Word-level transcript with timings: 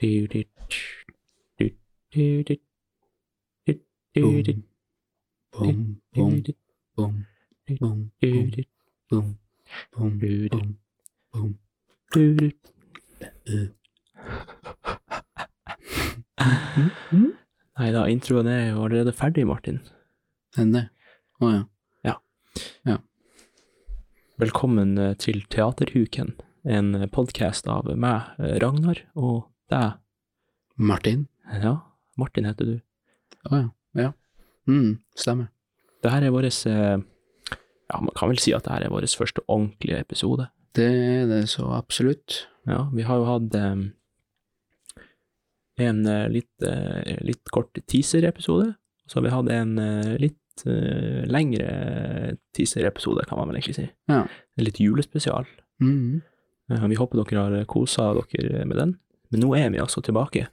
Do, 0.00 0.26
do, 0.28 0.44
do, 1.58 1.70
do, 2.12 2.44
do, 2.44 2.56
do, 3.66 3.74
do, 4.14 4.42
do. 4.42 4.62
Boom, 5.52 6.00
boom, 6.14 6.42
boom, 6.96 7.26
boom, 7.66 7.76
boom, 7.80 8.10
boom, 8.20 8.56
boom, 9.10 9.38
boom, 9.92 10.18
boom, 10.50 10.78
boom. 11.32 12.52
Mm-hmm. 16.40 17.37
Nei 17.78 17.92
da, 17.94 18.08
introen 18.10 18.48
er 18.50 18.72
jo 18.72 18.80
allerede 18.88 19.12
ferdig, 19.14 19.44
Martin. 19.46 19.76
Den 20.56 20.72
det? 20.74 20.88
Å 21.38 21.50
ja. 21.54 21.68
Velkommen 24.38 24.96
eh, 24.98 25.12
til 25.18 25.44
Teaterhuken, 25.50 26.32
en 26.66 26.88
podkast 27.14 27.70
av 27.70 27.86
meg, 27.94 28.32
eh, 28.42 28.56
Ragnar, 28.62 29.04
og 29.14 29.46
deg. 29.70 30.00
Martin? 30.74 31.28
Ja, 31.62 31.76
Martin 32.18 32.46
heter 32.50 32.66
du. 32.66 32.74
Å 33.46 33.60
ja. 33.60 33.70
Ja. 33.98 34.10
Mm, 34.66 34.98
stemmer. 35.14 35.52
Det 36.02 36.10
her 36.10 36.26
er 36.26 36.34
vår 36.34 36.50
Ja, 36.50 37.98
man 38.02 38.14
kan 38.18 38.34
vel 38.34 38.42
si 38.42 38.54
at 38.58 38.66
det 38.66 38.74
her 38.74 38.88
er 38.88 38.94
vår 38.94 39.06
første 39.06 39.46
ordentlige 39.46 40.02
episode. 40.02 40.50
Det 40.74 40.90
er 40.90 41.30
det 41.30 41.44
så 41.54 41.70
absolutt. 41.78 42.48
Ja, 42.66 42.88
vi 42.90 43.06
har 43.06 43.22
jo 43.22 43.30
hatt 43.30 43.54
eh, 43.54 43.86
en 45.86 46.06
eh, 46.06 46.28
litt, 46.28 46.62
eh, 46.62 47.18
litt 47.24 47.50
kort 47.54 47.78
teaser-episode, 47.86 48.74
så 49.06 49.20
vi 49.22 49.28
hadde 49.30 49.52
en 49.54 49.78
eh, 49.78 50.16
litt 50.18 50.36
lengre 51.30 52.36
teaser-episode, 52.56 53.22
kan 53.28 53.38
man 53.38 53.46
vel 53.48 53.56
egentlig 53.60 53.76
si. 53.76 53.84
Ja. 54.10 54.24
Litt 54.58 54.80
julespesial. 54.80 55.46
Mm. 55.80 56.20
-hmm. 56.68 56.88
Vi 56.88 56.94
håper 56.98 57.18
dere 57.24 57.38
har 57.58 57.64
kosa 57.64 58.12
dere 58.32 58.64
med 58.64 58.76
den, 58.76 58.96
men 59.30 59.40
nå 59.40 59.54
er 59.56 59.70
vi 59.70 59.78
altså 59.78 60.00
tilbake 60.02 60.48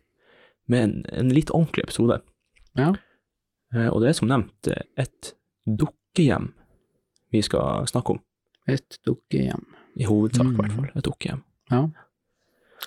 med 0.68 0.84
en, 0.84 1.06
en 1.10 1.30
litt 1.30 1.50
ordentlig 1.50 1.84
episode. 1.84 2.22
Ja. 2.78 2.94
Og 3.92 4.02
det 4.02 4.10
er 4.10 4.14
som 4.14 4.28
nevnt 4.28 4.68
et 4.98 5.34
dukkehjem 5.66 6.54
vi 7.32 7.42
skal 7.42 7.88
snakke 7.88 8.10
om, 8.12 8.20
Et 8.68 9.00
dukkehjem. 9.06 9.66
i 9.98 10.04
hovedsak 10.04 10.46
i 10.46 10.50
Mm. 10.50 10.56
hvert 10.58 10.72
fall. 10.72 10.90
Et 10.96 11.04
dukkehjem. 11.04 11.44
Ja. 11.72 11.88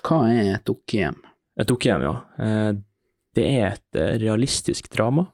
Hva 0.03 0.29
er 0.31 0.55
et 0.55 0.65
dukkehjem? 0.65 1.15
Et 1.59 1.67
dukkehjem, 1.67 2.05
ja. 2.07 2.15
Eh, 2.39 2.71
Det 3.35 3.45
er 3.45 3.65
et 3.75 3.95
eh, 3.99 4.15
realistisk 4.23 4.89
drama, 4.89 5.27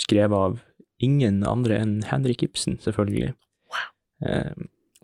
skrevet 0.00 0.34
av 0.36 0.56
ingen 0.98 1.44
andre 1.46 1.78
enn 1.78 2.02
Henrik 2.08 2.42
Ibsen, 2.42 2.78
selvfølgelig. 2.82 3.34
Eh, 4.24 4.52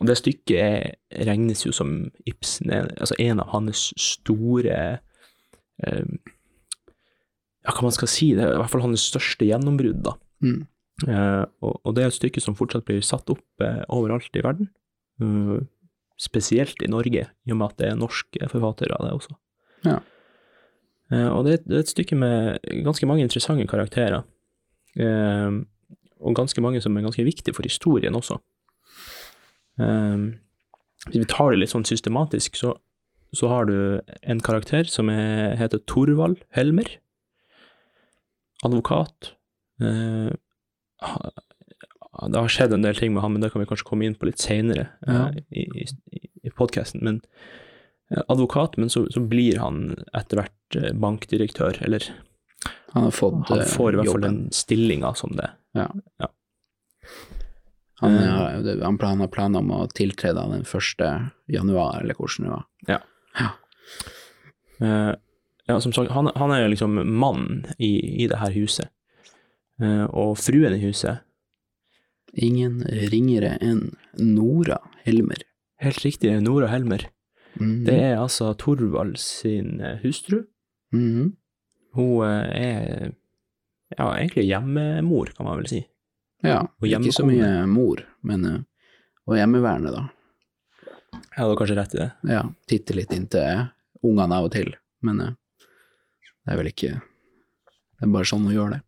Og 0.01 0.09
det 0.09 0.17
stykket 0.19 0.59
er, 0.59 0.97
regnes 1.29 1.63
jo 1.67 1.73
som 1.73 2.11
Ibsen, 2.27 2.73
altså 2.73 3.15
en 3.21 3.41
av 3.41 3.53
hans 3.53 3.93
store 4.01 4.99
Ja, 7.63 7.71
hva 7.71 7.83
man 7.83 7.95
skal 7.95 8.09
si, 8.11 8.33
det 8.35 8.43
er 8.43 8.57
i 8.57 8.59
hvert 8.61 8.71
fall 8.73 8.85
hans 8.85 9.05
største 9.07 9.47
gjennombrudd, 9.47 10.03
da. 10.03 10.17
Mm. 10.43 10.67
Og, 11.63 11.95
det 11.95 12.03
er 12.03 12.11
et 12.11 12.17
stykke 12.19 12.43
som 12.43 12.57
fortsatt 12.59 12.85
blir 12.87 13.03
satt 13.07 13.31
opp 13.31 13.65
overalt 13.89 14.35
i 14.39 14.43
verden, 14.43 14.69
spesielt 16.19 16.83
i 16.83 16.91
Norge, 16.91 17.29
i 17.31 17.55
og 17.55 17.59
med 17.59 17.69
at 17.69 17.79
det 17.79 17.89
er 17.91 17.99
norske 17.99 18.51
forfattere 18.51 18.99
av 18.99 19.07
det 19.07 19.15
også. 19.21 19.37
Ja. 19.87 19.99
Eh, 21.13 21.29
og 21.29 21.45
det, 21.47 21.59
er 21.69 21.81
et- 21.83 21.91
stykke 21.93 22.17
med 22.17 22.59
ganske 22.87 23.07
mange 23.07 23.23
interessante 23.27 23.67
karakterer, 23.69 24.23
eh, 24.97 25.51
og 26.23 26.35
ganske 26.39 26.61
mange 26.65 26.81
som 26.81 26.97
er 26.97 27.03
ganske 27.05 27.25
viktige 27.27 27.55
for 27.55 27.63
historien 27.67 28.15
også. 28.17 28.39
Eh, 29.83 30.17
hvis 31.11 31.19
vi 31.21 31.25
tar 31.29 31.51
det 31.53 31.59
litt 31.61 31.73
sånn 31.75 31.85
systematisk, 31.89 32.57
så, 32.57 32.77
så 33.35 33.49
har 33.51 33.67
du 33.67 34.01
en 34.23 34.41
karakter 34.41 34.85
som 34.89 35.09
er, 35.11 35.57
heter 35.59 35.83
Torvald 35.91 36.39
Helmer, 36.55 36.89
advokat. 38.65 39.33
Det 42.23 42.39
har 42.39 42.53
skjedd 42.53 42.73
en 42.77 42.85
del 42.87 42.95
ting 42.95 43.11
med 43.15 43.23
han, 43.25 43.33
men 43.35 43.43
det 43.43 43.51
kan 43.53 43.59
vi 43.63 43.67
kanskje 43.67 43.89
komme 43.89 44.07
inn 44.07 44.15
på 44.19 44.29
litt 44.29 44.39
senere 44.43 44.85
Ja. 45.09 45.25
i, 45.51 45.65
i, 45.83 45.87
i 46.47 46.51
podkasten. 46.55 47.03
Men 47.03 47.19
advokat, 48.29 48.77
men 48.77 48.91
så, 48.91 49.07
så 49.13 49.21
blir 49.21 49.59
han 49.63 50.05
etter 50.13 50.43
hvert 50.43 50.77
eh, 50.77 50.93
bankdirektør, 50.93 51.79
eller 51.87 52.05
Han 52.93 53.07
har 53.09 53.15
fått 53.17 53.49
han 53.49 53.63
eh, 53.63 53.71
får 53.73 53.95
i 53.95 53.97
hvert 54.01 54.11
fall 54.13 54.27
den 54.27 54.41
stillinga 54.53 55.15
som 55.17 55.33
det. 55.39 55.49
Han, 58.03 58.15
Eh. 58.17 58.31
har- 58.31 58.63
det- 58.63 58.85
han 58.85 58.99
plan- 58.99 59.21
har 59.21 59.29
planer 59.29 59.59
om 59.59 59.71
å 59.71 59.87
tiltre 59.95 60.33
da 60.35 60.47
den 60.49 60.65
første 60.65 61.31
januar, 61.49 62.01
eller 62.03 62.15
hvordan 62.15 62.45
det 62.45 62.51
var. 62.51 62.65
Ja. 62.89 62.99
ja, 65.67 65.81
som 65.81 65.93
sagt, 65.93 66.11
han, 66.11 66.31
han 66.37 66.51
er 66.51 66.69
liksom 66.69 67.07
mann 67.19 67.65
i, 67.79 68.23
i 68.25 68.29
det 68.29 68.39
her 68.41 68.51
huset. 68.51 68.89
Eh, 69.81 70.05
og 70.11 70.37
fruen 70.39 70.75
i 70.75 70.79
huset, 70.87 71.19
Ingen 72.35 72.81
ringere 73.13 73.59
enn 73.61 73.91
Nora 74.17 74.79
Helmer. 75.05 75.37
helt 75.83 75.99
riktig, 76.01 76.31
Nora 76.41 76.67
Helmer, 76.73 77.03
Mm. 77.61 77.85
det 77.85 77.99
er 78.01 78.17
altså 78.17 78.53
Torvald 78.59 79.19
sin 79.21 79.81
eh, 79.81 79.99
hustru. 80.05 80.43
Mhm. 80.95 81.33
Hun 81.93 82.25
eh, 82.25 82.49
er 82.57 83.13
ja, 83.99 84.07
egentlig 84.17 84.47
hjemmemor, 84.49 85.35
kan 85.37 85.47
man 85.47 85.61
vel 85.61 85.69
si. 85.69 85.83
Ja, 86.43 86.63
ikke 86.83 87.13
så 87.15 87.27
mye 87.29 87.67
mor, 87.71 88.01
men 88.27 88.47
eh, 88.49 88.61
og 89.29 89.37
hjemmeværende, 89.39 89.93
da. 89.95 90.09
Ja, 91.37 91.45
du 91.45 91.53
har 91.53 91.59
kanskje 91.61 91.77
rett 91.79 91.95
i 91.95 92.01
det. 92.01 92.11
Ja, 92.33 92.43
titte 92.69 92.97
litt 92.97 93.13
inntil 93.15 93.69
ungene 94.03 94.41
av 94.41 94.49
og 94.49 94.55
til, 94.57 94.73
men 95.07 95.21
det 95.23 96.51
er 96.51 96.59
vel 96.59 96.73
ikke 96.73 96.97
Det 96.99 98.09
er 98.09 98.11
bare 98.17 98.27
sånn 98.27 98.49
hun 98.49 98.57
gjør 98.57 98.73
det. 98.75 98.81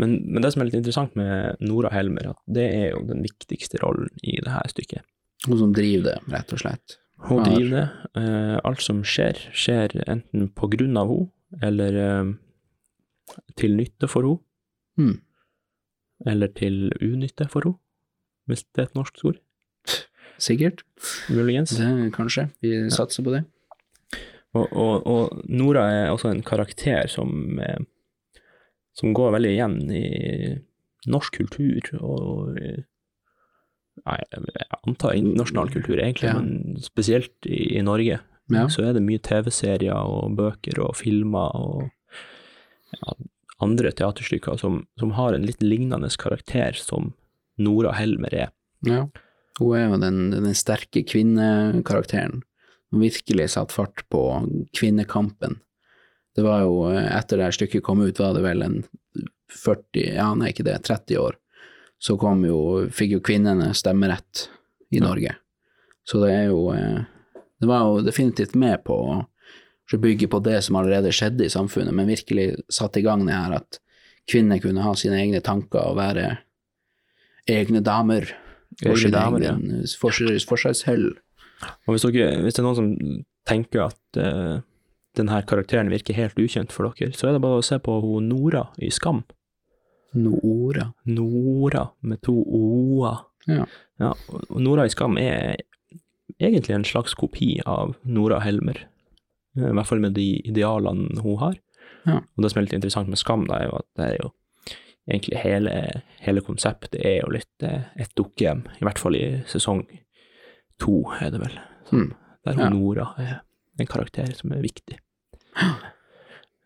Men, 0.00 0.14
men 0.30 0.44
det 0.44 0.52
som 0.54 0.62
er 0.62 0.68
litt 0.70 0.78
interessant 0.78 1.16
med 1.18 1.60
Nora 1.64 1.90
Helmer, 1.92 2.30
at 2.32 2.38
det 2.46 2.66
er 2.72 2.86
jo 2.94 3.02
den 3.08 3.24
viktigste 3.24 3.80
rollen 3.82 4.12
i 4.22 4.38
det 4.38 4.52
her 4.52 4.70
stykket. 4.70 5.04
Hun 5.48 5.58
som 5.58 5.74
driver 5.76 6.06
det, 6.06 6.16
rett 6.32 6.54
og 6.54 6.62
slett. 6.62 6.96
Hun 7.28 7.38
Ja. 7.38 7.44
driver 7.44 7.70
det. 7.70 7.88
Eh, 8.22 8.60
alt 8.64 8.80
som 8.82 9.02
skjer, 9.02 9.36
skjer 9.52 9.92
enten 10.08 10.48
på 10.56 10.68
grunn 10.72 10.96
av 10.96 11.08
henne, 11.08 11.30
eller 11.62 11.98
eh, 12.00 12.32
til 13.56 13.76
nytte 13.76 14.08
for 14.08 14.22
henne, 14.22 14.40
Mm. 14.98 15.20
eller 16.26 16.48
til 16.48 16.90
unytte 17.00 17.48
for 17.50 17.62
henne, 17.64 17.78
hvis 18.48 18.64
det 18.74 18.78
er 18.82 18.88
et 18.88 18.94
norsk 18.94 19.24
ord. 19.24 19.38
Sikkert. 20.40 20.82
Muligens. 21.28 21.76
Kanskje. 22.12 22.50
Vi 22.62 22.88
satser 22.90 23.22
på 23.22 23.30
det. 23.36 23.44
Og, 24.54 24.66
og, 24.72 25.06
og 25.06 25.44
Nora 25.48 25.84
er 25.92 26.10
også 26.10 26.30
en 26.30 26.42
karakter 26.42 27.06
som, 27.08 27.58
eh, 27.60 27.78
som 28.94 29.12
går 29.14 29.32
veldig 29.36 29.50
igjen 29.52 29.76
i 29.92 30.58
norsk 31.06 31.36
kultur 31.38 31.80
og 32.00 32.56
Nei, 32.56 32.84
jeg 34.06 34.66
antar 34.86 35.14
internasjonal 35.18 35.70
kultur, 35.72 35.98
egentlig, 36.00 36.30
Ja. 36.30 36.38
men 36.40 36.76
spesielt 36.82 37.46
i, 37.46 37.76
i 37.78 37.82
Norge. 37.82 38.20
Ja. 38.50 38.66
Så 38.68 38.82
er 38.82 38.94
det 38.96 39.02
mye 39.06 39.18
TV-serier 39.22 39.94
og 39.94 40.34
bøker 40.38 40.80
og 40.82 40.96
filmer 40.98 41.54
og 41.54 41.90
ja, 42.96 43.14
andre 43.62 43.92
teaterstykker 43.94 44.58
som, 44.58 44.84
som 44.98 45.12
har 45.14 45.34
en 45.36 45.44
litt 45.46 45.62
lignende 45.62 46.08
karakter 46.18 46.72
som 46.74 47.12
Nora 47.60 47.92
Helmer 47.94 48.34
er. 48.34 48.50
Ja. 48.86 49.04
Hun 49.60 49.76
er 49.76 49.84
jo 49.90 49.98
den, 50.00 50.30
den 50.32 50.54
sterke 50.56 51.02
kvinnekarakteren 51.06 52.40
som 52.90 53.02
virkelig 53.04 53.50
satte 53.52 53.76
fart 53.76 54.02
på 54.10 54.22
kvinnekampen. 54.74 55.60
Det 56.34 56.42
var 56.46 56.62
jo, 56.64 56.88
eh, 56.90 57.06
etter 57.18 57.38
det 57.42 57.52
stykket 57.54 57.84
kom 57.86 58.00
ut, 58.02 58.18
var 58.18 58.34
det 58.34 58.42
vel 58.42 58.62
en 58.66 58.80
40, 59.50 60.14
ja 60.16 60.28
nei 60.38 60.50
ikke 60.52 60.64
det, 60.66 60.78
30 60.86 61.18
år, 61.20 61.36
så 62.00 62.16
kom 62.20 62.44
jo, 62.48 62.88
fikk 62.92 63.18
jo 63.18 63.24
kvinnene 63.24 63.74
stemmerett 63.76 64.46
i 64.90 65.02
Norge. 65.02 65.34
Så 66.08 66.22
det 66.24 66.32
er 66.32 66.46
jo, 66.48 66.70
eh, 66.72 67.02
det 67.60 67.68
var 67.68 67.84
jo 67.84 68.00
definitivt 68.06 68.56
med 68.58 68.80
på 68.86 68.96
å 68.96 69.98
bygge 70.00 70.30
på 70.30 70.40
det 70.46 70.62
som 70.64 70.78
allerede 70.80 71.12
skjedde 71.12 71.44
i 71.44 71.52
samfunnet, 71.52 71.94
men 71.94 72.08
virkelig 72.08 72.54
satte 72.72 73.02
i 73.02 73.04
gang 73.04 73.26
det 73.26 73.36
her 73.36 73.58
at 73.58 73.80
kvinner 74.30 74.62
kunne 74.62 74.84
ha 74.84 74.94
sine 74.96 75.18
egne 75.20 75.42
tanker 75.44 75.90
og 75.90 75.98
være 75.98 76.28
egne 77.50 77.82
damer 77.84 78.30
for 78.78 78.96
sin 78.96 79.12
damer, 79.12 79.42
egen 79.42 79.66
ja. 79.66 79.86
Og 81.84 81.94
hvis, 81.94 82.06
dere, 82.06 82.38
hvis 82.44 82.56
det 82.56 82.62
er 82.62 82.66
noen 82.68 82.78
som 82.78 82.90
tenker 83.48 83.88
at 83.88 84.20
uh, 84.22 84.62
denne 85.18 85.42
karakteren 85.48 85.90
virker 85.92 86.16
helt 86.16 86.38
ukjent 86.40 86.72
for 86.72 86.88
dere, 86.88 87.12
så 87.16 87.28
er 87.28 87.36
det 87.36 87.42
bare 87.44 87.60
å 87.60 87.66
se 87.66 87.76
på 87.82 87.98
hun 88.04 88.30
Nora 88.30 88.68
i 88.80 88.92
Skam. 88.94 89.24
Nora. 90.14 90.92
Nora 91.06 91.88
med 92.02 92.20
to 92.26 92.34
o-er. 92.34 93.24
Ja. 93.48 93.64
Ja, 94.00 94.12
og 94.50 94.60
Nora 94.60 94.84
i 94.86 94.92
Skam 94.92 95.16
er 95.18 95.56
egentlig 96.40 96.74
en 96.74 96.84
slags 96.84 97.14
kopi 97.14 97.58
av 97.66 97.94
Nora 98.04 98.40
Helmer. 98.44 98.82
Eh, 99.56 99.68
I 99.70 99.72
hvert 99.76 99.86
fall 99.88 100.00
med 100.02 100.14
de 100.16 100.28
idealene 100.48 101.20
hun 101.24 101.38
har. 101.40 101.56
Ja. 102.06 102.18
Og 102.36 102.42
det 102.44 102.50
som 102.52 102.60
er 102.60 102.66
litt 102.68 102.76
interessant 102.78 103.08
med 103.12 103.18
Skam, 103.20 103.46
da, 103.48 103.58
er 103.60 103.68
jo 103.70 103.78
at 103.80 103.88
det 103.96 104.06
er 104.10 104.16
jo 104.22 104.30
egentlig 105.10 105.40
hele, 105.42 105.74
hele 106.22 106.40
konseptet 106.46 107.00
er 107.00 107.20
jo 107.22 107.32
litt 107.34 107.66
eh, 107.66 107.88
et 108.00 108.12
dukkehjem, 108.16 108.64
i 108.80 108.84
hvert 108.86 109.00
fall 109.00 109.16
i 109.18 109.24
sesong 109.50 109.82
to, 110.80 111.02
er 111.20 111.30
det 111.34 111.40
vel. 111.46 111.58
Så, 111.88 111.96
Mm. 111.96 112.10
Der 112.46 112.56
Ja. 112.56 112.68
Nora 112.70 113.06
er 113.18 113.40
en 113.78 113.86
karakter 113.86 114.30
som 114.32 114.52
er 114.52 114.62
viktig. 114.62 114.96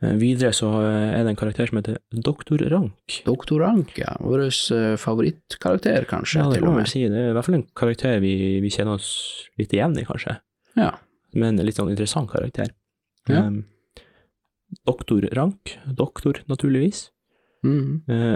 Eh, 0.04 0.14
Videre 0.20 0.52
så 0.56 0.68
eh, 0.82 1.10
er 1.16 1.24
det 1.24 1.32
en 1.32 1.38
karakter 1.38 1.68
som 1.70 1.80
heter 1.80 1.98
Doktor 2.26 2.62
Rank. 2.72 3.18
Doktor 3.26 3.62
Rank, 3.64 3.94
ja. 4.00 4.14
Vår 4.20 4.46
eh, 4.46 4.94
favorittkarakter, 5.00 6.06
kanskje, 6.10 6.42
Ja, 6.42 6.50
det 6.52 6.62
kan 6.64 6.76
med. 6.76 6.88
si. 6.90 7.04
Det 7.08 7.20
er 7.20 7.30
i 7.30 7.36
hvert 7.36 7.48
fall 7.48 7.60
en 7.60 7.68
karakter 7.76 8.18
vi, 8.24 8.34
vi 8.64 8.72
kjenner 8.72 8.98
oss 8.98 9.12
litt 9.60 9.72
igjen 9.74 9.96
i, 10.00 10.06
kanskje. 10.08 10.38
Ja. 10.78 10.90
Men 11.34 11.58
en 11.58 11.66
litt 11.66 11.78
sånn 11.78 11.92
interessant 11.92 12.30
karakter. 12.32 12.72
Ja. 13.30 13.46
Um, 13.46 13.62
doktor 14.84 15.24
Rank, 15.34 15.76
doktor 15.86 16.42
naturligvis. 16.50 17.08
Mm. 17.64 18.02
Uh, 18.10 18.34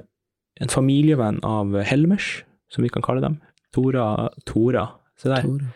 en 0.58 0.72
familievenn 0.72 1.42
av 1.46 1.76
Helmers, 1.86 2.42
som 2.72 2.86
vi 2.86 2.90
kan 2.92 3.04
kalle 3.04 3.22
dem. 3.22 3.36
Tora, 3.74 4.30
Tora. 4.48 4.88
Se 5.18 5.30
der. 5.30 5.44
Tor, 5.44 5.68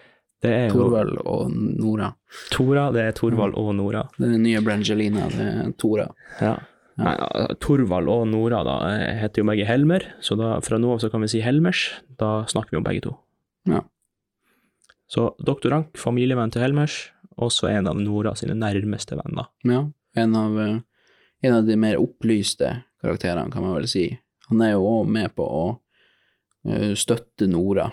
Det 0.43 0.51
er 0.51 0.73
Torvald 0.75 1.21
og 1.23 1.53
Nora. 1.55 2.09
Tora, 2.51 2.89
det 2.95 3.07
er 3.07 3.15
Torvald 3.15 3.55
og 3.59 3.71
Nora. 3.79 4.03
Den 4.19 4.41
nye 4.43 4.63
Brangelina, 4.65 5.29
det 5.31 5.49
er 5.49 5.73
Tora. 5.79 6.09
Ja. 6.41 6.57
Nei, 6.99 7.15
Torvald 7.63 8.11
og 8.11 8.27
Nora 8.29 8.65
da, 8.67 8.75
eh, 8.91 9.21
heter 9.23 9.43
jo 9.43 9.49
begge 9.49 9.69
Helmer, 9.69 10.05
så 10.21 10.37
da, 10.37 10.57
fra 10.65 10.81
nå 10.83 10.97
av 10.97 11.01
så 11.01 11.13
kan 11.13 11.23
vi 11.25 11.31
si 11.31 11.45
Helmers. 11.45 11.87
Da 12.19 12.43
snakker 12.51 12.75
vi 12.75 12.81
om 12.83 12.89
begge 12.89 13.05
to. 13.07 13.15
Ja. 13.71 13.85
Så 15.09 15.31
doktor 15.39 15.71
Rank, 15.77 15.97
familievenn 16.01 16.53
til 16.53 16.65
Helmers, 16.65 17.13
også 17.39 17.71
en 17.71 17.89
av 17.89 18.01
Nora 18.01 18.35
sine 18.37 18.59
nærmeste 18.59 19.17
venner. 19.23 19.49
Ja, 19.69 19.87
en 20.17 20.37
av, 20.37 20.59
eh, 20.61 20.79
en 21.43 21.55
av 21.55 21.67
de 21.67 21.77
mer 21.77 22.03
opplyste 22.03 22.83
karakterene, 23.01 23.53
kan 23.53 23.63
man 23.63 23.77
vel 23.79 23.89
si. 23.89 24.19
Han 24.49 24.61
er 24.61 24.75
jo 24.75 24.87
òg 24.91 25.07
med 25.09 25.35
på 25.37 25.47
å 25.47 25.67
eh, 26.67 26.95
støtte 26.95 27.47
Nora 27.47 27.93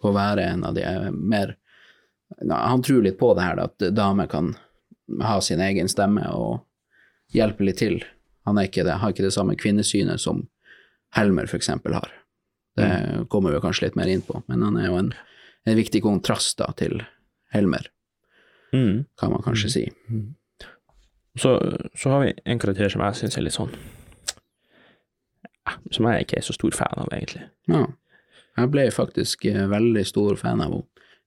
på 0.00 0.10
å 0.10 0.14
være 0.14 0.46
en 0.54 0.64
av 0.64 0.74
de 0.74 1.10
mer 1.12 1.56
Han 2.50 2.82
tror 2.82 3.02
litt 3.02 3.18
på 3.18 3.32
det 3.34 3.42
her, 3.46 3.60
at 3.64 3.84
damer 3.96 4.26
kan 4.30 4.52
ha 5.24 5.38
sin 5.40 5.60
egen 5.64 5.88
stemme 5.88 6.26
og 6.34 6.60
hjelpe 7.34 7.64
litt 7.64 7.80
til. 7.80 8.02
Han 8.48 8.60
ikke 8.60 8.84
det, 8.84 8.98
har 9.00 9.12
ikke 9.12 9.24
det 9.26 9.32
samme 9.34 9.56
kvinnesynet 9.56 10.20
som 10.20 10.46
Helmer 11.16 11.48
eksempel 11.56 11.94
har. 11.96 12.10
Det 12.76 12.88
kommer 13.32 13.52
vi 13.54 13.60
kanskje 13.64 13.86
litt 13.88 13.96
mer 13.96 14.10
inn 14.12 14.20
på, 14.22 14.42
men 14.46 14.62
han 14.62 14.76
er 14.78 14.86
jo 14.90 14.98
en, 15.00 15.08
en 15.66 15.76
viktig 15.78 16.02
kontrast 16.04 16.58
da 16.60 16.72
til 16.78 17.00
Helmer, 17.54 17.88
Mm. 18.68 19.06
kan 19.16 19.30
man 19.32 19.40
kanskje 19.40 19.68
si. 19.72 19.82
Så, 21.40 21.54
så 21.96 22.10
har 22.12 22.20
vi 22.26 22.34
en 22.44 22.58
karakter 22.60 22.90
som 22.92 23.00
jeg 23.00 23.16
syns 23.16 23.38
er 23.38 23.46
litt 23.46 23.54
sånn 23.56 23.70
Som 25.92 26.04
jeg 26.10 26.26
ikke 26.26 26.36
er 26.36 26.44
så 26.44 26.52
stor 26.56 26.76
fan 26.76 27.00
av, 27.00 27.08
egentlig. 27.12 27.46
Ja. 27.68 27.86
Jeg 28.58 28.70
ble 28.72 28.84
faktisk 28.92 29.44
eh, 29.48 29.64
veldig 29.70 30.04
stor 30.08 30.36
fan 30.40 30.60
av 30.64 30.72
henne 30.72 30.82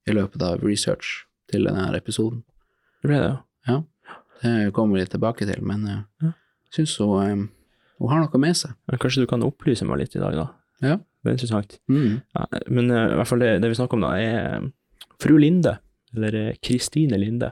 i 0.07 0.15
løpet 0.15 0.42
av 0.42 0.63
research 0.65 1.25
til 1.51 1.65
denne 1.68 1.89
episoden. 1.98 2.44
Det 3.01 3.09
ble 3.12 3.19
det, 3.21 3.31
ja. 3.68 3.81
Det 4.42 4.71
kommer 4.74 4.98
vi 4.98 5.03
litt 5.03 5.12
tilbake 5.13 5.45
til, 5.45 5.62
men 5.63 5.86
jeg 5.86 6.03
Ja. 6.24 6.31
jeg 6.71 6.74
syns 6.88 6.98
hun, 6.98 7.21
eh, 7.21 7.48
hun 8.00 8.09
har 8.09 8.19
noe 8.24 8.39
med 8.39 8.56
seg. 8.57 8.71
Men 8.89 9.00
Kanskje 9.00 9.21
du 9.21 9.27
kan 9.27 9.44
opplyse 9.44 9.86
meg 9.86 10.00
litt 10.00 10.15
i 10.15 10.19
dag, 10.19 10.33
da? 10.33 10.48
Ja. 10.81 10.95
Det 11.24 11.30
er 11.30 11.36
interessant. 11.38 11.80
Mm. 11.89 12.21
Ja, 12.36 12.45
men 12.69 12.89
eh, 12.89 13.12
i 13.13 13.15
hvert 13.19 13.27
fall 13.27 13.39
det, 13.39 13.62
det 13.62 13.69
vi 13.69 13.75
snakker 13.77 13.94
om 14.00 14.01
da, 14.01 14.13
er 14.18 14.56
eh, 14.56 14.69
fru 15.21 15.38
Linde, 15.38 15.77
eller 16.15 16.33
eh, 16.36 16.56
Kristine 16.63 17.19
Linde. 17.21 17.51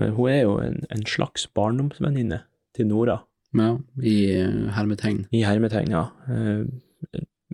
Eh, 0.00 0.10
Hun 0.10 0.28
er 0.28 0.42
jo 0.42 0.56
en, 0.58 0.80
en 0.90 1.04
slags 1.06 1.46
barndomsvenninne 1.54 2.42
til 2.74 2.86
Nora, 2.90 3.20
Ja, 3.54 3.76
i 4.02 4.16
eh, 4.34 4.72
hermetegn. 4.74 5.28
i 5.32 5.44
hermetegn, 5.46 5.90
ja. 5.94 6.08
Eh, 6.28 6.66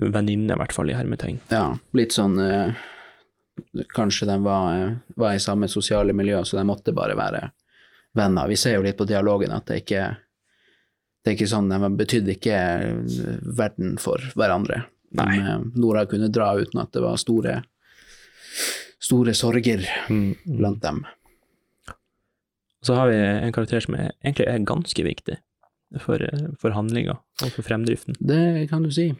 Venninne, 0.01 0.55
i 0.55 0.57
hvert 0.57 0.73
fall, 0.73 0.89
i 0.89 0.95
hermetegn. 0.97 1.39
Ja, 1.53 1.77
litt 1.93 2.13
sånn 2.17 2.39
eh, 2.41 2.73
Kanskje 3.95 4.27
de 4.29 4.37
var, 4.43 4.75
eh, 4.79 4.95
var 5.17 5.35
i 5.35 5.41
samme 5.43 5.69
sosiale 5.69 6.13
miljø, 6.17 6.41
så 6.45 6.59
de 6.59 6.65
måtte 6.69 6.95
bare 6.97 7.17
være 7.17 7.51
venner. 8.17 8.49
Vi 8.49 8.57
ser 8.57 8.77
jo 8.79 8.83
litt 8.85 8.97
på 8.99 9.09
dialogen 9.09 9.53
at 9.53 9.67
det 9.67 9.83
ikke 9.85 10.05
det 11.23 11.31
er 11.31 11.37
ikke 11.37 11.47
sånn, 11.53 11.69
De 11.71 11.91
betydde 11.97 12.35
ikke 12.35 12.57
eh, 12.59 13.37
verden 13.57 13.97
for 14.03 14.19
hverandre. 14.35 14.85
De, 15.13 15.21
Nei. 15.23 15.39
eh, 15.39 15.61
Nora 15.79 16.07
kunne 16.11 16.31
dra 16.33 16.53
uten 16.59 16.81
at 16.83 16.91
det 16.97 17.03
var 17.05 17.21
store, 17.21 17.61
store 19.03 19.35
sorger 19.37 19.85
blant 20.09 20.83
dem. 20.83 21.05
Så 22.83 22.97
har 22.99 23.13
vi 23.13 23.21
en 23.21 23.55
karakter 23.55 23.85
som 23.85 23.95
er, 23.95 24.11
egentlig 24.25 24.49
er 24.51 24.65
ganske 24.67 25.05
viktig 25.07 25.37
for, 26.03 26.19
for 26.59 26.75
handlinga 26.75 27.15
og 27.21 27.53
for 27.55 27.63
fremdriften. 27.63 28.17
Det 28.19 28.67
kan 28.73 28.83
du 28.83 28.91
si. 28.91 29.13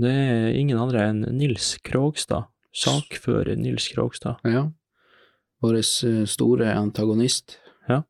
Det 0.00 0.10
er 0.10 0.56
ingen 0.58 0.80
andre 0.80 1.04
enn 1.12 1.22
Nils 1.38 1.76
Krogstad, 1.86 2.48
sakfører 2.76 3.56
Nils 3.56 3.88
Krogstad. 3.92 4.36
Ja. 4.44 4.66
Vår 5.64 5.78
eh, 5.80 6.24
store 6.28 6.72
antagonist. 6.76 7.58
Ja, 7.88 8.02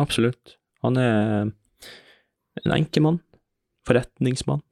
Absolutt. 0.00 0.56
Han 0.82 0.96
er 0.96 1.52
en 2.64 2.72
enkemann, 2.74 3.20
forretningsmann, 3.86 4.62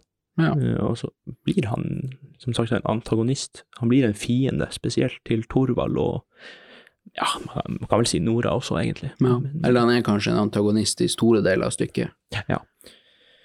Ja. 0.40 0.55
eh, 0.56 0.78
og 0.81 0.96
så 0.99 1.11
blir 1.44 1.67
han, 1.69 2.12
som 2.38 2.55
sagt, 2.56 2.72
en 2.72 2.82
antagonist. 2.88 3.64
Han 3.81 3.88
blir 3.93 4.05
en 4.08 4.14
fiende, 4.14 4.69
spesielt 4.72 5.20
til 5.28 5.44
Torvald 5.44 5.99
og 5.99 6.25
ja, 7.16 7.26
man 7.49 7.88
kan 7.88 7.99
vel 8.02 8.06
si 8.06 8.19
Nora 8.20 8.52
også, 8.55 8.76
egentlig. 8.78 9.11
ja. 9.20 9.37
Eller 9.64 9.81
han 9.81 9.90
er 9.90 10.02
kanskje 10.06 10.32
en 10.32 10.44
antagonist 10.46 11.00
i 11.00 11.08
store 11.08 11.40
deler 11.43 11.66
av 11.66 11.73
stykket. 11.75 12.11
Ja. 12.49 12.58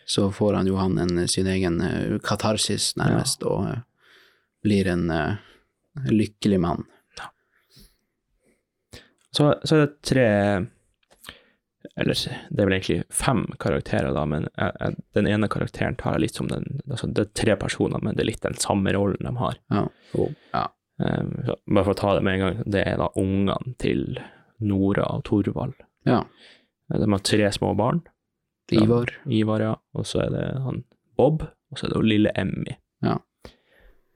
Så 0.08 0.28
får 0.32 0.54
han 0.60 0.68
jo 0.68 0.76
han 0.78 0.98
en, 1.02 1.28
sin 1.28 1.48
egen 1.48 1.80
eh, 1.82 2.20
katarsis, 2.22 2.94
nærmest, 3.00 3.44
og 3.44 3.68
eh, 3.72 3.80
blir 4.64 4.88
en 4.92 5.10
eh, 5.98 6.12
lykkelig 6.12 6.60
mann. 6.62 6.86
Så, 9.36 9.50
så 9.68 9.76
er 9.76 9.82
det 9.82 10.02
tre 10.08 10.28
Eller 12.00 12.16
det 12.16 12.62
er 12.62 12.70
vel 12.70 12.76
egentlig 12.78 13.02
fem 13.12 13.42
karakterer, 13.60 14.14
da, 14.16 14.24
men 14.32 14.48
jeg, 14.48 14.72
jeg, 14.80 14.96
den 15.18 15.28
ene 15.28 15.50
karakteren 15.52 15.98
tar 16.00 16.16
jeg 16.16 16.24
litt 16.24 16.40
som 16.40 16.48
den 16.48 16.80
altså 16.88 17.10
Det 17.12 17.26
er 17.26 17.34
tre 17.42 17.58
personer, 17.60 18.00
men 18.04 18.16
det 18.16 18.24
er 18.24 18.30
litt 18.32 18.48
den 18.48 18.56
samme 18.60 18.94
rollen 18.96 19.28
de 19.28 19.36
har. 19.42 19.60
Ja. 19.76 19.84
Oh. 20.16 20.32
ja. 20.54 20.64
Um, 21.04 21.34
så 21.44 21.58
bare 21.68 21.84
for 21.84 21.92
å 21.92 22.00
ta 22.00 22.14
det 22.16 22.24
med 22.24 22.38
en 22.38 22.44
gang, 22.46 22.64
det 22.72 22.84
er 22.88 23.00
da 23.02 23.10
ungene 23.20 23.76
til 23.84 24.06
Nora 24.64 25.10
og 25.12 25.26
Torvald. 25.28 25.76
ja. 26.08 26.24
De 26.86 27.08
har 27.12 27.24
tre 27.26 27.52
små 27.52 27.74
barn. 27.76 28.04
Ivar. 28.72 29.10
Ivar, 29.26 29.62
ja. 29.62 29.76
Og 29.98 30.06
så 30.06 30.22
er 30.26 30.34
det 30.34 30.44
han 30.62 30.84
Bob, 31.18 31.42
og 31.44 31.80
så 31.80 31.88
er 31.88 31.96
det 31.96 32.04
lille 32.06 32.34
Emmy. 32.38 32.76
Ja. 33.06 33.18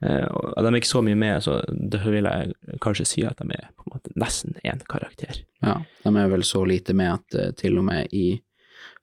Eh, 0.02 0.24
og 0.32 0.56
de 0.64 0.68
er 0.70 0.76
ikke 0.80 0.94
så 0.94 1.02
mye 1.04 1.16
med, 1.20 1.42
så 1.44 1.58
det 1.68 2.00
vil 2.06 2.24
jeg 2.24 2.54
kanskje 2.80 3.04
si 3.06 3.24
at 3.28 3.36
de 3.42 3.48
er 3.56 3.68
på 3.76 3.82
en 3.86 3.92
måte 3.96 4.10
nesten 4.16 4.54
én 4.64 4.80
karakter. 4.88 5.34
Ja. 5.62 5.76
De 6.04 6.08
er 6.16 6.28
vel 6.32 6.42
så 6.46 6.62
lite 6.64 6.94
med 6.96 7.12
at 7.18 7.34
eh, 7.36 7.50
til 7.52 7.76
og 7.78 7.84
med 7.90 8.06
i 8.16 8.40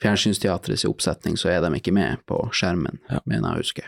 Fjernsynsteatrets 0.02 0.86
oppsetning 0.86 1.38
så 1.38 1.50
er 1.50 1.62
de 1.66 1.74
ikke 1.80 1.94
med 1.94 2.18
på 2.30 2.38
skjermen, 2.54 3.00
Ja. 3.10 3.20
mener 3.26 3.50
jeg 3.50 3.58
å 3.58 3.62
huske. 3.66 3.84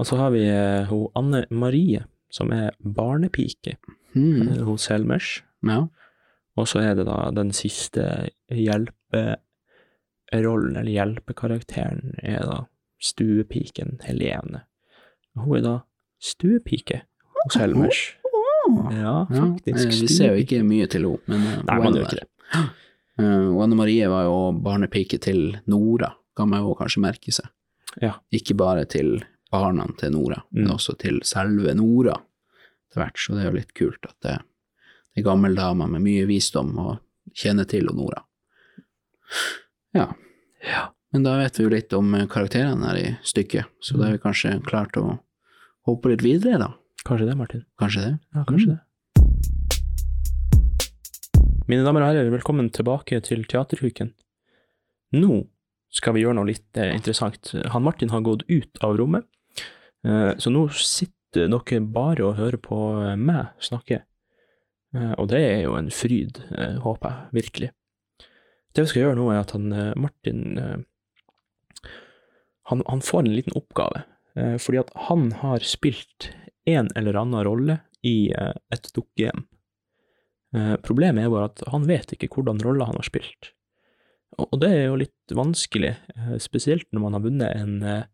Og 0.00 0.06
så 0.08 0.16
har 0.18 0.30
vi 0.34 0.42
eh, 0.48 0.84
hun 0.90 1.06
Anne 1.14 1.44
Marie, 1.50 2.04
som 2.30 2.52
er 2.52 2.70
barnepike 2.82 3.76
Mm. 4.14 4.42
Hun 4.42 4.58
hos 4.66 4.88
Helmers. 4.92 5.42
Ja. 5.64 5.86
Og 6.60 6.66
så 6.68 6.80
er 6.84 6.94
det 6.98 7.06
da 7.08 7.30
den 7.32 7.48
siste 7.56 8.02
hjelperollen, 8.52 9.38
eller 10.76 10.92
hjelpekarakteren, 10.92 12.12
er 12.22 12.40
da 12.44 12.58
stuepiken 13.00 13.96
Helene. 14.04 14.60
Hun 15.38 15.56
er 15.58 15.62
da 15.64 15.74
stuepike 16.22 17.02
hos 17.44 17.56
Helmers. 17.58 18.02
Ja, 18.92 19.26
faktisk. 19.26 19.88
Ja, 19.90 20.00
vi 20.00 20.08
ser 20.12 20.34
jo 20.36 20.42
ikke 20.44 20.60
mye 20.64 20.86
til 20.90 21.02
henne, 21.08 21.18
men 21.26 21.46
eh, 21.48 21.62
Nei, 21.66 21.76
hun 21.76 21.84
man 21.84 21.96
er 21.96 22.00
gjør 22.00 22.08
ikke 22.12 22.20
det. 22.22 22.28
Eh, 23.20 23.44
og 23.52 23.58
Anne 23.60 23.76
Marie 23.76 24.06
var 24.08 24.22
jo 24.24 24.36
barnepike 24.64 25.18
til 25.20 25.58
Nora, 25.68 26.14
kan 26.34 26.48
man 26.48 26.62
jo 26.64 26.70
kanskje 26.78 27.02
merke 27.04 27.28
seg. 27.36 27.44
Ja. 28.00 28.14
Ikke 28.32 28.54
bare 28.56 28.86
til 28.88 29.18
barna 29.52 29.84
til 30.00 30.14
Nora, 30.14 30.38
men 30.50 30.64
Mm. 30.64 30.72
også 30.72 30.94
til 30.98 31.18
selve 31.28 31.74
Nora 31.76 32.14
etter 32.88 33.02
hvert, 33.02 33.20
så 33.20 33.34
det 33.36 33.42
er 33.44 33.50
jo 33.50 33.58
litt 33.58 33.74
kult 33.76 34.08
at 34.08 34.16
det, 34.24 34.38
det 35.12 35.20
er 35.20 35.26
gammel 35.28 35.54
dame 35.54 35.90
med 35.92 36.00
mye 36.00 36.24
visdom 36.26 36.72
og 36.80 37.02
kjenner 37.36 37.68
til 37.68 37.90
og 37.92 37.96
Nora. 38.00 38.24
Ja, 39.94 40.08
Ja. 40.64 40.88
Men 41.12 41.22
da 41.26 41.34
vet 41.38 41.58
vi 41.58 41.64
jo 41.66 41.72
litt 41.72 41.92
om 41.96 42.14
eh, 42.16 42.26
karakterene 42.30 42.88
her 42.88 42.98
i 43.00 43.08
stykket, 43.26 43.68
så 43.84 43.98
da 44.00 44.08
er 44.08 44.16
vi 44.16 44.22
kanskje 44.22 44.54
klart 44.68 44.96
å 45.00 45.18
hoppe 45.88 46.12
litt 46.12 46.22
videre, 46.24 46.58
da. 46.62 46.70
Kanskje 47.04 47.26
det, 47.28 47.36
Martin. 47.36 47.64
Kanskje 47.80 48.04
det? 48.06 48.12
Ja, 48.34 48.44
kanskje 48.48 48.68
Mm. 48.72 48.76
det. 48.76 48.82
Mine 51.70 51.84
damer 51.86 52.02
og 52.04 52.08
herrer, 52.10 52.30
velkommen 52.32 52.68
tilbake 52.74 53.20
til 53.24 53.44
Teaterhuken. 53.48 54.10
Nå 55.14 55.44
skal 55.92 56.14
vi 56.16 56.22
gjøre 56.24 56.36
noe 56.40 56.48
litt 56.50 56.76
eh, 56.80 56.90
interessant. 56.96 57.52
Han 57.72 57.84
Martin 57.86 58.10
har 58.12 58.24
gått 58.26 58.42
ut 58.50 58.80
av 58.84 58.96
rommet, 58.98 59.24
eh, 60.04 60.32
så 60.42 60.52
nå 60.52 60.66
sitter 60.74 61.48
dere 61.48 61.80
bare 61.94 62.26
og 62.26 62.36
hører 62.36 62.58
på 62.60 62.78
meg 63.16 63.54
snakke. 63.62 64.02
Og 64.92 65.24
det 65.30 65.38
er 65.40 65.62
jo 65.64 65.78
en 65.78 65.86
fryd, 65.88 66.36
håper 66.84 67.08
jeg 67.08 67.32
virkelig. 67.38 67.68
Det 68.76 68.82
vi 68.84 68.90
skal 68.90 69.00
gjøre 69.06 69.16
nå, 69.16 69.30
er 69.32 69.38
at 69.40 69.54
han 69.56 69.70
Martin 69.96 70.58
han, 72.72 72.82
han 72.88 73.04
får 73.04 73.24
en 73.24 73.34
liten 73.36 73.56
oppgave, 73.58 74.04
eh, 74.36 74.56
fordi 74.60 74.82
at 74.82 74.92
han 75.08 75.30
har 75.44 75.64
spilt 75.66 76.32
en 76.68 76.88
eller 76.96 77.18
annen 77.20 77.44
rolle 77.46 77.80
i 78.06 78.32
eh, 78.32 78.54
et 78.72 78.92
dukkehjem. 78.96 79.44
Eh, 80.56 80.76
problemet 80.84 81.24
er 81.24 81.32
bare 81.32 81.50
at 81.50 81.64
han 81.72 81.86
vet 81.88 82.14
ikke 82.16 82.30
hvordan 82.34 82.62
rolle 82.64 82.88
han 82.88 82.98
har 82.98 83.08
spilt. 83.08 83.52
Og, 84.38 84.46
og 84.48 84.60
det 84.62 84.70
er 84.72 84.86
jo 84.86 85.00
litt 85.00 85.34
vanskelig, 85.36 85.94
eh, 86.16 86.36
spesielt 86.42 86.88
når 86.92 87.04
man 87.04 87.18
har 87.18 87.24
vunnet 87.26 87.56
en 87.56 87.74
eh, 87.84 88.06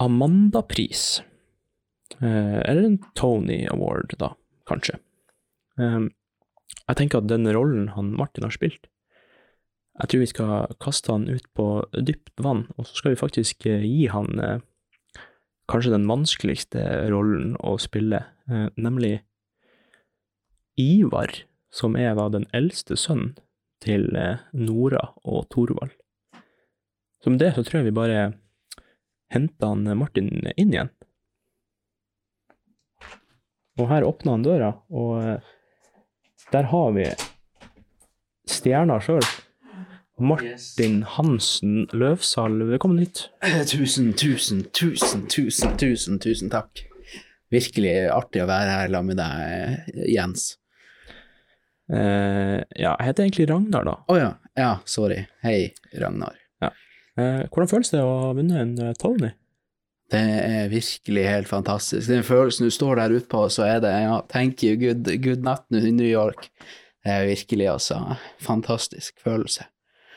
Amanda-pris. 0.00 1.04
Eh, 2.20 2.60
eller 2.64 2.86
en 2.86 2.98
Tony 3.18 3.62
Award, 3.70 4.16
da, 4.20 4.34
kanskje. 4.68 4.98
Jeg 5.80 6.96
tenker 6.98 7.22
at 7.22 7.28
den 7.30 7.48
rollen 7.54 7.86
han 7.94 8.10
Martin 8.18 8.44
har 8.44 8.52
spilt, 8.52 8.90
jeg 10.00 10.08
tror 10.08 10.22
vi 10.22 10.30
skal 10.30 10.76
kaste 10.80 11.12
han 11.12 11.28
ut 11.28 11.46
på 11.56 11.66
dypt 11.92 12.40
vann, 12.40 12.64
og 12.78 12.86
så 12.88 12.96
skal 12.96 13.12
vi 13.12 13.20
faktisk 13.20 13.66
eh, 13.68 13.84
gi 13.84 14.06
han 14.08 14.40
eh, 14.40 14.62
kanskje 15.68 15.92
den 15.92 16.06
vanskeligste 16.08 16.84
rollen 17.12 17.52
å 17.60 17.76
spille, 17.80 18.22
eh, 18.48 18.68
nemlig 18.80 19.18
Ivar, 20.80 21.34
som 21.68 21.98
er 22.00 22.14
da 22.16 22.30
den 22.32 22.46
eldste 22.56 22.96
sønnen 22.96 23.34
til 23.84 24.08
Nora 24.56 25.02
og 25.28 25.46
Thorvald. 25.52 25.92
Så 27.20 27.32
med 27.32 27.40
det 27.42 27.52
så 27.56 27.64
tror 27.64 27.80
jeg 27.80 27.90
vi 27.90 27.96
bare 27.96 28.22
henter 29.32 29.72
han 29.72 29.84
Martin 29.96 30.30
inn 30.56 30.72
igjen. 30.72 30.92
Og 33.80 33.88
her 33.92 34.04
åpner 34.08 34.36
han 34.36 34.44
døra, 34.44 34.72
og 34.88 35.40
der 36.52 36.68
har 36.72 36.92
vi 36.96 37.06
stjerna 38.48 38.98
sjøl. 39.04 39.24
Martin 40.20 41.02
Hansen 41.16 41.86
Løvsal, 41.96 42.58
velkommen 42.68 42.98
hit. 42.98 43.30
Eh, 43.42 43.62
Tusen, 43.64 44.12
tusen, 44.12 44.66
tusen, 44.76 45.22
tusen, 45.32 45.76
tusen, 45.80 46.18
tusen 46.20 46.50
takk. 46.52 46.82
Virkelig 47.50 47.94
artig 48.12 48.42
å 48.44 48.48
være 48.50 48.74
her 48.76 48.92
sammen 48.92 49.14
med 49.14 49.20
deg, 49.22 49.94
eh, 49.96 50.04
Jens. 50.12 50.44
Eh, 51.90 52.60
ja, 52.76 52.92
jeg 53.00 53.08
heter 53.08 53.24
egentlig 53.24 53.48
Ragnar, 53.48 53.88
da. 53.88 53.96
Å 54.12 54.18
ja. 54.20 54.28
Ja, 54.60 54.70
sorry. 54.84 55.22
Hei, 55.42 55.72
Ragnar. 55.96 56.36
Eh, 56.62 57.42
hvordan 57.50 57.68
føles 57.72 57.90
det 57.90 58.04
å 58.04 58.12
ha 58.26 58.30
vunnet 58.36 58.60
en 58.60 58.76
eh, 58.90 58.94
Tony? 59.00 59.32
Det 60.10 60.20
er 60.20 60.70
virkelig 60.70 61.24
helt 61.26 61.48
fantastisk. 61.48 62.06
Den 62.10 62.22
følelsen 62.26 62.68
du 62.68 62.74
står 62.74 63.00
der 63.00 63.16
ute 63.16 63.28
på, 63.30 63.46
så 63.48 63.64
er 63.66 63.80
det 63.82 63.96
ja, 64.04 64.20
thank 64.30 64.62
you, 64.66 64.76
good, 64.76 65.08
good 65.24 65.42
night 65.46 65.64
i 65.72 65.90
New 65.90 66.06
York. 66.06 66.50
Det 67.00 67.12
er 67.16 67.28
virkelig, 67.30 67.68
altså, 67.72 68.18
fantastisk 68.42 69.16
følelse. 69.24 69.64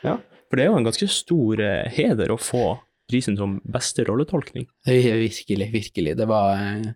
Ja. 0.04 0.18
For 0.48 0.60
det 0.60 0.66
er 0.66 0.72
jo 0.72 0.78
en 0.78 0.86
ganske 0.86 1.08
stor 1.10 1.60
eh, 1.64 1.86
heder 1.96 2.30
å 2.30 2.40
få 2.40 2.64
prisen 3.10 3.36
som 3.36 3.58
beste 3.68 4.04
rolletolkning. 4.06 4.68
Det 4.86 4.98
virkelig, 5.02 5.70
virkelig. 5.72 6.16
Det 6.16 6.26
var 6.30 6.54
eh, 6.56 6.92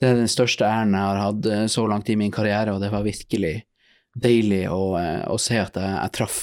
det 0.00 0.10
er 0.10 0.20
den 0.20 0.30
største 0.30 0.68
æren 0.68 0.94
jeg 0.96 1.08
har 1.08 1.22
hatt 1.22 1.48
eh, 1.50 1.64
så 1.72 1.86
langt 1.88 2.10
i 2.12 2.18
min 2.20 2.34
karriere, 2.34 2.74
og 2.74 2.84
det 2.84 2.92
var 2.92 3.06
virkelig 3.06 3.54
deilig 4.16 4.62
å, 4.72 4.96
å 5.28 5.36
se 5.40 5.58
at 5.60 5.76
jeg, 5.76 5.92
jeg 5.96 6.12
traff, 6.16 6.38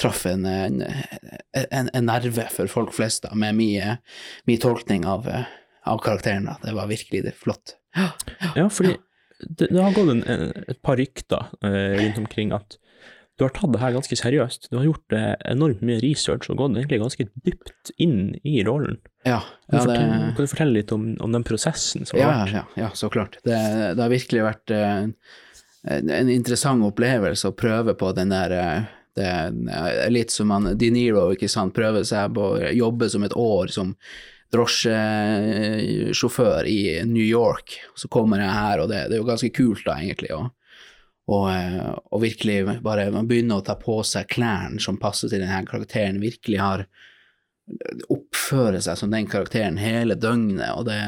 traff 0.00 0.22
en, 0.30 0.46
en, 0.48 0.78
en, 1.52 1.90
en 1.92 2.08
nerve 2.08 2.46
for 2.52 2.70
folk 2.72 2.94
flest 2.96 3.26
da, 3.26 3.34
med 3.36 3.58
min, 3.58 4.60
tolkning 4.62 5.04
av, 5.08 5.28
av 5.28 6.00
karakteren. 6.04 6.48
Da. 6.48 6.56
Det 6.62 6.76
var 6.76 6.88
virkelig 6.88 7.24
det, 7.26 7.34
flott. 7.36 7.76
Ja, 7.96 8.68
fordi 8.72 8.96
det, 9.40 9.68
det 9.68 9.82
har 9.82 9.96
gått 9.96 10.28
et 10.28 10.80
par 10.84 10.96
rykter 11.00 11.50
eh, 11.64 11.98
rundt 12.00 12.22
omkring 12.24 12.54
at 12.56 12.78
du 13.38 13.44
har 13.46 13.52
tatt 13.54 13.70
det 13.70 13.78
her 13.78 13.92
ganske 13.94 14.16
seriøst. 14.18 14.66
Du 14.72 14.80
har 14.80 14.86
gjort 14.88 15.14
eh, 15.14 15.36
enormt 15.52 15.78
mye 15.86 16.00
research 16.02 16.48
og 16.50 16.58
gått 16.58 16.74
egentlig 16.74 16.98
ganske 17.04 17.26
dypt 17.46 17.92
inn 18.02 18.32
i 18.42 18.64
rollen. 18.66 18.98
Ja, 19.22 19.44
Kan, 19.70 19.78
du, 19.78 19.84
fortelle, 19.84 20.16
kan 20.34 20.42
du 20.42 20.50
fortelle 20.50 20.74
litt 20.74 20.90
om, 20.94 21.04
om 21.22 21.36
den 21.36 21.46
prosessen 21.46 22.08
som 22.08 22.18
har 22.18 22.24
ja, 22.24 22.30
vært? 22.32 22.56
ja, 22.56 22.64
ja, 22.82 22.88
så 22.98 23.10
klart. 23.12 23.38
Det, 23.46 23.54
det 23.94 24.02
har 24.02 24.10
virkelig 24.10 24.42
vært 24.42 24.74
eh, 24.74 25.06
en, 25.94 26.10
en 26.18 26.32
interessant 26.34 26.82
opplevelse 26.88 27.52
å 27.52 27.54
prøve 27.54 27.94
på 27.98 28.10
den 28.18 28.34
der 28.34 28.56
eh, 28.58 28.90
det 29.18 29.26
er 29.26 30.12
litt 30.14 30.30
som 30.30 30.46
han 30.54 30.78
De 30.78 30.92
Niro, 30.94 31.32
ikke 31.34 31.50
sant, 31.50 31.74
prøver 31.74 32.04
seg 32.06 32.30
på 32.36 32.42
å 32.54 32.70
jobbe 32.74 33.08
som 33.10 33.24
et 33.26 33.34
år 33.34 33.66
som 33.74 33.96
drosjesjåfør 34.54 36.66
i 36.70 37.02
New 37.08 37.24
York. 37.24 37.80
Så 37.98 38.08
kommer 38.12 38.38
jeg 38.40 38.52
her, 38.54 38.80
og 38.82 38.88
det, 38.92 39.00
det 39.10 39.16
er 39.16 39.20
jo 39.22 39.26
ganske 39.28 39.50
kult 39.54 39.84
da, 39.86 39.94
egentlig. 40.00 40.30
Og, 40.36 40.44
og, 41.28 41.50
eh, 41.52 41.90
og 42.08 42.22
virkelig 42.24 42.80
bare 42.84 43.10
man 43.12 43.28
begynner 43.28 43.60
å 43.60 43.64
ta 43.64 43.76
på 43.78 44.00
seg 44.06 44.30
klærne 44.32 44.80
som 44.80 45.00
passer 45.00 45.30
til 45.30 45.44
denne 45.44 45.60
karakteren, 45.68 46.22
virkelig 46.22 46.60
har 46.62 46.86
oppføre 48.08 48.80
seg 48.80 48.96
som 48.96 49.10
den 49.12 49.26
karakteren 49.28 49.76
hele 49.80 50.16
døgnet, 50.16 50.70
og 50.72 50.86
det, 50.88 51.00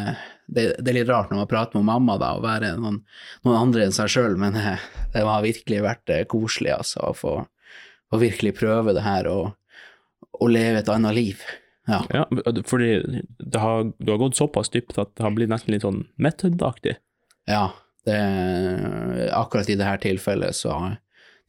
det, 0.45 0.67
det 0.77 0.93
er 0.93 0.99
litt 0.99 1.09
rart 1.09 1.33
når 1.33 1.43
man 1.43 1.49
prater 1.49 1.81
med 1.81 1.89
mamma 1.89 2.19
da, 2.21 2.35
å 2.37 2.45
være 2.45 2.75
noen, 2.77 3.01
noen 3.47 3.57
andre 3.57 3.87
enn 3.87 3.97
seg 3.97 4.13
sjøl, 4.13 4.37
men 4.41 4.59
eh, 4.61 4.85
det 5.15 5.25
har 5.25 5.47
virkelig 5.47 5.81
vært 5.87 6.13
eh, 6.13 6.27
koselig, 6.29 6.75
altså, 6.77 7.11
å 7.11 7.17
få 7.17 7.35
å 8.11 8.19
virkelig 8.19 8.57
prøve 8.59 8.93
det 8.93 9.05
her 9.07 9.29
og, 9.31 9.53
og 10.43 10.49
leve 10.51 10.81
et 10.83 10.89
annet 10.91 11.15
liv. 11.15 11.45
Ja. 11.89 12.01
Ja, 12.13 12.25
fordi 12.67 13.23
det 13.39 13.61
har, 13.63 13.87
du 13.97 14.11
har 14.11 14.19
gått 14.21 14.39
såpass 14.39 14.69
dypt 14.75 14.99
at 14.99 15.15
det 15.15 15.25
har 15.25 15.33
blitt 15.35 15.53
nesten 15.53 15.73
litt 15.73 15.87
sånn 15.87 16.05
method-aktig. 16.21 16.99
ja 17.49 17.71
det, 18.07 19.31
akkurat 19.37 19.69
i 19.69 19.77
dette 19.79 20.03
tilfellet 20.07 20.57
så 20.57 20.77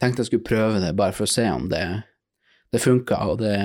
tenkte 0.02 0.24
jeg 0.24 0.32
skulle 0.32 0.48
prøve 0.48 0.82
det, 0.82 0.96
bare 0.98 1.16
for 1.16 1.28
å 1.28 1.32
se 1.32 1.46
om 1.52 1.68
det, 1.72 1.84
det 2.74 2.82
funka, 2.82 3.20
og 3.30 3.42
det 3.44 3.56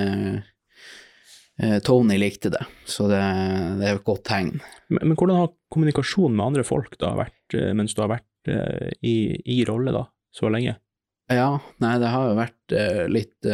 eh, 1.62 1.78
Tony 1.85 2.19
likte 2.21 2.52
det, 2.52 2.62
så 2.85 3.09
det, 3.11 3.23
det 3.81 3.88
er 3.88 3.97
et 3.97 4.07
godt 4.07 4.26
tegn. 4.28 4.59
Men, 4.93 5.02
men 5.02 5.16
hvordan 5.16 5.40
har 5.40 5.55
kommunikasjonen 5.73 6.37
med 6.37 6.47
andre 6.50 6.66
folk 6.66 6.99
da 7.00 7.14
vært 7.19 7.57
eh, 7.57 7.73
mens 7.76 7.97
du 7.97 8.02
har 8.05 8.12
vært 8.19 8.52
eh, 8.52 8.93
i, 9.00 9.16
i 9.57 9.62
rolle 9.69 9.95
da, 9.97 10.05
så 10.35 10.52
lenge? 10.52 10.76
Ja, 11.33 11.49
nei, 11.83 11.97
det 12.02 12.12
har 12.12 12.28
jo 12.28 12.38
vært 12.38 12.76
eh, 12.76 13.07
litt, 13.11 13.49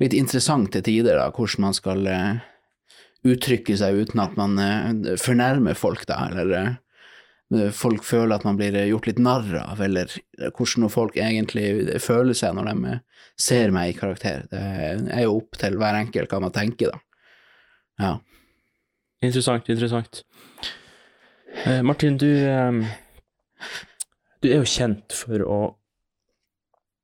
litt 0.00 0.14
interessant 0.14 0.70
til 0.74 0.84
tider, 0.86 1.16
da, 1.18 1.30
hvordan 1.34 1.66
man 1.66 1.76
skal 1.76 2.06
uttrykke 3.20 3.74
seg 3.76 3.98
uten 4.00 4.22
at 4.22 4.36
man 4.38 4.54
fornærmer 5.20 5.76
folk, 5.76 6.06
da, 6.08 6.22
eller 6.30 6.78
folk 7.74 8.04
føler 8.06 8.36
at 8.36 8.44
man 8.46 8.58
blir 8.58 8.76
gjort 8.86 9.08
litt 9.08 9.18
narr 9.18 9.48
av, 9.58 9.80
eller 9.82 10.12
hvordan 10.54 10.90
folk 10.92 11.16
egentlig 11.18 11.98
føler 12.02 12.36
seg 12.38 12.54
når 12.54 12.68
de 12.70 12.92
eh, 12.92 13.00
ser 13.40 13.72
meg 13.74 13.90
i 13.90 13.98
karakter. 13.98 14.44
Det 14.52 14.60
er 15.10 15.24
jo 15.24 15.38
opp 15.40 15.58
til 15.58 15.78
hver 15.80 15.98
enkelt 15.98 16.30
hva 16.30 16.40
man 16.44 16.54
tenker, 16.54 16.92
da. 16.94 17.00
Ja. 18.00 18.12
Interessant, 19.20 19.68
interessant. 19.68 20.22
Eh, 21.66 21.82
Martin, 21.82 22.16
du, 22.20 22.30
eh, 22.30 22.70
du 24.40 24.48
er 24.52 24.62
jo 24.62 24.70
kjent 24.70 25.12
for 25.12 25.42
å, 25.44 25.60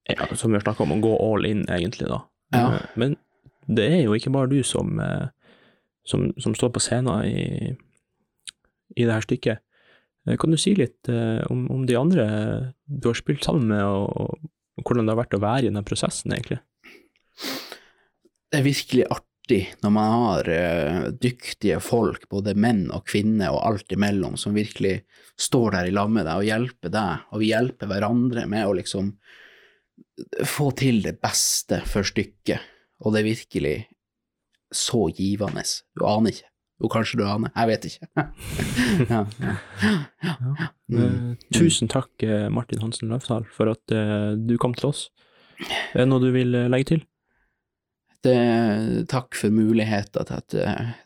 ja, 0.07 0.31
som 0.39 0.53
vi 0.53 0.61
har 0.61 0.65
snakket 0.65 0.87
om, 0.87 0.95
å 0.95 1.03
gå 1.03 1.15
all 1.27 1.49
in, 1.51 1.67
egentlig, 1.67 2.07
da. 2.13 2.23
Ja. 2.55 2.67
Eh, 2.69 2.87
Men 2.95 3.19
det 3.67 3.91
er 3.91 4.03
jo 4.05 4.15
ikke 4.15 4.31
bare 4.31 4.53
du 4.53 4.63
som, 4.63 5.01
eh, 5.03 5.27
som, 6.07 6.31
som 6.39 6.55
står 6.55 6.71
på 6.77 6.85
scenen 6.87 7.27
i, 7.27 7.75
i 8.95 9.05
det 9.05 9.13
her 9.13 9.27
stykket. 9.27 9.66
Eh, 10.27 10.37
Kan 10.37 10.55
du 10.55 10.59
si 10.61 10.75
litt 10.79 11.09
eh, 11.09 11.43
om, 11.53 11.67
om 11.73 11.87
de 11.87 11.97
andre 11.99 12.27
du 12.85 13.11
har 13.11 13.19
spilt 13.19 13.47
sammen 13.47 13.71
med, 13.71 13.85
og, 13.85 14.39
og 14.77 14.83
hvordan 14.85 15.07
det 15.07 15.15
har 15.15 15.23
vært 15.25 15.39
å 15.39 15.45
være 15.45 15.71
i 15.71 15.75
den 15.75 15.87
prosessen, 15.87 16.35
egentlig? 16.35 16.61
det 18.47 18.61
er 18.61 18.67
virkelig 18.67 19.07
artig 19.13 19.63
når 19.85 19.93
man 19.95 20.13
har 20.13 20.49
eh, 20.51 21.01
dyktige 21.23 21.81
folk, 21.85 22.29
både 22.33 22.57
menn 22.59 22.87
og 22.95 23.05
kvinner 23.11 23.55
og 23.55 23.63
alt 23.69 23.93
imellom, 23.95 24.39
som 24.41 24.57
virkelig 24.57 25.01
står 25.39 25.77
der 25.77 25.91
i 25.91 25.95
lag 25.95 26.11
med 26.13 26.27
deg 26.27 26.41
og 26.41 26.49
hjelper 26.49 26.95
deg, 26.95 27.27
og 27.31 27.43
vi 27.43 27.51
hjelper 27.53 27.91
hverandre 27.91 28.47
med 28.51 28.67
å 28.67 28.75
liksom 28.79 29.13
få 30.47 30.71
til 30.79 31.03
det 31.05 31.19
beste 31.21 31.83
for 31.89 32.07
stykket, 32.07 32.65
og 33.05 33.13
det 33.13 33.23
er 33.23 33.31
virkelig 33.35 33.77
så 34.73 35.07
givende. 35.15 35.63
Du 35.95 36.07
aner 36.09 36.33
ikke. 36.33 36.49
Jo, 36.77 36.91
kanskje 36.93 37.23
du 37.23 37.25
aner. 37.25 37.53
Jeg 37.57 37.69
vet 37.71 37.87
ikke. 37.89 38.09
ja, 39.13 39.21
ja. 39.41 39.55
Mm. 40.93 40.99
Eh, 41.01 41.47
Tusen 41.57 41.89
takk, 41.89 42.11
eh, 42.23 42.49
Martin 42.53 42.83
Hansen 42.85 43.09
Løvsdal, 43.13 43.47
for 43.53 43.73
at 43.73 43.95
eh, 43.95 44.35
du 44.37 44.57
kom 44.61 44.77
til 44.77 44.91
oss. 44.91 45.07
Er 45.95 46.03
det 46.03 46.11
noe 46.11 46.21
du 46.21 46.29
vil 46.35 46.53
legge 46.69 46.91
til? 46.91 47.07
Det, 48.27 48.37
takk 49.09 49.39
for 49.39 49.55
muligheten 49.55 50.27
til 50.29 50.37
at 50.37 50.55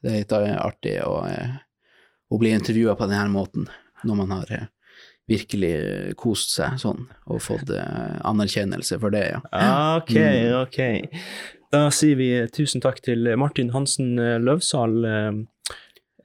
det 0.02 0.24
er 0.24 0.56
artig 0.56 0.96
å, 1.04 1.20
å 1.20 2.38
bli 2.40 2.52
intervjua 2.56 2.96
på 2.98 3.06
denne 3.10 3.28
måten, 3.30 3.66
når 4.08 4.18
man 4.22 4.34
har 4.38 4.52
virkelig 5.30 6.14
kost 6.18 6.54
seg 6.56 6.80
sånn, 6.80 7.04
og 7.30 7.42
fått 7.44 7.70
anerkjennelse 7.76 8.98
for 9.02 9.14
det, 9.14 9.26
ja. 9.36 9.42
Ok, 10.00 10.16
ok. 10.64 10.80
Da 11.70 11.86
sier 11.94 12.16
vi 12.18 12.30
tusen 12.50 12.82
takk 12.82 12.98
til 13.06 13.28
Martin 13.38 13.70
Hansen 13.70 14.16
Løvsahl, 14.18 14.96
Løvsal, 14.96 14.96
eh, 15.06 15.76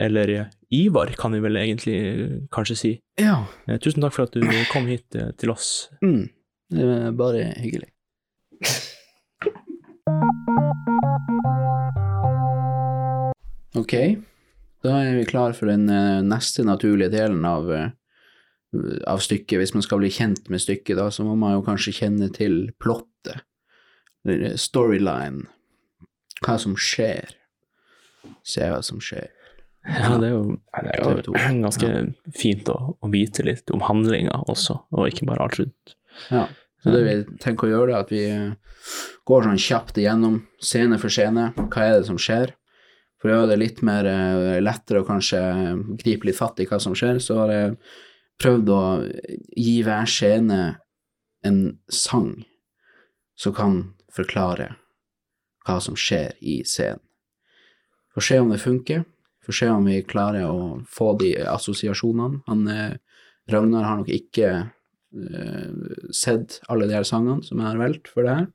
eller 0.05 0.31
eh, 0.33 0.45
Ivar, 0.73 1.11
kan 1.19 1.35
vi 1.37 1.41
vel 1.43 1.59
egentlig 1.61 1.97
eh, 2.01 2.31
kanskje 2.51 2.77
si. 2.79 2.93
Ja. 3.21 3.43
Eh, 3.67 3.77
Tusen 3.79 4.01
takk 4.03 4.15
for 4.17 4.25
at 4.25 4.33
du 4.33 4.41
kom 4.71 4.89
hit 4.89 5.15
eh, 5.15 5.29
til 5.39 5.53
oss. 5.53 5.91
Mm. 6.01 6.25
Det 6.73 6.87
er 6.95 7.11
bare 7.15 7.45
hyggelig. 7.61 7.91
Ok, 13.75 13.93
da 14.85 14.97
er 15.03 15.17
vi 15.19 15.27
klar 15.29 15.53
for 15.57 15.69
den 15.69 15.85
eh, 15.91 16.21
neste 16.25 16.65
naturlige 16.65 17.11
delen 17.13 17.45
av, 17.45 17.69
eh, 17.69 17.89
av 19.05 19.21
stykket. 19.23 19.59
Hvis 19.61 19.75
man 19.75 19.85
skal 19.85 20.01
bli 20.01 20.09
kjent 20.15 20.49
med 20.49 20.63
stykket, 20.63 20.95
da, 20.97 21.09
så 21.13 21.25
må 21.27 21.35
man 21.39 21.57
jo 21.57 21.65
kanskje 21.67 21.93
kjenne 22.01 22.31
til 22.33 22.71
plottet, 22.81 23.43
storyline, 24.59 25.45
hva 26.45 26.57
som 26.61 26.75
skjer. 26.77 27.35
Se 28.45 28.67
hva 28.71 28.81
som 28.85 29.01
skjer. 29.03 29.31
Ja, 29.85 30.15
det 30.17 30.31
er 30.31 30.33
jo, 30.33 30.55
det 30.81 30.93
er 30.97 31.25
jo 31.27 31.33
ganske 31.61 31.89
fint 32.33 32.69
å, 32.73 32.77
å 32.97 33.09
vite 33.13 33.45
litt 33.45 33.69
om 33.73 33.83
handlinga 33.85 34.39
også, 34.49 34.79
og 34.97 35.09
ikke 35.11 35.27
bare 35.29 35.45
alt 35.45 35.59
rundt. 35.61 35.93
Ja, 36.33 36.47
så 36.81 36.93
det 36.93 37.01
vi 37.05 37.13
tenker 37.41 37.67
å 37.67 37.71
gjøre, 37.71 37.93
er 37.93 38.05
at 38.05 38.13
vi 38.13 38.23
eh, 38.29 38.81
går 39.25 39.47
sånn 39.47 39.61
kjapt 39.61 39.97
igjennom 39.97 40.39
scene 40.61 40.99
for 41.01 41.13
scene. 41.13 41.47
Hva 41.57 41.85
er 41.85 41.99
det 41.99 42.09
som 42.09 42.19
skjer? 42.21 42.53
For 43.17 43.31
å 43.31 43.39
gjøre 43.39 43.51
det 43.53 43.61
litt 43.61 43.81
mer 43.85 44.05
eh, 44.09 44.57
lettere 44.61 45.01
å 45.01 45.07
kanskje 45.07 45.39
gripe 46.01 46.29
litt 46.29 46.37
fatt 46.37 46.61
i 46.61 46.67
hva 46.69 46.77
som 46.81 46.93
skjer, 46.97 47.17
så 47.21 47.39
har 47.41 47.53
jeg 47.55 47.71
prøvd 48.41 48.69
å 48.73 48.83
gi 49.57 49.79
hver 49.85 50.09
scene 50.09 50.59
en 51.45 51.59
sang 51.89 52.31
som 53.37 53.53
kan 53.55 53.79
forklare 54.15 54.71
hva 55.65 55.79
som 55.81 55.97
skjer 55.97 56.35
i 56.41 56.61
scenen. 56.67 57.01
Få 58.15 58.23
se 58.23 58.39
om 58.39 58.51
det 58.53 58.61
funker, 58.63 59.03
få 59.43 59.53
se 59.55 59.67
om 59.67 59.85
vi 59.89 59.99
klarer 60.07 60.47
å 60.47 60.79
få 60.87 61.11
de 61.19 61.33
assosiasjonene. 61.51 62.45
Han, 62.47 62.67
eh, 62.71 62.95
Ragnar 63.51 63.83
har 63.85 63.99
nok 63.99 64.07
ikke 64.09 64.51
uh, 64.65 65.73
sett 66.09 66.55
alle 66.71 66.87
de 66.89 66.95
her 66.97 67.03
sangene 67.05 67.43
som 67.45 67.59
jeg 67.59 67.67
har 67.67 67.77
valgt 67.77 68.09
for 68.09 68.25
det 68.25 68.37
her. 68.39 68.47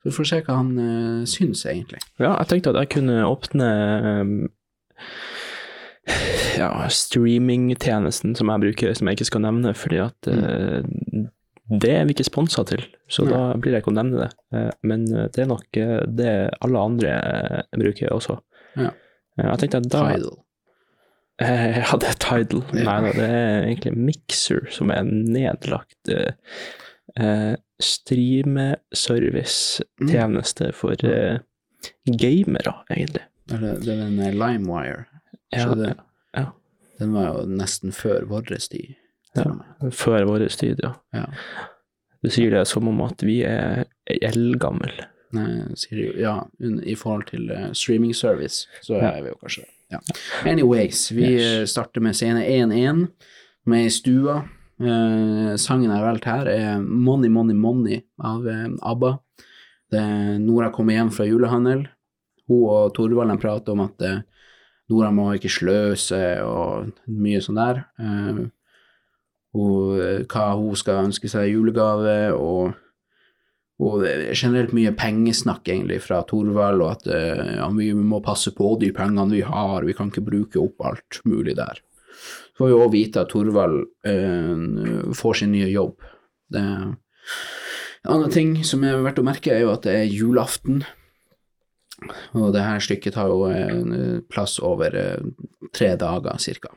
Så 0.00 0.08
vi 0.08 0.14
får 0.16 0.28
se 0.30 0.38
hva 0.46 0.56
han 0.56 0.70
uh, 0.78 1.26
syns, 1.28 1.66
egentlig. 1.68 2.00
Ja, 2.22 2.30
jeg 2.30 2.48
tenkte 2.48 2.72
at 2.72 2.78
jeg 2.80 2.92
kunne 2.94 3.18
åpne 3.28 3.68
um, 4.22 4.32
ja, 6.56 6.70
streamingtjenesten 6.88 8.34
som 8.38 8.50
jeg 8.50 8.64
bruker, 8.64 8.94
som 8.96 9.08
jeg 9.08 9.18
ikke 9.18 9.28
skal 9.30 9.44
nevne, 9.46 9.74
fordi 9.78 10.00
at 10.02 10.30
eh, 10.30 10.80
det 11.80 11.92
er 11.96 12.04
vi 12.04 12.12
ikke 12.16 12.26
sponsa 12.28 12.64
til, 12.68 12.82
så 13.08 13.24
Nei. 13.24 13.32
da 13.32 13.40
blir 13.56 13.72
jeg 13.76 13.80
ikke 13.84 13.92
å 13.92 13.96
nevne 13.96 14.16
det. 14.24 14.30
Eh, 14.52 14.70
men 14.88 15.00
eh, 15.14 15.28
det 15.32 15.40
er 15.44 15.48
nok 15.52 15.68
eh, 15.80 16.00
det 16.20 16.32
alle 16.60 16.78
andre 16.90 17.10
bruker 17.78 18.12
også. 18.12 18.34
Ja. 18.76 18.90
Jeg 19.40 19.58
tenkte 19.62 19.78
at 19.80 19.88
da 19.92 20.00
Tidal. 20.12 20.34
Eh, 21.40 21.78
Ja, 21.80 21.92
det 22.02 22.08
er 22.10 22.18
Tidal. 22.20 22.60
Nei 22.76 22.98
da, 23.06 23.10
det 23.16 23.28
er 23.28 23.64
egentlig 23.70 23.92
Mixer 23.96 24.62
som 24.74 24.86
er 24.92 24.98
en 25.04 25.14
nedlagt 25.32 26.02
eh, 26.12 26.32
eh, 27.16 27.54
streameservice-tjeneste 27.82 30.72
for 30.76 30.94
eh, 31.08 31.36
gamere, 32.06 32.74
egentlig. 32.90 33.22
Det 33.48 33.56
er, 33.58 33.78
den 33.84 34.18
LimeWire. 34.38 35.04
Ja, 35.52 35.74
ja. 36.36 36.46
Den 37.00 37.12
var 37.16 37.24
jo 37.26 37.34
nesten 37.50 37.92
før 37.96 38.20
vår 38.30 38.42
tid. 38.70 38.94
Ja. 39.36 39.44
Før 39.90 40.26
vår 40.28 40.46
tid, 40.58 40.80
ja. 40.82 40.92
Ja. 41.16 41.26
Du 42.22 42.30
sier 42.30 42.50
det 42.54 42.66
som 42.70 42.86
om 42.88 43.00
at 43.06 43.22
vi 43.26 43.40
er 43.48 43.84
eldgamle. 44.06 45.08
Ja, 45.32 46.34
i 46.60 46.94
forhold 46.94 47.24
til 47.30 47.48
eh, 47.50 47.70
streaming 47.72 48.12
service, 48.14 48.66
så 48.84 48.98
Ja. 49.00 49.12
er 49.16 49.22
vi 49.22 49.28
jo 49.32 49.38
kanskje 49.40 49.62
det. 49.64 49.70
Ja. 49.92 49.98
Anyways, 50.50 51.10
vi 51.12 51.22
Yes. 51.34 51.42
eh, 51.60 51.64
starter 51.66 52.00
med 52.00 52.14
scene 52.14 52.44
1-1 52.44 53.08
med 53.66 53.90
stua. 53.92 54.44
Eh, 54.80 55.56
sangen 55.56 55.90
jeg 55.90 55.96
har 55.98 56.04
valgt 56.12 56.24
her, 56.24 56.46
er 56.48 56.80
Money, 56.80 57.28
Money, 57.30 57.54
Money 57.54 58.02
av 58.20 58.46
eh, 58.46 58.68
ABBA. 58.82 59.18
Det 59.90 60.38
Nora 60.40 60.70
kommer 60.70 60.92
hjem 60.94 61.10
fra 61.12 61.24
julehandel. 61.26 61.86
Hun 62.48 62.64
og 62.68 62.94
Torvald 62.94 63.40
prater 63.40 63.72
om 63.72 63.80
at 63.80 64.02
eh, 64.02 64.20
Nora 64.90 65.10
må 65.10 65.30
ikke 65.34 65.48
sløse 65.52 66.42
og 66.44 66.92
mye 67.08 67.40
sånn 67.40 67.56
der. 67.60 67.84
Eh, 67.98 68.46
og 69.58 69.98
eh, 70.00 70.22
hva 70.30 70.52
hun 70.56 70.78
skal 70.78 71.06
ønske 71.08 71.30
seg 71.30 71.48
i 71.48 71.54
julegave, 71.56 72.16
og 72.36 72.78
og 73.82 74.04
er 74.06 74.28
generelt 74.36 74.74
mye 74.76 74.92
pengesnakk 74.94 75.66
egentlig 75.72 76.02
fra 76.04 76.20
Torvald, 76.28 76.84
og 76.84 76.90
at 76.92 77.08
eh, 77.10 77.54
ja, 77.56 77.66
vi 77.74 77.88
må 77.96 78.20
passe 78.22 78.52
på 78.54 78.76
de 78.78 78.92
pengene 78.94 79.32
vi 79.32 79.40
har, 79.46 79.82
vi 79.82 79.96
kan 79.96 80.12
ikke 80.12 80.22
bruke 80.26 80.60
opp 80.60 80.84
alt 80.86 81.18
mulig 81.26 81.56
der. 81.58 81.80
Så 82.52 82.60
får 82.60 82.70
vi 82.70 82.76
òg 82.76 82.92
vite 82.92 83.24
at 83.24 83.32
Torvald 83.32 83.80
eh, 84.06 85.10
får 85.18 85.40
sin 85.40 85.54
nye 85.56 85.70
jobb. 85.72 85.96
Det, 86.52 86.62
en 86.62 88.12
annen 88.12 88.34
ting 88.34 88.54
som 88.66 88.84
er 88.86 89.02
verdt 89.02 89.22
å 89.22 89.26
merke, 89.26 89.54
er 89.54 89.64
jo 89.64 89.72
at 89.74 89.88
det 89.88 89.96
er 89.98 90.14
julaften. 90.14 90.84
Og 92.38 92.52
det 92.54 92.62
her 92.64 92.82
stykket 92.82 93.14
tar 93.16 93.30
jo 93.32 93.46
eh, 93.50 94.20
plass 94.32 94.58
over 94.64 94.94
eh, 94.98 95.24
tre 95.74 95.92
dager 96.00 96.38
cirka. 96.42 96.72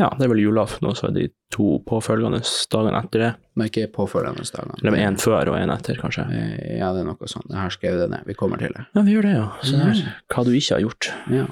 Ja, 0.00 0.08
det 0.18 0.26
er 0.26 0.32
vel 0.32 0.42
julaften, 0.44 0.88
og 0.90 0.96
så 0.98 1.08
er 1.10 1.16
de 1.18 1.28
to 1.52 1.78
påfølgende 1.86 2.40
dagene 2.72 3.00
etter 3.04 3.24
det. 3.26 3.30
Men 3.58 3.68
ikke 3.68 3.88
påfølgende 3.94 4.46
dagene. 4.48 4.78
Eller 4.82 4.98
én 5.04 5.18
før 5.20 5.52
og 5.52 5.58
én 5.60 5.72
etter, 5.74 5.98
kanskje. 6.00 6.26
Eh, 6.32 6.76
Ja, 6.82 6.92
det 6.96 7.02
er 7.04 7.10
noe 7.12 7.28
sånt. 7.30 7.50
Jeg 7.52 7.60
har 7.60 7.70
skrevet 7.74 8.00
det 8.06 8.10
ned. 8.16 8.24
Vi 8.26 8.34
kommer 8.38 8.58
til 8.62 8.72
det. 8.74 8.86
Ja, 8.96 9.02
vi 9.06 9.16
gjør 9.18 9.28
det, 9.28 9.34
ja. 9.38 9.48
Så 9.62 9.76
det 9.76 9.90
er 9.92 10.06
Hva 10.32 10.44
du 10.48 10.54
ikke 10.56 10.78
har 10.78 10.86
gjort. 10.86 11.10
Ja. 11.30 11.48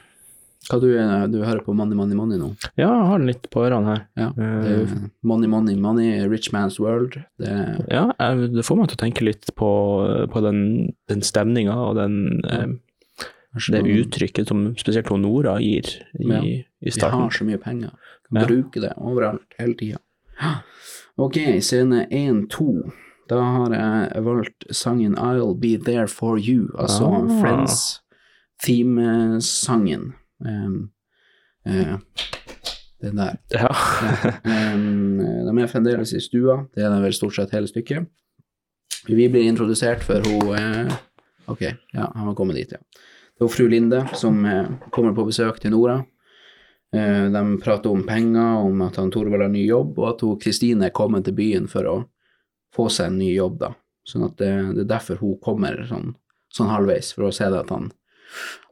Hva 0.71 0.77
du, 0.79 0.91
du 1.33 1.39
hører 1.41 1.63
på 1.65 1.73
Money, 1.75 1.97
Money, 1.97 2.15
Money 2.15 2.37
nå? 2.39 2.51
Ja, 2.77 2.91
jeg 2.91 3.07
har 3.09 3.19
den 3.23 3.31
litt 3.31 3.47
på 3.51 3.63
ørene 3.65 3.89
her. 3.95 4.03
Ja, 4.21 4.27
det 4.37 4.75
er 4.75 4.91
Money, 5.27 5.49
Money, 5.49 5.75
Money, 5.81 6.11
Rich 6.29 6.51
Man's 6.55 6.77
World. 6.79 7.17
Det, 7.41 7.55
Ja, 7.91 8.03
det 8.21 8.65
får 8.69 8.77
meg 8.79 8.91
til 8.93 8.99
å 8.99 9.03
tenke 9.05 9.25
litt 9.25 9.49
på, 9.57 9.71
på 10.31 10.43
den, 10.45 10.61
den 11.11 11.25
stemninga 11.27 11.75
og 11.89 11.97
den, 11.99 12.19
kanskje 12.45 12.77
det 13.55 13.83
uttrykket 13.83 14.49
som 14.49 14.77
spesielt 14.79 15.11
Nora 15.11 15.57
gir 15.61 15.83
i, 16.19 16.29
Ja. 16.29 16.43
i 16.43 16.65
Vi 16.81 16.91
har 17.01 17.31
så 17.31 17.45
mye 17.45 17.59
penger. 17.59 17.91
Kan 18.29 18.41
Ja. 18.41 18.47
bruke 18.47 18.81
det 18.81 18.93
overalt, 18.97 19.43
hele 19.59 19.75
tida. 19.75 19.99
Ok, 21.19 21.37
scene 21.61 22.07
1-2. 22.11 22.93
Da 23.29 23.41
har 23.41 23.71
jeg 23.75 24.25
valgt 24.25 24.65
sangen 24.75 25.15
I'll 25.17 25.55
Be 25.61 25.77
There 25.77 26.07
For 26.09 26.39
You, 26.39 26.69
altså 26.79 27.05
Ah. 27.05 28.01
Friends-theme-sangen. 28.81 30.13
Um, 30.41 30.91
uh, 31.69 31.99
den 33.03 33.17
der. 33.17 33.37
Ja. 33.53 33.69
Um, 34.75 35.19
de 35.19 35.63
er 35.63 35.67
fremdeles 35.67 36.13
i 36.13 36.21
stua, 36.21 36.67
det 36.75 36.85
er 36.85 36.91
de 36.95 37.03
vel 37.03 37.13
stort 37.13 37.35
sett 37.37 37.51
hele 37.53 37.67
stykket. 37.69 38.07
Vi 39.09 39.29
blir 39.29 39.43
introdusert 39.49 40.03
for 40.05 40.21
hun 40.27 40.49
uh, 40.55 40.93
Ok, 41.51 41.61
ja, 41.95 42.07
han 42.15 42.27
var 42.27 42.35
kommet 42.39 42.57
dit, 42.57 42.73
ja. 42.73 42.79
Det 43.41 43.47
er 43.47 43.53
fru 43.55 43.69
Linde 43.73 44.03
som 44.21 44.43
eh, 44.45 44.67
kommer 44.93 45.15
på 45.17 45.25
besøk 45.25 45.63
til 45.63 45.73
Nora. 45.73 45.95
Eh, 46.93 47.31
de 47.33 47.45
prater 47.63 47.89
om 47.89 48.03
penger, 48.05 48.59
om 48.67 48.83
at 48.85 48.99
han 49.01 49.09
Torvald 49.11 49.47
har 49.47 49.49
ny 49.49 49.63
jobb, 49.65 49.97
og 49.97 50.09
at 50.11 50.25
Kristine 50.43 50.91
er 50.91 50.93
kommet 50.93 51.25
til 51.25 51.39
byen 51.39 51.69
for 51.73 51.89
å 51.89 51.95
få 52.77 52.91
seg 52.93 53.09
en 53.09 53.17
ny 53.23 53.31
jobb, 53.33 53.57
da. 53.63 53.71
Sånn 54.05 54.27
at 54.27 54.37
det, 54.43 54.51
det 54.77 54.85
er 54.85 54.91
derfor 54.91 55.23
hun 55.23 55.39
kommer 55.41 55.81
sånn, 55.89 56.13
sånn 56.53 56.69
halvveis, 56.69 57.15
for 57.17 57.31
å 57.31 57.33
se 57.33 57.49
at 57.49 57.73
han, 57.73 57.89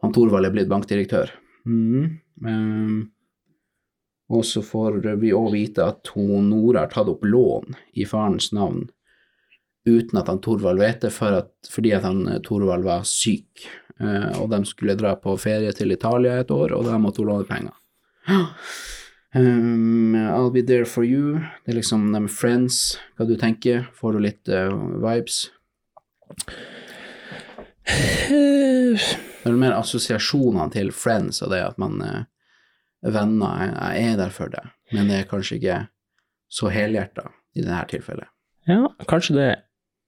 han 0.03 0.13
Torvald 0.13 0.51
er 0.51 0.53
blitt 0.53 0.69
bankdirektør. 0.69 1.33
Mm. 1.65 3.09
Og 4.29 4.45
så 4.45 4.61
får 4.61 5.01
vi 5.17 5.33
òg 5.33 5.49
vite 5.57 5.89
at 5.89 6.13
hun 6.13 6.53
Nora 6.53 6.85
har 6.85 6.93
tatt 6.93 7.09
opp 7.09 7.25
lån 7.25 7.73
i 7.97 8.05
farens 8.09 8.53
navn 8.53 8.85
uten 9.89 10.21
at 10.21 10.29
han 10.31 10.41
Torvald 10.45 10.81
vet 10.83 11.03
det, 11.05 11.13
for 11.15 11.41
at, 11.43 11.51
fordi 11.73 11.95
at 11.97 12.07
han 12.07 12.25
eh, 12.29 12.41
Torvald 12.45 12.87
var 12.87 13.07
syk. 13.09 13.67
Eh, 14.01 14.31
og 14.39 14.51
de 14.53 14.63
skulle 14.69 14.99
dra 14.99 15.15
på 15.19 15.35
ferie 15.41 15.73
til 15.77 15.95
Italia 15.95 16.39
et 16.39 16.53
år, 16.55 16.77
og 16.77 16.87
da 16.87 16.99
måtte 17.03 17.25
hun 17.25 17.33
låne 17.33 17.49
penger. 17.49 17.75
Um, 19.35 20.15
I'll 20.17 20.51
be 20.51 20.63
there 20.63 20.87
for 20.89 21.05
you. 21.05 21.41
Det 21.65 21.75
er 21.75 21.81
liksom 21.81 22.07
de 22.15 22.23
friends. 22.33 22.99
Hva 23.19 23.27
du 23.29 23.37
tenker? 23.37 23.85
Får 23.95 24.17
du 24.17 24.23
litt 24.25 24.49
uh, 24.49 24.73
vibes? 25.05 25.51
Det 27.89 29.49
er 29.49 29.57
mer 29.57 29.77
assosiasjonene 29.79 30.69
til 30.75 30.91
friends 30.93 31.41
og 31.45 31.53
det 31.55 31.63
at 31.65 31.79
man 31.81 32.03
er 32.05 32.27
venner, 33.01 33.71
jeg 33.95 34.13
er 34.13 34.19
der 34.19 34.33
for 34.35 34.51
deg, 34.53 34.73
men 34.93 35.09
det 35.09 35.21
er 35.21 35.31
kanskje 35.31 35.57
ikke 35.59 35.79
så 36.53 36.73
helhjerta 36.73 37.29
i 37.55 37.63
dette 37.63 37.85
tilfellet. 37.95 38.29
ja, 38.69 38.83
kanskje 39.09 39.37
det 39.37 39.49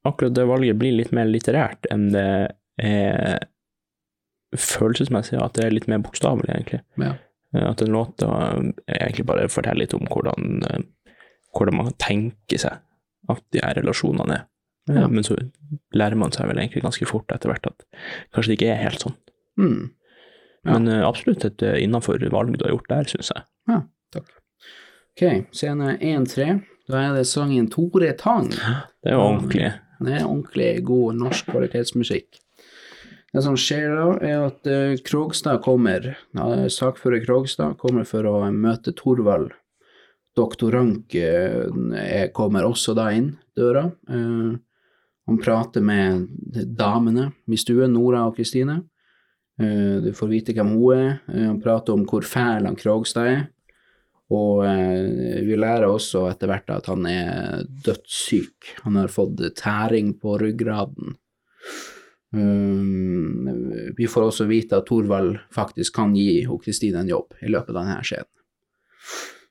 akkurat 0.09 0.35
det 0.35 0.47
valget 0.49 0.79
blir 0.81 0.93
litt 0.97 1.13
mer 1.13 1.27
litterært 1.29 1.87
enn 1.93 2.11
det 2.15 2.27
er 2.81 3.39
følelsesmessig, 4.57 5.39
at 5.39 5.55
det 5.59 5.67
er 5.67 5.75
litt 5.75 5.89
mer 5.91 6.01
bokstavelig, 6.03 6.49
egentlig. 6.51 6.81
Ja. 6.99 7.13
Eh, 7.55 7.67
At 7.71 7.83
en 7.83 7.93
låt 7.95 8.23
egentlig 8.23 9.27
bare 9.29 9.49
forteller 9.53 9.85
litt 9.85 9.95
om 9.95 10.07
hvordan, 10.11 10.63
eh, 10.67 11.19
hvordan 11.55 11.77
man 11.77 11.93
tenker 12.03 12.59
seg 12.59 12.81
at 13.31 13.43
de 13.55 13.61
her 13.63 13.75
relasjonene 13.79 14.39
er. 14.41 14.47
Eh, 14.89 14.97
Ja. 15.01 15.07
Men 15.07 15.23
så 15.23 15.37
lærer 15.95 16.17
man 16.17 16.33
seg 16.33 16.49
vel 16.49 16.57
egentlig 16.59 16.83
ganske 16.83 17.07
fort 17.07 17.29
etter 17.31 17.51
hvert 17.53 17.67
at 17.67 17.85
kanskje 18.35 18.49
det 18.51 18.59
ikke 18.59 18.73
er 18.75 18.83
helt 18.83 18.99
sånn. 19.05 19.17
Mm. 19.59 19.91
Ja. 20.65 20.79
Men 20.79 20.89
absolutt 21.05 21.45
et 21.45 21.63
innafor 21.83 22.19
valg 22.31 22.57
du 22.59 22.65
har 22.65 22.73
gjort 22.75 22.89
der, 22.89 23.05
syns 23.05 23.31
jeg. 23.35 23.45
Ja, 23.69 23.83
Ok, 25.21 25.47
scene 25.53 25.99
1-3. 26.01 26.63
Da 26.89 26.97
er 27.11 27.15
det 27.15 27.27
sangen 27.27 27.69
Tore 27.71 28.13
Tang. 28.17 28.49
Det 28.49 29.11
er 29.11 29.13
jo 29.13 29.21
ordentlig. 29.21 29.73
Det 30.01 30.15
er 30.17 30.25
ordentlig 30.27 30.71
god 30.89 31.19
norsk 31.21 31.51
kvalitetsmusikk. 31.53 32.39
Det 33.31 33.43
som 33.45 33.55
skjer 33.61 33.93
da, 33.95 34.07
er 34.27 34.41
at 34.49 34.67
eh, 34.67 34.97
Krogstad 35.07 35.61
kommer, 35.63 36.15
sakfører 36.73 37.23
Krogstad 37.23 37.77
kommer 37.79 38.05
for 38.09 38.27
å 38.27 38.41
møte 38.51 38.95
Thorvald. 38.99 39.53
Doktor 40.39 40.73
Rank 40.75 41.15
eh, 41.15 41.67
er- 42.01 42.33
kommer 42.35 42.67
også 42.67 42.95
da 42.99 43.11
inn 43.15 43.37
døra. 43.59 43.85
Eh, 44.09 44.57
han 45.31 45.39
prater 45.39 45.85
med 45.85 46.27
damene 46.75 47.29
i 47.47 47.59
stuen, 47.61 47.93
Nora 47.95 48.25
og 48.27 48.35
Kristine. 48.41 48.81
Eh, 49.61 50.01
du 50.03 50.11
får 50.17 50.31
vite 50.33 50.55
hvem 50.57 50.73
hun 50.75 50.97
er. 50.97 51.11
Eh, 51.31 51.45
han 51.47 51.61
prater 51.63 51.95
om 51.95 52.07
hvor 52.09 52.27
fæl 52.27 52.67
han 52.67 52.79
Krogstad 52.79 53.31
er. 53.31 53.43
Og 54.31 54.63
eh, 54.67 55.41
vi 55.47 55.57
lærer 55.59 55.89
også 55.91 56.29
etter 56.31 56.51
hvert 56.51 56.71
at 56.71 56.87
han 56.91 57.07
er 57.11 57.65
dødssyk. 57.87 58.77
Han 58.85 58.99
har 59.01 59.11
fått 59.11 59.43
tæring 59.59 60.13
på 60.21 60.37
ryggraden. 60.39 61.17
Um, 62.31 63.49
vi 63.97 64.07
får 64.07 64.29
også 64.29 64.47
vite 64.47 64.79
at 64.79 64.87
Thorvald 64.87 65.41
faktisk 65.51 65.97
kan 65.97 66.13
gi 66.15 66.45
Kristine 66.63 67.03
en 67.03 67.11
jobb 67.11 67.35
i 67.43 67.51
løpet 67.51 67.75
av 67.75 67.81
denne 67.83 68.05
skjeden. 68.07 68.31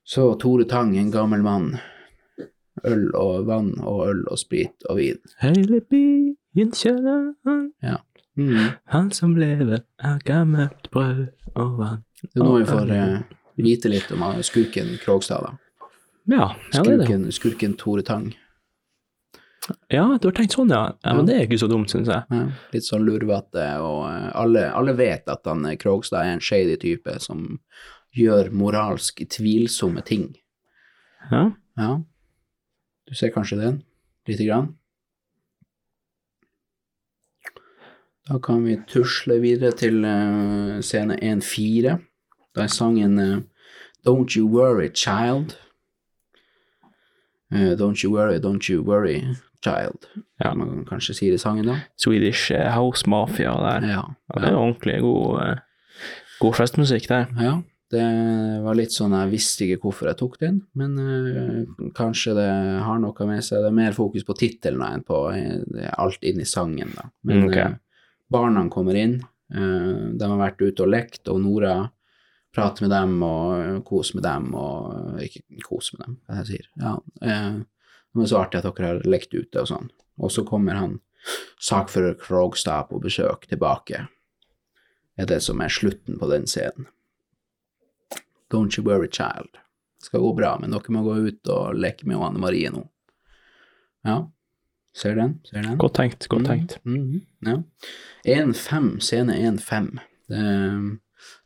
Så 0.08 0.30
Tore 0.39 0.63
Tang, 0.65 0.96
en 0.98 1.12
gammel 1.12 1.44
mann. 1.44 1.74
Øl 2.88 3.10
og 3.20 3.50
vann 3.50 3.74
og 3.84 4.06
øl 4.08 4.22
og 4.32 4.39
sprit 4.39 4.88
og 4.89 5.02
vin. 5.02 5.20
Hele 5.44 5.82
byen 5.84 6.72
kjenner 6.72 7.34
han, 7.46 7.74
Mm. 8.39 8.70
han 8.86 9.12
som 9.12 9.34
lever 9.36 9.82
er 10.00 10.20
gammelt 10.24 10.86
brød 10.94 11.26
og 11.60 11.74
vann. 11.76 12.04
Det 12.22 12.39
er 12.39 12.46
nå 12.46 12.54
vi 12.56 12.68
får 12.70 12.92
eh, 12.96 13.18
vite 13.63 13.91
litt 13.91 14.12
om 14.15 14.24
skurken 14.45 14.95
Krogstad, 15.04 15.45
da. 15.45 15.89
Ja, 16.30 16.56
ja, 16.74 16.84
det 16.84 16.93
er 16.93 16.98
det. 17.02 17.08
Skurken, 17.08 17.32
skurken 17.34 17.74
Tore 17.80 18.06
Tang. 18.06 18.30
Ja, 19.91 20.17
du 20.22 20.28
har 20.30 20.36
tenkt 20.38 20.56
sånn, 20.56 20.72
ja. 20.74 20.82
ja 21.04 21.13
men 21.17 21.28
det 21.28 21.36
er 21.36 21.45
ikke 21.45 21.60
så 21.62 21.69
dumt, 21.69 21.91
syns 21.91 22.10
jeg. 22.10 22.26
Ja, 22.34 22.45
litt 22.74 22.86
sånn 22.86 23.06
lurvete, 23.06 23.65
og 23.84 24.04
eh, 24.08 24.30
alle, 24.38 24.65
alle 24.74 24.95
vet 24.98 25.30
at 25.30 25.45
han 25.50 25.65
eh, 25.67 25.78
Krogstad 25.80 26.26
er 26.26 26.38
en 26.38 26.43
shady 26.43 26.78
type 26.82 27.15
som 27.22 27.60
gjør 28.15 28.50
moralsk 28.56 29.22
tvilsomme 29.30 30.04
ting. 30.06 30.32
Ja. 31.30 31.50
Ja, 31.80 31.91
du 33.08 33.15
ser 33.15 33.34
kanskje 33.36 33.60
den, 33.60 33.82
lite 34.30 34.48
grann. 34.48 34.74
Da 38.30 38.38
kan 38.45 38.62
vi 38.65 38.78
tusle 38.89 39.39
videre 39.41 39.74
til 39.78 40.04
eh, 40.06 40.80
scene 40.86 41.17
1-4. 41.17 41.98
Da 42.56 42.65
er 42.65 42.74
sangen 42.74 43.17
Don't 44.06 44.38
You 44.38 44.48
Worry 44.48 44.90
Child. 44.94 45.58
Uh, 47.52 47.74
don't 47.76 48.04
You 48.04 48.14
Worry, 48.14 48.40
Don't 48.40 48.70
You 48.70 48.84
Worry 48.84 49.36
Child, 49.64 50.06
Ja. 50.40 50.54
Man 50.54 50.70
kan 50.70 50.86
kanskje 50.86 51.14
si 51.14 51.30
det 51.30 51.40
i 51.40 51.42
sangen 51.42 51.66
da. 51.66 51.80
Swedish 51.98 52.52
eh, 52.52 52.70
House 52.72 53.10
Mafia 53.10 53.52
der. 53.58 53.88
Ja, 53.88 54.04
Ja, 54.30 54.42
det 54.42 54.50
er 54.50 54.56
ordentlig 54.56 55.02
god, 55.02 55.42
eh, 55.42 55.58
god 56.40 56.56
festmusikk, 56.56 57.08
det. 57.10 57.28
Ja, 57.42 57.62
det 57.92 58.06
var 58.64 58.78
litt 58.78 58.94
sånn 58.94 59.18
jeg 59.18 59.32
visste 59.34 59.66
ikke 59.66 59.82
hvorfor 59.88 60.08
jeg 60.08 60.20
tok 60.20 60.38
den, 60.40 60.62
men 60.78 60.94
uh, 60.96 61.90
kanskje 61.98 62.36
det 62.38 62.48
har 62.86 63.02
noe 63.02 63.28
med 63.28 63.44
seg. 63.44 63.66
Det 63.66 63.72
er 63.72 63.80
mer 63.82 63.98
fokus 63.98 64.24
på 64.24 64.38
tittelen 64.38 64.86
enn 64.86 65.04
på 65.04 65.26
alt 65.98 66.24
inni 66.24 66.46
sangen, 66.46 66.94
da. 66.96 67.10
Men 67.26 67.50
okay. 67.50 67.74
uh, 67.74 68.06
barna 68.32 68.68
kommer 68.70 68.96
inn, 68.96 69.20
Uh, 69.50 70.14
de 70.14 70.28
har 70.30 70.38
vært 70.38 70.60
ute 70.62 70.84
og 70.86 70.92
lekt, 70.94 71.24
og 71.26 71.40
Nora 71.42 71.74
prater 72.56 72.86
med 72.86 72.94
dem 72.94 73.20
og 73.26 73.84
kose 73.88 74.18
med 74.18 74.26
dem, 74.26 74.54
og 74.58 75.20
ikke 75.24 75.44
kose 75.66 75.96
med 75.96 76.06
dem, 76.06 76.18
hva 76.26 76.40
jeg 76.42 76.50
sier. 76.50 76.70
Ja, 76.82 76.96
eh, 77.22 77.60
men 78.18 78.30
så 78.30 78.42
artig 78.42 78.62
at 78.62 78.68
dere 78.70 78.94
har 78.94 79.04
lekt 79.06 79.36
ute 79.36 79.62
og 79.62 79.70
sånn. 79.70 79.92
Og 80.20 80.34
så 80.34 80.44
kommer 80.48 80.80
han 80.80 80.98
sakfører 81.62 82.18
Krogstad 82.20 82.90
på 82.90 83.00
besøk 83.04 83.46
tilbake. 83.50 84.08
Det 85.16 85.26
er 85.26 85.34
det 85.36 85.42
som 85.44 85.62
er 85.62 85.72
slutten 85.74 86.18
på 86.20 86.30
den 86.32 86.48
scenen. 86.48 86.88
Don't 88.50 88.78
you 88.78 88.86
worry, 88.86 89.10
child. 89.12 89.52
Det 90.00 90.08
skal 90.08 90.24
gå 90.24 90.34
bra, 90.34 90.56
men 90.62 90.72
dere 90.74 90.96
må 90.96 91.04
gå 91.06 91.18
ut 91.28 91.52
og 91.54 91.76
leke 91.78 92.08
med 92.08 92.18
Anne 92.24 92.42
Marie 92.42 92.72
nå. 92.74 92.86
Ja, 94.08 94.24
ser 94.96 95.20
den? 95.20 95.36
Ser 95.46 95.62
den? 95.68 95.78
Godt 95.78 95.98
tenkt, 96.00 96.26
godt 96.32 96.48
tenkt. 96.48 96.78
Mhm, 96.88 97.20
ja. 97.46 97.58
1-5, 98.24 98.90
scene 99.04 99.36
1-5. 99.36 100.00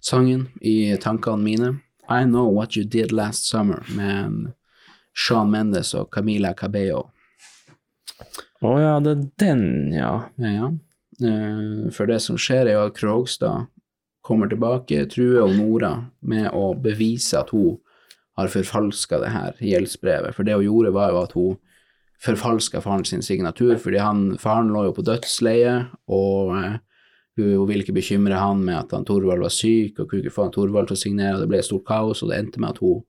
Sangen 0.04 0.50
i 0.62 0.98
tankene 1.00 1.44
mine. 1.44 1.70
I 2.10 2.26
Know 2.28 2.50
What 2.52 2.76
You 2.78 2.84
Did 2.84 3.12
Last 3.16 3.48
Summer 3.48 3.86
med 3.96 4.52
Sean 5.16 5.52
Mendes 5.52 5.94
og 5.96 6.10
Camila 6.12 6.52
Cabello. 6.54 7.06
Å 8.64 8.74
ja, 8.80 8.98
det 9.04 9.14
er 9.14 9.24
den, 9.40 9.64
ja. 9.96 10.12
Ja, 10.40 10.52
ja. 10.52 10.72
Eh, 11.24 11.92
For 11.96 12.10
det 12.10 12.20
som 12.24 12.40
skjer, 12.40 12.68
er 12.68 12.78
jo 12.78 12.86
at 12.90 12.98
Krogstad 13.00 13.70
kommer 14.24 14.52
tilbake, 14.52 15.06
truer 15.12 15.46
og 15.46 15.56
Nora 15.56 15.94
med 16.20 16.50
å 16.56 16.74
bevise 16.80 17.40
at 17.40 17.52
hun 17.56 17.78
har 18.40 18.52
forfalska 18.52 19.20
det 19.22 19.32
her 19.34 19.60
gjeldsbrevet. 19.62 20.36
For 20.36 20.48
det 20.48 20.56
hun 20.58 20.68
gjorde, 20.68 20.94
var 20.96 21.12
jo 21.12 21.22
at 21.24 21.36
hun 21.38 21.60
forfalska 22.24 22.80
faren 22.84 23.04
sin 23.08 23.24
signatur, 23.24 23.76
fordi 23.80 24.00
han, 24.00 24.34
faren 24.40 24.72
lå 24.72 24.88
jo 24.90 24.96
på 24.96 25.06
dødsleie, 25.08 25.76
og 26.12 26.56
eh, 26.60 26.82
hun, 27.40 27.68
ville 27.68 27.82
ikke 27.82 27.96
bekymre 27.96 28.38
han 28.38 28.62
med 28.66 28.78
at 28.78 28.94
han 28.94 29.06
Torvald 29.08 29.42
var 29.42 29.54
syk, 29.54 30.00
og 30.00 30.10
kunne 30.10 30.22
ikke 30.22 30.36
få 30.36 30.48
han 30.48 30.54
Torvald 30.54 30.90
til 30.92 30.98
å 30.98 31.04
signere, 31.04 31.38
og 31.38 31.44
det 31.44 31.50
ble 31.52 31.60
et 31.62 31.68
stort 31.68 31.88
kaos, 31.88 32.22
og 32.24 32.32
det 32.32 32.40
endte 32.40 32.62
med 32.62 32.76
at 32.76 32.84
hun 32.84 33.02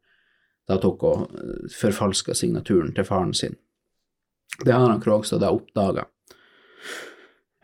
da 0.68 0.78
tok 0.80 1.02
og 1.04 1.36
eh, 1.36 1.64
forfalska 1.72 2.36
signaturen 2.36 2.94
til 2.96 3.04
faren 3.04 3.34
sin. 3.36 3.58
Det 4.64 4.72
har 4.72 4.86
han 4.88 5.02
Krogstad 5.02 5.42
da 5.42 5.50
oppdaga. 5.52 6.06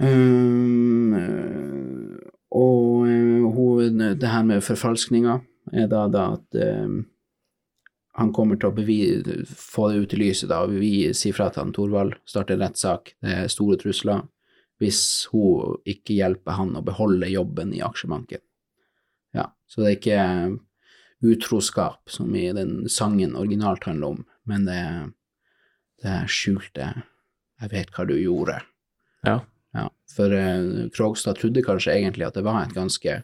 Um, 0.00 1.14
eh, 1.16 2.18
og 2.56 3.06
eh, 3.08 3.46
hun, 3.54 4.04
det 4.20 4.32
her 4.32 4.44
med 4.48 4.64
forfalskninga 4.64 5.38
er 5.72 5.88
da, 5.88 6.06
da 6.12 6.26
at 6.34 6.60
um, 6.84 7.02
han 8.18 8.32
kommer 8.36 8.58
til 8.58 8.70
å 8.70 8.76
bevise, 8.76 9.44
få 9.48 9.90
det 9.90 10.02
ut 10.02 10.14
i 10.16 10.20
lyset, 10.24 10.50
da, 10.50 10.64
og 10.64 10.76
vi 10.80 11.12
sier 11.16 11.36
fra 11.36 11.48
til 11.48 11.64
han 11.64 11.74
Torvald, 11.76 12.16
starter 12.28 12.56
en 12.56 12.64
rettssak, 12.66 13.14
det 13.22 13.36
er 13.44 13.52
store 13.52 13.78
trusler, 13.80 14.24
hvis 14.80 15.28
hun 15.32 15.76
ikke 15.88 16.16
hjelper 16.16 16.56
han 16.56 16.74
å 16.78 16.84
beholde 16.84 17.28
jobben 17.28 17.74
i 17.76 17.82
aksjebanken. 17.84 18.40
Ja, 19.36 19.50
så 19.68 19.84
det 19.84 19.90
er 19.90 19.98
ikke 19.98 21.30
utroskap, 21.30 22.08
som 22.08 22.32
i 22.34 22.46
den 22.56 22.88
sangen 22.88 23.36
originalt 23.36 23.84
handler 23.84 24.16
om, 24.16 24.22
men 24.48 24.64
det 24.66 24.80
det 26.00 26.16
skjulte 26.32 26.92
Jeg 27.60 27.72
vet 27.74 27.90
hva 27.92 28.06
du 28.08 28.14
gjorde. 28.16 28.60
Ja. 29.26 29.40
Ja, 29.76 29.84
for 30.10 30.32
uh, 30.32 30.88
Krogstad 30.96 31.36
trodde 31.38 31.62
kanskje 31.62 31.92
egentlig 31.92 32.24
at 32.26 32.34
det 32.38 32.42
var 32.42 32.64
et 32.64 32.72
ganske 32.74 33.20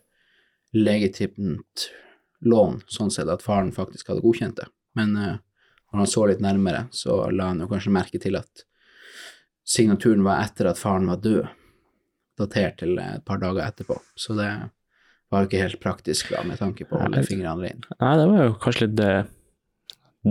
legitimt 0.77 1.87
lån, 2.45 2.83
sånn 2.87 3.11
sett 3.11 3.31
at 3.33 3.43
faren 3.43 3.73
faktisk 3.75 4.13
hadde 4.13 4.23
godkjent 4.23 4.61
det. 4.61 4.69
Men 4.95 5.17
uh, 5.17 5.39
når 5.91 6.03
han 6.03 6.13
så 6.13 6.27
litt 6.29 6.45
nærmere, 6.45 6.85
så 6.95 7.25
la 7.33 7.49
han 7.51 7.65
jo 7.65 7.71
kanskje 7.73 7.95
merke 7.97 8.21
til 8.23 8.39
at 8.39 8.67
signaturen 9.67 10.25
var 10.27 10.45
etter 10.45 10.69
at 10.71 10.81
faren 10.81 11.09
var 11.11 11.21
død, 11.25 11.47
datert 12.39 12.79
til 12.83 12.99
et 13.03 13.25
par 13.27 13.41
dager 13.43 13.65
etterpå. 13.65 13.99
Så 14.19 14.37
det 14.39 14.51
var 15.33 15.43
jo 15.43 15.49
ikke 15.49 15.63
helt 15.65 15.81
praktisk 15.83 16.31
da, 16.35 16.43
med 16.47 16.61
tanke 16.61 16.87
på 16.87 16.99
å 16.99 17.07
holde 17.07 17.25
fingrene 17.27 17.71
rene. 17.71 17.97
Nei, 17.99 18.13
det 18.21 18.27
var 18.31 18.45
jo 18.45 18.59
kanskje 18.63 18.87
litt 18.87 19.03
eh, 19.03 19.31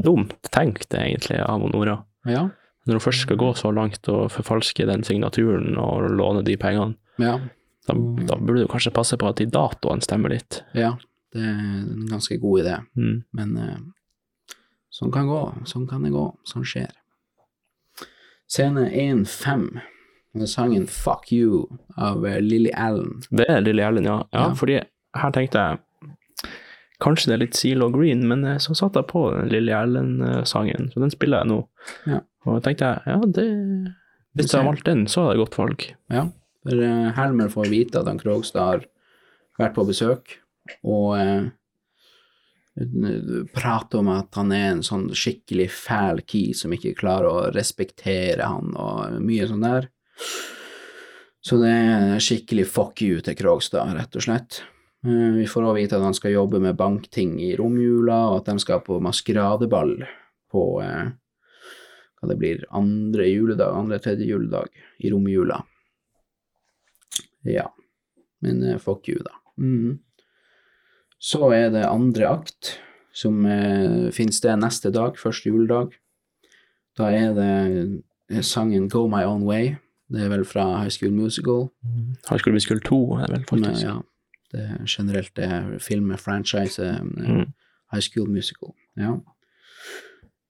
dumt 0.05 0.35
tenkt, 0.55 0.93
egentlig, 0.95 1.41
av 1.43 1.65
Nora. 1.73 1.97
Ja, 2.29 2.47
Når 2.85 2.99
hun 2.99 3.03
først 3.03 3.25
skal 3.25 3.39
gå 3.41 3.49
så 3.57 3.71
langt 3.73 4.07
og 4.13 4.29
forfalske 4.33 4.85
den 4.87 5.03
signaturen 5.05 5.75
og 5.81 6.05
låne 6.13 6.43
de 6.45 6.55
pengene, 6.61 6.95
ja, 7.17 7.39
da, 7.87 7.93
da 8.29 8.37
burde 8.37 8.63
du 8.63 8.69
kanskje 8.69 8.93
passe 8.93 9.17
på 9.17 9.27
at 9.29 9.39
de 9.41 9.49
datoene 9.49 10.05
stemmer 10.05 10.33
litt. 10.37 10.63
ja. 10.77 10.95
Det 11.35 11.43
er 11.43 11.55
en 11.59 12.05
ganske 12.07 12.37
god 12.39 12.61
idé. 12.61 12.73
Mm. 12.95 13.15
Men 13.35 13.49
eh, 13.59 13.79
sånn 14.87 15.11
kan 15.11 15.27
gå, 15.27 15.39
sånn 15.67 15.83
kan 15.89 16.05
det 16.05 16.13
gå, 16.13 16.21
sånn 16.47 16.63
skjer. 16.63 16.93
Scene 18.47 18.89
1-5, 18.89 19.79
med 20.35 20.49
sangen 20.49 20.87
Fuck 20.91 21.31
You 21.33 21.65
av 21.97 22.25
Lilly 22.25 22.49
Lily 22.49 22.71
Allen. 22.75 23.21
Det 23.31 23.47
er 23.49 23.63
Lilly 23.63 23.81
Allen, 23.81 24.05
ja. 24.05 24.19
ja. 24.31 24.47
Ja. 24.49 24.53
Fordi 24.57 24.79
her 25.15 25.35
tenkte 25.35 25.63
jeg 25.63 25.81
Kanskje 27.03 27.27
det 27.27 27.35
er 27.35 27.41
litt 27.41 27.57
Zelo 27.59 27.89
Green, 27.91 28.21
men 28.29 28.45
eh, 28.47 28.59
så 28.63 28.71
satte 28.77 29.01
jeg 29.01 29.09
på 29.09 29.25
den 29.33 29.49
Lille 29.51 29.75
Allen-sangen. 29.75 30.89
så 30.93 31.01
den 31.03 31.11
spiller 31.11 31.43
jeg 31.43 31.51
nå. 31.51 31.57
Ja. 32.07 32.21
Og 32.45 32.53
jeg 32.55 32.63
tenkte 32.69 32.91
ja, 33.03 33.17
det 33.35 33.47
Hvis 34.37 34.53
jeg 34.53 34.61
har 34.61 34.69
valgt 34.69 34.87
den, 34.87 35.03
så 35.11 35.25
er 35.25 35.33
det 35.33 35.41
godt 35.43 35.57
valg. 35.59 35.83
Ja, 36.13 36.23
for 36.63 36.85
eh, 36.87 37.09
Helmer 37.17 37.51
får 37.51 37.67
vite 37.73 37.99
at 37.99 38.07
han 38.07 38.21
Krogstad 38.21 38.63
har 38.63 38.85
vært 39.59 39.75
på 39.75 39.85
besøk, 39.89 40.37
og 40.87 41.19
prater 43.55 44.01
om 44.01 44.09
at 44.11 44.35
han 44.35 44.51
er 44.51 44.65
en 44.73 44.83
sånn 44.83 45.07
skikkelig 45.15 45.69
fæl 45.71 46.19
key 46.27 46.53
som 46.53 46.73
ikke 46.75 46.95
klarer 46.99 47.29
å 47.29 47.51
respektere 47.55 48.43
han, 48.43 48.73
og 48.75 49.19
mye 49.23 49.47
sånn 49.47 49.63
der. 49.63 49.87
Så 51.45 51.59
det 51.61 51.69
er 51.71 52.19
skikkelig 52.23 52.65
fuck 52.67 53.01
you 53.05 53.21
til 53.21 53.37
Krogstad, 53.37 53.93
rett 53.95 54.15
og 54.17 54.25
slett. 54.25 54.63
Eh, 55.05 55.31
Vi 55.37 55.45
får 55.47 55.63
også 55.67 55.75
vite 55.77 55.95
at 55.99 56.03
han 56.03 56.17
skal 56.17 56.33
jobbe 56.33 56.59
med 56.59 56.75
bankting 56.75 57.37
i 57.39 57.55
romjula, 57.55 58.17
og 58.31 58.39
at 58.41 58.49
de 58.51 58.59
skal 58.59 58.81
på 58.81 58.99
maskeradeball 58.99 59.99
på 60.51 60.63
eh, 60.81 61.13
hva 62.19 62.27
det 62.31 62.37
blir, 62.41 62.65
andre 62.71 63.29
juledag, 63.29 63.75
andre 63.77 63.99
tredje 64.01 64.25
juledag 64.25 64.67
i 64.99 65.11
romjula. 65.13 65.61
Ja. 67.45 67.69
men 68.41 68.63
eh, 68.63 68.77
fuck 68.81 69.07
you, 69.07 69.19
da. 69.23 69.31
Mhm. 69.61 69.99
Så 71.21 71.49
er 71.55 71.71
det 71.73 71.85
andre 71.87 72.27
akt, 72.29 72.75
som 73.15 73.45
eh, 73.47 74.11
finner 74.15 74.35
sted 74.35 74.59
neste 74.61 74.91
dag, 74.93 75.17
første 75.19 75.49
juledag. 75.49 75.95
Da 76.97 77.09
er 77.11 77.33
det 77.37 77.51
eh, 78.31 78.43
sangen 78.43 78.89
Go 78.91 79.05
My 79.11 79.23
Own 79.27 79.45
Way. 79.47 79.75
Det 80.11 80.25
er 80.25 80.29
vel 80.29 80.45
fra 80.45 80.67
High 80.81 80.93
School 80.93 81.15
Musical. 81.15 81.69
High 82.29 82.41
School 82.41 82.53
Musical 82.53 82.81
2 82.85 82.99
er 83.19 83.31
det 83.31 83.39
vel, 83.49 83.61
Men, 83.63 83.79
ja, 83.81 83.95
det 84.53 84.65
er 84.65 84.83
generelt 84.85 85.31
det 85.35 85.45
er 85.45 85.71
filmfranchise 85.81 86.83
franchise. 86.83 87.31
Mm. 87.33 87.53
High 87.93 88.05
School 88.05 88.29
Musical. 88.29 88.75
Ja. 88.97 89.15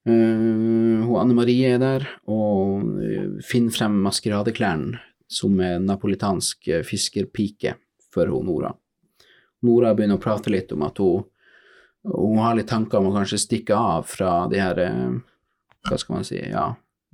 Uh, 0.06 1.16
Anne 1.18 1.34
Marie 1.34 1.72
er 1.74 1.80
der 1.82 2.04
og 2.30 2.84
eh, 3.02 3.40
finner 3.42 3.74
frem 3.74 3.96
maskeradeklærne 4.06 5.00
som 5.26 5.58
er 5.64 5.80
napolitansk 5.82 6.68
eh, 6.70 6.84
fiskerpike 6.86 7.74
for 8.14 8.30
hun 8.30 8.46
Nora. 8.46 8.70
Nora 9.66 9.94
begynner 9.96 10.20
å 10.20 10.24
prate 10.24 10.52
litt 10.54 10.72
om 10.76 10.86
at 10.86 11.00
hun, 11.02 11.26
hun 12.06 12.42
har 12.44 12.58
litt 12.58 12.70
tanker 12.70 13.00
om 13.00 13.10
å 13.10 13.16
kanskje 13.16 13.42
stikke 13.42 13.78
av 13.78 14.08
fra 14.10 14.46
de 14.52 14.62
her 14.62 14.82
eh, 14.84 15.16
Hva 15.86 16.00
skal 16.02 16.18
man 16.18 16.28
si 16.28 16.40
Ja, 16.40 16.68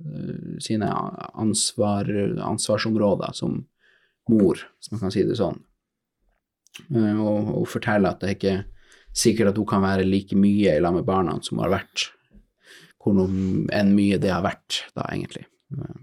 eh, 0.04 0.56
sine 0.64 0.88
ansvar, 1.32 2.08
ansvarsområder 2.52 3.36
som 3.36 3.62
mor, 4.30 4.60
hvis 4.78 4.92
man 4.92 5.02
kan 5.02 5.14
si 5.14 5.24
det 5.26 5.38
sånn. 5.40 5.58
Eh, 6.92 7.18
Og, 7.18 7.52
hun 7.52 7.68
forteller 7.68 8.12
at 8.12 8.22
det 8.22 8.30
er 8.30 8.38
ikke 8.38 8.56
sikkert 9.12 9.52
at 9.52 9.60
hun 9.60 9.68
kan 9.68 9.84
være 9.84 10.08
like 10.08 10.36
mye 10.38 10.76
i 10.76 10.80
lag 10.80 10.94
med 10.96 11.08
barna 11.08 11.36
som 11.42 11.58
hun 11.58 11.66
har 11.66 11.76
vært, 11.80 12.08
hvor 13.02 13.18
enn 13.18 13.96
mye 13.96 14.20
det 14.22 14.30
har 14.32 14.44
vært, 14.44 14.84
da, 14.94 15.08
egentlig. 15.10 15.44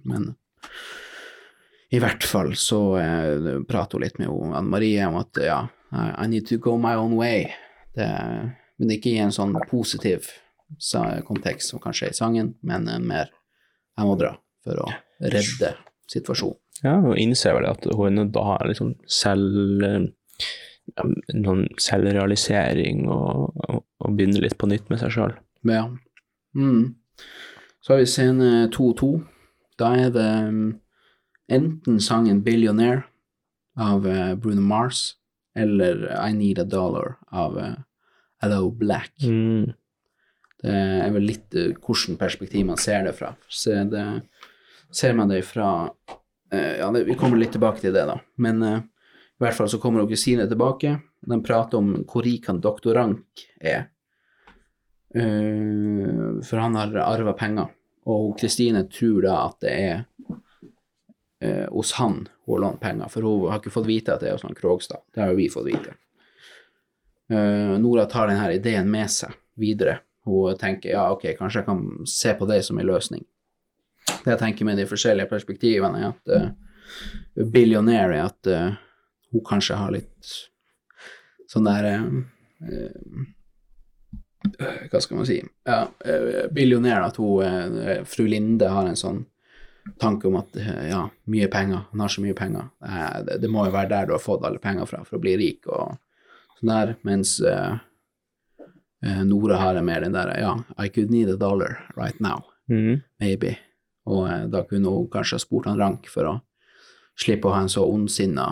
Men 0.03 0.33
i 1.89 2.01
hvert 2.01 2.25
fall 2.27 2.51
så 2.59 2.79
prater 3.69 3.97
hun 3.97 4.03
litt 4.03 4.19
med 4.21 4.29
Anne 4.29 4.69
Marie 4.69 5.07
om 5.07 5.17
at 5.21 5.39
ja, 5.41 5.62
I, 5.91 6.25
I 6.25 6.28
need 6.28 6.47
to 6.47 6.58
go 6.58 6.78
my 6.78 6.95
own 6.95 7.15
way. 7.17 7.49
Det, 7.95 8.08
men 8.80 8.95
ikke 8.95 9.13
i 9.13 9.21
en 9.23 9.34
sånn 9.36 9.56
positiv 9.69 10.30
kontekst 11.25 11.73
som 11.73 11.82
kanskje 11.82 12.10
er 12.10 12.13
i 12.13 12.17
sangen, 12.17 12.54
men 12.62 12.88
en 12.88 13.08
mer 13.10 13.32
jeg 13.97 14.08
må 14.08 14.15
dra 14.19 14.36
for 14.63 14.80
å 14.86 14.89
redde 15.19 15.73
situasjonen. 16.10 16.60
Ja, 16.80 16.95
og 17.04 17.17
innser 17.19 17.58
vel 17.58 17.67
at 17.67 17.84
hun 17.89 18.06
er 18.08 18.13
nødt 18.15 18.32
til 18.32 18.39
å 18.39 18.52
ha 18.54 18.60
liksom 18.63 18.93
selv, 19.12 19.84
ja, 20.93 21.08
noen 21.36 21.65
selvrealisering 21.82 23.04
og, 23.12 23.58
og, 23.67 23.82
og 23.99 24.15
begynne 24.15 24.39
litt 24.45 24.56
på 24.60 24.69
nytt 24.71 24.88
med 24.91 25.02
seg 25.02 25.12
sjøl. 25.17 25.36
Ja. 25.67 25.89
Mm. 26.56 26.95
Så 27.84 27.93
har 27.93 27.99
vi 27.99 28.08
scene 28.08 28.69
2-2. 28.71 29.12
Da 29.80 29.91
er 29.99 30.13
det 30.15 30.30
mm, 30.54 30.69
enten 31.52 31.99
sangen 32.04 32.43
'Billionaire' 32.45 33.04
av 33.80 34.08
eh, 34.08 34.36
Bruno 34.36 34.62
Mars 34.62 35.18
eller 35.55 36.05
'I 36.15 36.33
Need 36.33 36.59
a 36.59 36.63
Dollar' 36.63 37.17
av 37.31 37.59
eh, 37.59 37.75
Hello 38.41 38.71
Black. 38.71 39.13
Mm. 39.23 39.73
Det 40.59 40.75
er 40.75 41.12
vel 41.15 41.23
litt 41.23 41.55
uh, 41.55 41.71
hvilket 41.71 42.19
perspektiv 42.19 42.65
man 42.67 42.79
ser 42.79 43.05
det 43.07 43.13
fra. 43.15 43.31
Så 43.47 43.77
det, 43.88 44.03
ser 44.91 45.13
man 45.15 45.31
det 45.31 45.45
fra 45.47 45.89
eh, 46.51 46.79
Ja, 46.81 46.89
det, 46.91 47.05
vi 47.07 47.15
kommer 47.15 47.39
litt 47.39 47.53
tilbake 47.55 47.79
til 47.79 47.95
det, 47.95 48.03
da. 48.09 48.17
Men 48.35 48.63
uh, 48.63 48.79
i 48.79 49.43
hvert 49.43 49.55
fall 49.55 49.69
så 49.71 49.79
kommer 49.79 50.03
jo 50.03 50.09
Kristine 50.12 50.47
tilbake. 50.51 50.97
De 51.31 51.39
prater 51.43 51.79
om 51.79 51.93
hvor 52.03 52.27
rik 52.27 52.49
han 52.51 52.59
doktor 52.63 52.99
Rank 52.99 53.45
er. 53.59 53.88
Uh, 55.15 56.39
for 56.43 56.59
han 56.59 56.75
har 56.75 56.99
arva 57.07 57.35
penger. 57.39 57.71
Og 58.09 58.35
Kristine 58.39 58.83
tror 58.91 59.23
da 59.27 59.39
at 59.45 59.59
det 59.63 59.75
er 59.75 60.03
eh, 61.41 61.65
hos 61.71 61.93
han 61.99 62.28
hun 62.45 62.62
lånt 62.62 62.82
penger, 62.82 63.10
for 63.13 63.28
hun 63.28 63.49
har 63.52 63.62
ikke 63.62 63.73
fått 63.73 63.89
vite 63.89 64.13
at 64.13 64.23
det 64.23 64.32
er 64.32 64.38
hos 64.38 64.45
han 64.47 64.58
Krogstad. 64.58 65.04
Det 65.13 65.23
har 65.23 65.34
jo 65.34 65.39
vi 65.39 65.49
fått 65.54 65.67
vite. 65.69 65.95
Eh, 67.32 67.75
Nora 67.80 68.06
tar 68.10 68.32
denne 68.32 68.52
ideen 68.56 68.89
med 68.91 69.12
seg 69.13 69.36
videre. 69.60 69.99
Hun 70.28 70.58
tenker 70.60 70.93
ja, 70.93 71.08
ok, 71.13 71.32
kanskje 71.38 71.62
jeg 71.62 71.69
kan 71.69 71.84
se 72.10 72.36
på 72.38 72.47
det 72.49 72.62
som 72.67 72.80
en 72.80 72.89
løsning. 72.89 73.25
Det 74.10 74.34
jeg 74.34 74.41
tenker 74.41 74.67
med 74.67 74.78
de 74.78 74.88
forskjellige 74.89 75.30
perspektivene, 75.30 75.99
er 76.02 76.08
at 76.12 76.32
uh, 76.34 77.45
billionaire 77.54 78.17
er 78.17 78.25
at 78.25 78.49
uh, 78.49 78.78
hun 79.32 79.43
kanskje 79.45 79.78
har 79.78 79.93
litt 79.93 80.32
sånn 81.49 81.67
der 81.67 81.88
eh, 81.89 82.06
eh, 82.69 82.93
Hva 84.91 85.02
skal 85.02 85.19
man 85.19 85.28
si? 85.30 85.39
Ja, 85.67 85.82
uh, 85.89 86.97
at 87.04 87.19
hun, 87.19 87.80
eh, 87.84 88.04
fru 88.06 88.28
Linde 88.30 88.69
har 88.69 88.88
en 88.88 88.99
sånn 88.99 89.25
tanke 90.00 90.28
om 90.30 90.36
at 90.39 90.56
eh, 90.60 90.89
ja, 90.89 91.04
mye 91.32 91.48
penger, 91.52 91.86
han 91.92 92.00
har 92.04 92.12
så 92.13 92.22
mye 92.24 92.36
penger. 92.38 92.70
Eh, 92.86 93.20
det, 93.28 93.38
det 93.44 93.50
må 93.52 93.65
jo 93.65 93.74
være 93.76 93.89
der 93.89 94.06
du 94.10 94.13
har 94.15 94.24
fått 94.24 94.46
alle 94.46 94.60
penger 94.63 94.86
fra 94.89 95.04
for 95.08 95.18
å 95.18 95.24
bli 95.24 95.36
rik 95.39 95.68
og 95.68 95.96
sånn 96.60 96.72
der, 96.74 96.94
mens 97.08 97.38
eh, 97.42 97.78
eh, 99.06 99.24
Nora 99.26 99.58
har 99.62 99.74
det 99.80 99.84
mer 99.88 100.02
den 100.06 100.13
der 100.18 100.34
ja, 100.39 100.54
I 100.78 100.89
could 100.89 101.10
need 101.12 101.30
a 101.32 101.38
dollar 101.39 101.80
right 101.98 102.20
now, 102.20 102.44
Mm. 102.70 103.00
maybe. 103.20 103.56
Og 104.06 104.28
eh, 104.30 104.44
da 104.52 104.62
kunne 104.70 104.92
hun 104.94 105.08
kanskje 105.10 105.39
ha 105.39 105.42
spurt 105.42 105.65
han 105.65 105.80
Rank 105.80 106.06
for 106.12 106.28
å 106.30 106.34
slippe 107.20 107.50
å 107.50 107.56
ha 107.56 107.63
en 107.65 107.72
så 107.74 107.82
ondsinna 107.89 108.46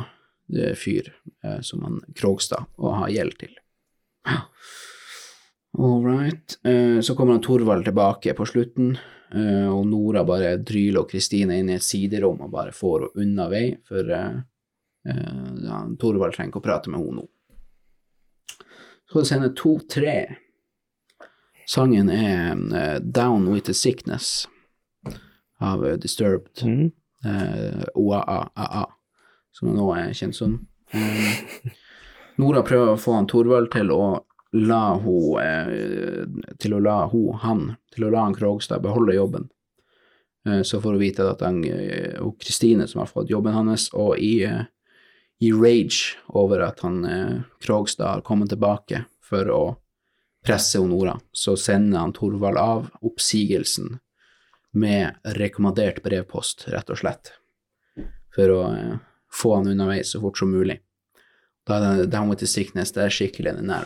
eh, 0.57 0.73
fyr 0.75 1.11
eh, 1.45 1.59
som 1.61 1.83
han 1.85 1.99
Krogstad 2.17 2.65
å 2.81 2.95
ha 3.03 3.11
gjeld 3.13 3.37
til. 3.43 3.53
All 5.77 6.01
right. 6.05 6.57
Eh, 6.65 6.99
så 7.05 7.15
kommer 7.15 7.33
han 7.37 7.41
Torvald 7.45 7.85
tilbake 7.85 8.33
på 8.33 8.45
slutten, 8.49 8.95
og 9.27 9.81
Nora 9.89 10.21
bare 10.23 10.53
dryler 10.63 11.01
og 11.01 11.09
Kristine 11.11 11.57
inn 11.59 11.71
i 11.71 11.75
et 11.75 11.83
siderom 11.83 12.45
og 12.45 12.51
bare 12.53 12.71
får 12.75 13.01
henne 13.07 13.23
unna 13.25 13.47
vei, 13.51 13.65
for 13.83 14.11
uh, 14.15 14.37
uh, 15.09 15.79
Torvald 15.99 16.35
trenger 16.37 16.53
ikke 16.53 16.61
å 16.61 16.67
prate 16.67 16.93
med 16.93 17.03
henne 17.03 17.23
nå. 17.23 17.25
Så 19.07 19.11
skal 19.11 19.21
vi 19.21 19.29
sende 19.31 19.49
to-tre. 19.59 20.17
Sangen 21.67 22.07
er 22.13 22.55
uh, 22.55 22.99
Down 23.03 23.49
With 23.51 23.67
The 23.67 23.75
Sickness 23.75 24.45
av 25.57 25.87
eh, 25.87 25.93
Disturbed. 25.93 26.63
Mm. 26.63 26.91
Eh, 27.25 27.83
OAA, 27.93 28.85
som 29.51 29.73
nå 29.73 29.89
er 29.95 30.13
kjent 30.13 30.35
som. 30.37 30.59
Eh, 30.93 31.71
Nora 32.37 32.61
prøver 32.65 32.93
å 32.93 33.01
få 33.01 33.17
han 33.17 33.29
Torvald 33.29 33.71
til 33.73 33.91
å 33.91 34.01
la 34.51 34.95
hun, 35.01 35.39
eh, 35.41 36.23
til 36.59 36.77
å 36.77 36.79
la 36.83 36.99
hun, 37.11 37.35
han, 37.43 37.67
til 37.93 38.07
å 38.07 38.11
la 38.13 38.25
han 38.27 38.35
Krogstad 38.37 38.83
beholde 38.83 39.17
jobben. 39.17 39.49
Eh, 40.47 40.61
så 40.61 40.81
får 40.81 40.95
hun 40.95 41.01
vite 41.01 41.27
at 41.27 41.43
han, 41.45 41.63
eh, 41.63 42.15
og 42.23 42.39
Kristine 42.39 42.87
som 42.87 43.03
har 43.03 43.11
fått 43.11 43.29
jobben 43.29 43.53
hans, 43.53 43.89
og 43.93 44.17
i, 44.19 44.43
eh, 44.43 44.65
i 45.41 45.51
rage 45.51 46.15
over 46.29 46.63
at 46.65 46.79
han 46.79 47.03
eh, 47.05 47.41
Krogstad 47.61 48.07
har 48.07 48.21
kommet 48.21 48.49
tilbake 48.49 49.05
for 49.21 49.51
å 49.51 49.63
presse 50.47 50.79
Nora, 50.79 51.19
så 51.31 51.57
sender 51.57 51.99
han 51.99 52.13
Torvald 52.13 52.57
av 52.57 52.89
oppsigelsen 53.01 53.97
med 54.71 55.15
rekommandert 55.23 56.03
brevpost, 56.03 56.67
rett 56.71 56.89
og 56.89 57.01
slett, 57.01 57.33
for 58.35 58.53
å 58.53 58.61
eh, 58.71 58.97
få 59.33 59.55
han 59.57 59.67
unna 59.73 59.89
vei 59.89 60.03
så 60.07 60.21
fort 60.23 60.39
som 60.39 60.51
mulig. 60.53 60.79
Da 61.67 61.81
er 61.81 61.97
det 62.03 62.11
Down 62.13 62.29
with 62.29 62.39
the 62.39 62.47
sickness, 62.47 62.93
det 62.95 63.03
er 63.03 63.13
skikkelig 63.13 63.57
eh, 63.57 63.83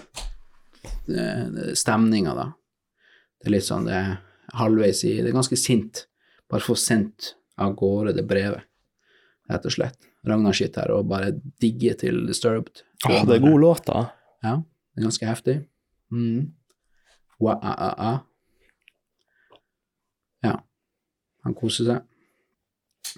stemninga, 1.78 2.36
da. 2.38 2.48
Det 3.42 3.50
er 3.50 3.56
litt 3.56 3.66
sånn, 3.66 3.88
det 3.90 3.98
er 3.98 4.12
halvveis 4.58 5.04
i 5.08 5.18
Det 5.22 5.32
er 5.32 5.38
ganske 5.38 5.58
sint. 5.60 6.06
Bare 6.52 6.64
få 6.66 6.76
sendt 6.78 7.34
av 7.62 7.76
gårde 7.80 8.16
det 8.18 8.26
brevet, 8.28 8.66
rett 9.50 9.68
og 9.68 9.76
slett. 9.76 9.98
Ragnar 10.28 10.54
sitter 10.54 10.86
her 10.86 10.94
og 11.00 11.08
bare 11.10 11.32
digger 11.62 11.96
til 11.98 12.26
Disturbed. 12.28 12.84
Åh, 13.08 13.24
det 13.26 13.40
er 13.40 13.46
god 13.46 13.62
låt, 13.64 13.88
da. 13.88 14.04
Ja, 14.46 14.58
det 14.62 15.02
er 15.02 15.08
ganske 15.08 15.30
heftig. 15.30 15.56
Mm. 16.14 16.52
Wa-a-a-a. 17.42 18.12
Ja, 20.46 20.60
han 21.46 21.58
koser 21.58 21.90
seg. 21.90 22.06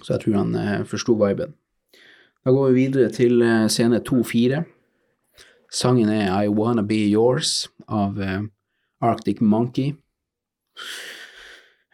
Så 0.00 0.14
jeg 0.14 0.24
tror 0.24 0.38
han 0.40 0.56
eh, 0.58 0.86
forsto 0.88 1.16
viben. 1.20 1.52
Da 2.44 2.52
går 2.52 2.72
vi 2.72 2.86
videre 2.86 3.12
til 3.12 3.44
eh, 3.44 3.66
scene 3.72 4.00
2-4. 4.04 4.62
Sangen 5.74 6.06
er 6.08 6.30
I 6.30 6.48
Wanna 6.48 6.84
Be 6.86 7.00
Yours 7.10 7.68
av 7.90 8.20
uh, 8.20 8.42
Arctic 9.02 9.40
Monkey. 9.40 9.94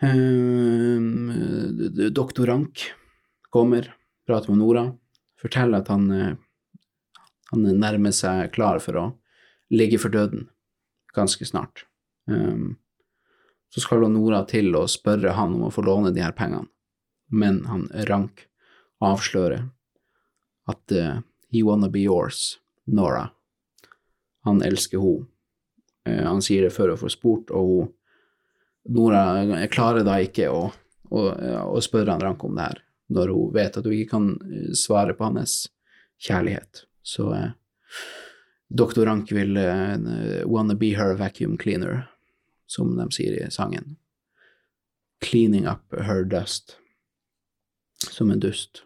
Eh, 0.02 1.00
Doktor 2.12 2.46
Rank 2.46 2.92
kommer, 3.48 3.94
prater 4.26 4.52
med 4.52 4.58
Nora, 4.60 4.84
forteller 5.40 5.80
at 5.80 5.88
han, 5.88 6.10
uh, 6.12 6.36
han 7.54 7.64
nærmer 7.80 8.12
seg 8.12 8.52
klar 8.52 8.84
for 8.84 9.00
å 9.00 9.06
ligge 9.72 9.98
for 10.02 10.12
døden 10.12 10.50
ganske 11.16 11.48
snart. 11.48 11.86
Um, 12.28 12.76
så 13.72 13.80
skal 13.80 14.04
Nora 14.12 14.44
til 14.44 14.76
å 14.76 14.84
spørre 14.92 15.32
han 15.40 15.56
om 15.56 15.66
å 15.70 15.72
få 15.72 15.88
låne 15.88 16.12
de 16.12 16.20
her 16.20 16.36
pengene, 16.36 16.68
men 17.32 17.64
han 17.72 17.88
Rank 18.12 18.44
avslører 19.00 19.70
at 20.68 20.92
uh, 20.92 21.24
he 21.48 21.64
wanna 21.64 21.88
be 21.88 22.04
yours, 22.04 22.58
Nora. 22.84 23.30
Han 24.48 24.62
elsker 24.62 25.02
henne. 25.02 25.26
Eh, 26.08 26.24
han 26.24 26.42
sier 26.42 26.66
det 26.66 26.74
før 26.74 26.94
hun 26.94 27.02
får 27.02 27.16
spurt, 27.16 27.50
og 27.50 27.72
hun, 27.72 27.90
Nora 28.90 29.68
klarer 29.68 30.06
da 30.06 30.16
ikke 30.24 30.48
å, 30.48 30.62
å, 31.12 31.24
å 31.76 31.80
spørre 31.84 32.14
han 32.14 32.22
Rank 32.24 32.44
om 32.46 32.56
det 32.56 32.70
her, 32.70 32.78
når 33.12 33.32
hun 33.34 33.50
vet 33.54 33.76
at 33.76 33.84
hun 33.84 33.96
ikke 33.96 34.14
kan 34.14 34.30
eh, 34.48 34.70
svare 34.78 35.16
på 35.16 35.28
hans 35.28 35.66
kjærlighet. 36.20 36.86
Så 37.04 37.28
eh, 37.36 37.50
Dr. 38.70 39.04
Rank 39.06 39.32
vil 39.36 39.56
eh, 39.60 40.46
wanna 40.48 40.74
be 40.78 40.94
her 40.96 41.12
vacuum 41.20 41.58
cleaner, 41.60 42.06
som 42.70 42.94
de 42.96 43.08
sier 43.12 43.36
i 43.36 43.50
sangen. 43.52 43.96
Cleaning 45.20 45.66
up 45.68 45.92
her 45.92 46.24
dust. 46.24 46.78
Som 48.00 48.30
en 48.32 48.40
dust. 48.40 48.82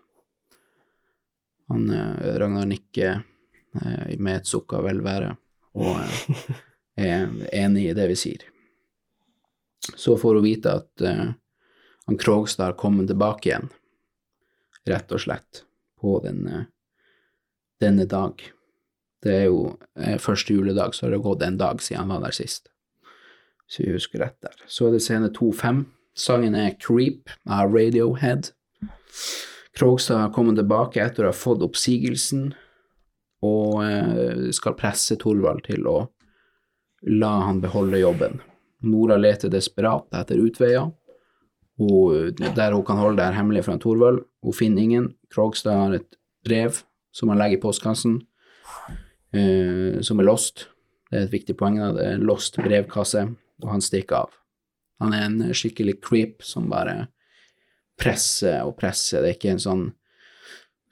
Han, 1.70 1.90
eh, 1.90 2.34
Ragnar 2.40 2.66
nikker 2.66 3.22
eh, 3.84 4.18
med 4.18 4.40
et 4.40 4.50
sukk 4.50 4.74
av 4.74 4.88
velvære 4.88 5.36
og 5.74 6.00
eh, 6.00 7.04
er 7.04 7.30
enig 7.52 7.88
i 7.90 7.96
det 7.96 8.08
vi 8.12 8.18
sier. 8.18 8.44
Så 9.94 10.16
får 10.18 10.38
hun 10.38 10.46
vite 10.46 10.72
at 10.80 11.04
uh, 11.04 11.32
han 12.06 12.20
Krogstad 12.20 12.70
har 12.70 12.78
kommet 12.80 13.08
tilbake 13.10 13.50
igjen, 13.50 13.70
rett 14.88 15.12
og 15.12 15.22
slett, 15.24 15.64
på 16.00 16.18
den, 16.24 16.44
eh, 16.48 16.66
denne 17.80 18.04
dag. 18.08 18.42
Det 19.24 19.32
er 19.32 19.46
jo 19.48 19.76
første 20.20 20.52
juledag, 20.52 20.92
så 20.92 21.06
har 21.06 21.14
det 21.14 21.22
gått 21.24 21.44
en 21.46 21.56
dag 21.56 21.80
siden 21.80 22.04
han 22.04 22.12
var 22.12 22.26
der 22.26 22.36
sist. 22.36 22.68
Så 23.66 23.86
vi 23.86 23.94
husker 23.94 24.20
rett 24.20 24.36
der. 24.44 24.58
Så 24.68 24.88
er 24.88 24.96
det 24.96 25.00
scene 25.00 25.30
2-5. 25.32 25.86
Sangen 26.14 26.54
er 26.54 26.76
Creep 26.76 27.32
av 27.48 27.72
Radiohead. 27.72 28.52
Krogstad 29.74 30.20
har 30.20 30.34
kommet 30.34 30.60
tilbake 30.60 31.00
etter 31.02 31.24
å 31.24 31.32
ha 31.32 31.36
fått 31.36 31.64
oppsigelsen, 31.64 32.52
og 33.44 33.80
eh, 33.84 34.50
skal 34.56 34.76
presse 34.78 35.18
Thorvald 35.20 35.64
til 35.68 35.86
å 35.90 35.98
la 37.04 37.32
han 37.44 37.60
beholde 37.60 38.00
jobben. 38.00 38.40
Nora 38.84 39.16
leter 39.20 39.52
desperat 39.52 40.08
etter 40.16 40.40
utveier, 40.40 40.90
og 41.84 42.38
der 42.38 42.72
hun 42.72 42.84
kan 42.86 43.00
holde 43.00 43.18
det 43.18 43.28
her 43.28 43.38
hemmelig 43.40 43.64
fra 43.66 43.76
Thorvald. 43.80 44.22
Hun 44.44 44.56
finner 44.56 44.84
ingen. 44.84 45.08
Krogstad 45.32 45.80
har 45.80 45.96
et 45.96 46.16
brev 46.46 46.82
som 47.14 47.30
han 47.32 47.40
legger 47.40 47.58
i 47.58 47.62
postkassen, 47.62 48.20
eh, 49.34 50.00
som 50.00 50.20
er 50.20 50.28
lost. 50.28 50.68
Det 51.10 51.18
er 51.18 51.26
et 51.26 51.34
viktig 51.34 51.56
poeng. 51.58 51.80
Det 51.96 52.04
er 52.04 52.16
en 52.18 52.28
lost 52.28 52.56
brevkasse, 52.60 53.26
og 53.62 53.68
han 53.70 53.84
stikker 53.84 54.24
av. 54.24 54.38
Han 55.02 55.12
er 55.12 55.26
en 55.26 55.54
skikkelig 55.54 55.98
creep 56.04 56.42
som 56.46 56.70
bare 56.70 57.08
presser 58.00 58.62
og 58.64 58.76
presser. 58.78 59.22
Det 59.22 59.30
er 59.30 59.38
ikke 59.38 59.54
en 59.54 59.64
sånn 59.64 59.84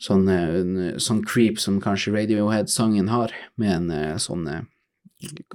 sånn, 0.02 0.26
eh, 0.30 0.58
en, 0.60 1.00
sånn 1.02 1.22
creep 1.26 1.60
som 1.62 1.80
kanskje 1.82 2.14
Radiohead-sangen 2.16 3.10
har, 3.12 3.34
med 3.60 3.74
en 3.76 3.90
eh, 3.94 4.18
sånn 4.22 4.46
eh, 4.50 4.62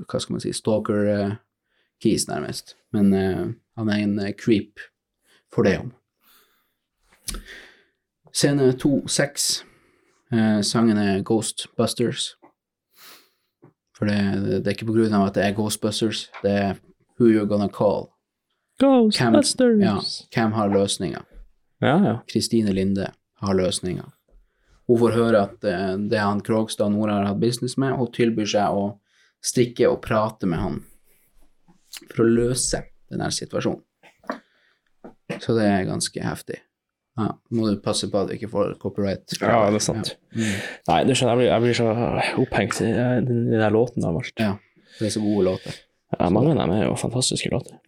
hva 0.08 0.22
skal 0.22 0.38
man 0.38 0.44
si, 0.44 0.54
stalker-keys, 0.56 2.28
nærmest. 2.30 2.76
Men 2.96 3.14
eh, 3.14 3.46
han 3.80 3.92
er 3.92 4.04
en 4.04 4.18
eh, 4.24 4.34
creep 4.38 4.84
for 5.54 5.68
det 5.68 5.78
om. 5.82 5.94
Scene 8.32 8.72
2-6. 8.80 9.48
Eh, 10.32 10.60
sangen 10.62 11.00
er 11.02 11.24
Ghostbusters. 11.26 12.36
For 13.98 14.10
det, 14.10 14.20
det 14.62 14.68
er 14.70 14.76
ikke 14.76 14.92
på 14.92 14.98
grunn 15.00 15.16
av 15.18 15.30
at 15.30 15.40
det 15.40 15.48
er 15.48 15.56
Ghostbusters, 15.58 16.28
det 16.44 16.54
er 16.54 16.76
Who 17.18 17.32
You're 17.32 17.50
Gonna 17.50 17.70
Call. 17.74 18.12
Ghostbusters! 18.78 19.82
Ja, 19.82 19.98
hvem 20.36 20.54
har 20.54 20.70
løsninga? 20.70 21.24
ja, 21.82 21.96
ja. 22.06 22.14
Kristine 22.30 22.74
Linde 22.74 23.10
har 23.42 23.58
løsninga. 23.58 24.06
Hun 24.88 25.00
får 25.02 25.17
høre 25.17 25.41
at 25.50 25.65
eh, 25.67 25.95
det 26.08 26.19
er 26.19 26.28
han 26.30 26.43
Krogstad 26.45 26.93
Nora 26.93 27.19
har 27.19 27.32
hatt 27.32 27.41
business 27.41 27.76
med, 27.82 27.95
hun 28.00 28.12
tilbyr 28.15 28.47
seg 28.47 28.78
å 28.78 28.86
stikke 29.43 29.89
og 29.91 30.00
prate 30.06 30.47
med 30.50 30.62
han 30.63 30.78
for 32.12 32.23
å 32.23 32.30
løse 32.30 32.84
denne 33.12 33.28
situasjonen. 33.34 33.84
Så 35.43 35.54
det 35.58 35.65
er 35.67 35.88
ganske 35.89 36.23
heftig. 36.23 36.62
Ja, 37.17 37.32
må 37.52 37.65
du 37.67 37.80
passe 37.82 38.08
på 38.12 38.19
at 38.21 38.30
du 38.30 38.36
ikke 38.36 38.50
får 38.52 38.76
copyright. 38.82 39.34
Ja, 39.41 39.65
det 39.73 39.80
er 39.80 39.84
sant. 39.84 40.13
Ja. 40.38 40.52
Nei, 40.88 41.00
du 41.08 41.15
skjønner, 41.17 41.34
jeg 41.34 41.39
blir, 41.41 41.50
jeg 41.50 41.63
blir 41.65 41.78
så 41.80 41.88
opphengt 42.43 42.80
i 42.86 42.91
den, 42.93 43.28
den 43.28 43.58
der 43.58 43.73
låten 43.73 44.06
av 44.06 44.19
alt. 44.19 44.34
ja, 44.39 44.54
det 45.00 45.10
er 45.10 45.15
så 45.17 45.23
gode 45.23 45.47
låter. 45.50 45.82
Ja, 46.13 46.30
mange 46.32 46.54
av 46.54 46.62
dem 46.62 46.76
er 46.78 46.86
jo 46.86 46.93
fantastiske 47.00 47.52
låter. 47.52 47.80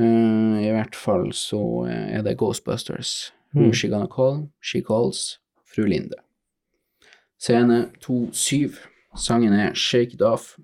Eh, 0.00 0.56
I 0.64 0.70
hvert 0.72 0.96
fall 0.96 1.28
så 1.36 1.60
eh, 1.90 2.16
er 2.16 2.24
det 2.24 2.38
Ghostbusters. 2.40 3.32
Mm. 3.52 3.66
Who's 3.66 3.82
she 3.82 3.90
gonna 3.90 4.08
call? 4.08 4.46
She 4.62 4.80
calls 4.86 5.40
Fru 5.70 5.86
Linde. 5.86 6.18
Scene 7.40 7.86
2-7. 8.06 8.74
Sangen 9.16 9.52
er 9.52 9.74
Shake 9.74 10.14
It 10.14 10.22
Off. 10.22 10.56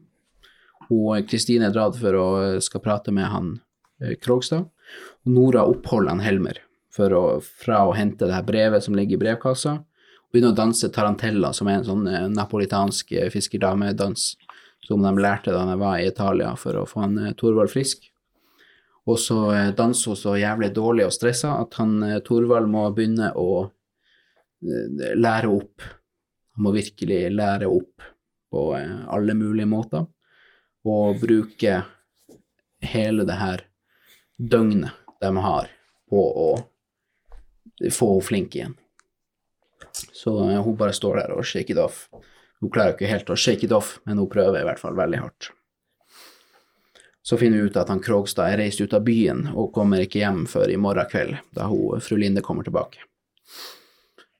Kristine 1.27 1.71
er 1.71 1.75
dratt 1.75 1.97
for 1.99 2.15
å 2.15 2.27
eh, 2.43 2.61
skal 2.63 2.83
prate 2.85 3.15
med 3.15 3.27
han 3.33 3.53
eh, 4.03 4.15
Krogstad. 4.23 4.69
Og 5.27 5.33
Nora 5.33 5.65
oppholder 5.67 6.15
han 6.15 6.23
Helmer 6.23 6.61
for 6.95 7.13
å, 7.13 7.25
fra 7.41 7.83
å 7.89 7.95
hente 7.97 8.29
det 8.29 8.37
her 8.37 8.47
brevet 8.47 8.85
som 8.85 8.95
ligger 8.97 9.19
i 9.19 9.23
brevkassa, 9.25 9.79
og 9.81 10.33
begynner 10.33 10.55
å 10.55 10.59
danse 10.59 10.89
tarantella, 10.95 11.53
som 11.53 11.69
er 11.69 11.81
en 11.81 11.89
sånn 11.89 12.07
eh, 12.11 12.29
napolitansk 12.33 13.17
fiskerdamedans 13.33 14.35
som 14.87 15.03
de 15.03 15.15
lærte 15.19 15.51
da 15.51 15.65
de 15.67 15.79
var 15.81 15.99
i 15.99 16.07
Italia 16.07 16.53
for 16.61 16.79
å 16.79 16.87
få 16.87 17.03
han 17.03 17.19
Thorvald 17.41 17.73
frisk. 17.73 18.05
Og 19.07 19.19
så 19.23 19.39
danser 19.79 20.13
hun 20.13 20.19
så 20.19 20.35
jævlig 20.39 20.71
dårlig 20.75 21.07
og 21.07 21.15
stressa 21.15 21.57
at 21.63 21.75
han 21.79 21.99
Thorvald 22.27 22.71
må 22.71 22.85
begynne 22.95 23.33
å 23.39 23.67
lære 25.17 25.51
opp. 25.51 25.85
Han 26.57 26.67
må 26.67 26.73
virkelig 26.77 27.21
lære 27.35 27.69
opp 27.69 28.05
på 28.53 28.63
eh, 28.79 28.95
alle 29.13 29.35
mulige 29.37 29.69
måter, 29.69 30.07
og 30.87 31.21
bruke 31.21 31.83
hele 32.87 33.27
det 33.27 33.37
her 33.41 33.67
døgnet 34.39 34.95
de 35.21 35.33
har 35.43 35.69
på 36.11 36.23
å 36.23 36.49
få 37.93 38.13
henne 38.15 38.25
flink 38.25 38.57
igjen. 38.57 38.77
Så 40.13 40.33
eh, 40.51 40.63
hun 40.63 40.79
bare 40.79 40.97
står 40.97 41.23
der 41.23 41.37
og 41.37 41.45
shake 41.45 41.75
it 41.75 41.83
off. 41.83 42.07
Hun 42.61 42.73
klarer 42.73 42.97
ikke 42.97 43.11
helt 43.11 43.31
å 43.31 43.37
shake 43.37 43.69
it 43.69 43.75
off, 43.77 43.99
men 44.05 44.19
hun 44.23 44.31
prøver 44.33 44.63
i 44.63 44.69
hvert 44.69 44.81
fall 44.81 44.97
veldig 44.97 45.23
hardt. 45.25 45.51
Så 47.27 47.37
finner 47.37 47.59
vi 47.59 47.69
ut 47.69 47.77
at 47.77 47.91
han 47.91 48.01
Krogstad 48.01 48.53
er 48.53 48.61
reist 48.63 48.81
ut 48.81 48.93
av 48.95 49.03
byen 49.05 49.49
og 49.51 49.73
kommer 49.75 50.05
ikke 50.05 50.21
hjem 50.21 50.45
før 50.49 50.71
i 50.71 50.79
morgen 50.79 51.09
kveld, 51.11 51.41
da 51.57 51.67
hun, 51.67 51.99
fru 52.01 52.17
Linde 52.23 52.45
kommer 52.47 52.65
tilbake. 52.65 53.03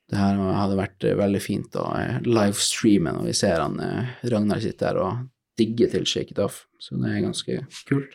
Det 0.07 0.19
her 0.19 0.39
hadde 0.39 0.79
vært 0.79 1.07
eh, 1.07 1.17
veldig 1.19 1.41
fint 1.43 1.79
å 1.81 1.87
eh, 1.99 2.21
livestreame 2.27 3.15
når 3.17 3.27
vi 3.27 3.35
ser 3.35 3.59
han 3.63 3.81
eh, 3.83 4.13
Ragnar 4.31 4.63
sitte 4.63 4.87
der 4.87 5.01
og 5.03 5.25
digge 5.59 5.89
til 5.91 6.07
Shake 6.07 6.35
It 6.35 6.43
Off, 6.43 6.67
så 6.79 6.99
det 7.01 7.11
er 7.11 7.25
ganske 7.25 7.59
kult. 7.89 8.15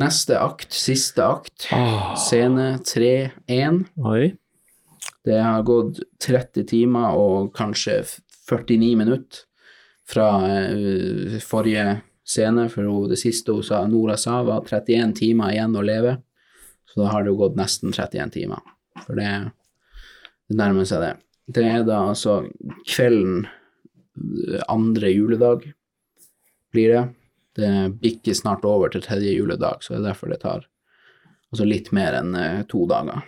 Neste 0.00 0.38
akt, 0.40 0.72
siste 0.74 1.22
akt, 1.24 1.68
oh. 1.72 2.12
scene 2.18 2.74
3-1. 2.88 3.84
Det 5.22 5.38
har 5.38 5.64
gått 5.68 6.00
30 6.24 6.66
timer 6.72 7.16
og 7.20 7.52
kanskje 7.56 8.00
49 8.50 8.96
minutter 8.98 9.44
fra 10.08 10.26
forrige 11.44 12.00
scene, 12.26 12.66
for 12.72 13.06
det 13.12 13.20
siste 13.20 13.54
hun 13.54 13.64
sa, 13.64 13.84
Nora 13.86 14.16
sa, 14.18 14.40
var 14.48 14.66
31 14.66 15.14
timer 15.20 15.54
igjen 15.54 15.78
å 15.78 15.84
leve. 15.86 16.16
Så 16.90 17.04
da 17.04 17.12
har 17.12 17.22
det 17.22 17.30
jo 17.32 17.38
gått 17.44 17.60
nesten 17.60 17.94
31 17.94 18.34
timer, 18.34 18.64
for 19.04 19.20
det, 19.20 19.30
det 20.52 20.60
nærmer 20.60 20.88
seg 20.88 21.00
det. 21.00 21.12
Det 21.52 21.64
er 21.64 21.84
da 21.88 22.04
altså 22.12 22.42
kvelden 22.84 23.46
andre 24.68 25.10
juledag, 25.10 25.72
blir 26.72 26.92
det. 26.92 27.04
Det 27.56 27.70
bikker 28.00 28.36
snart 28.36 28.64
over 28.64 28.92
til 28.92 29.02
tredje 29.04 29.32
juledag, 29.32 29.80
så 29.80 29.94
det 29.94 30.00
er 30.00 30.08
derfor 30.10 30.32
det 30.32 30.40
tar 30.44 30.66
altså 31.52 31.66
litt 31.68 31.90
mer 31.92 32.16
enn 32.16 32.36
eh, 32.36 32.60
to 32.68 32.86
dager. 32.88 33.26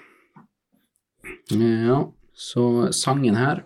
Ja, 1.53 1.99
så 2.33 2.65
sangen 2.97 3.37
her 3.37 3.65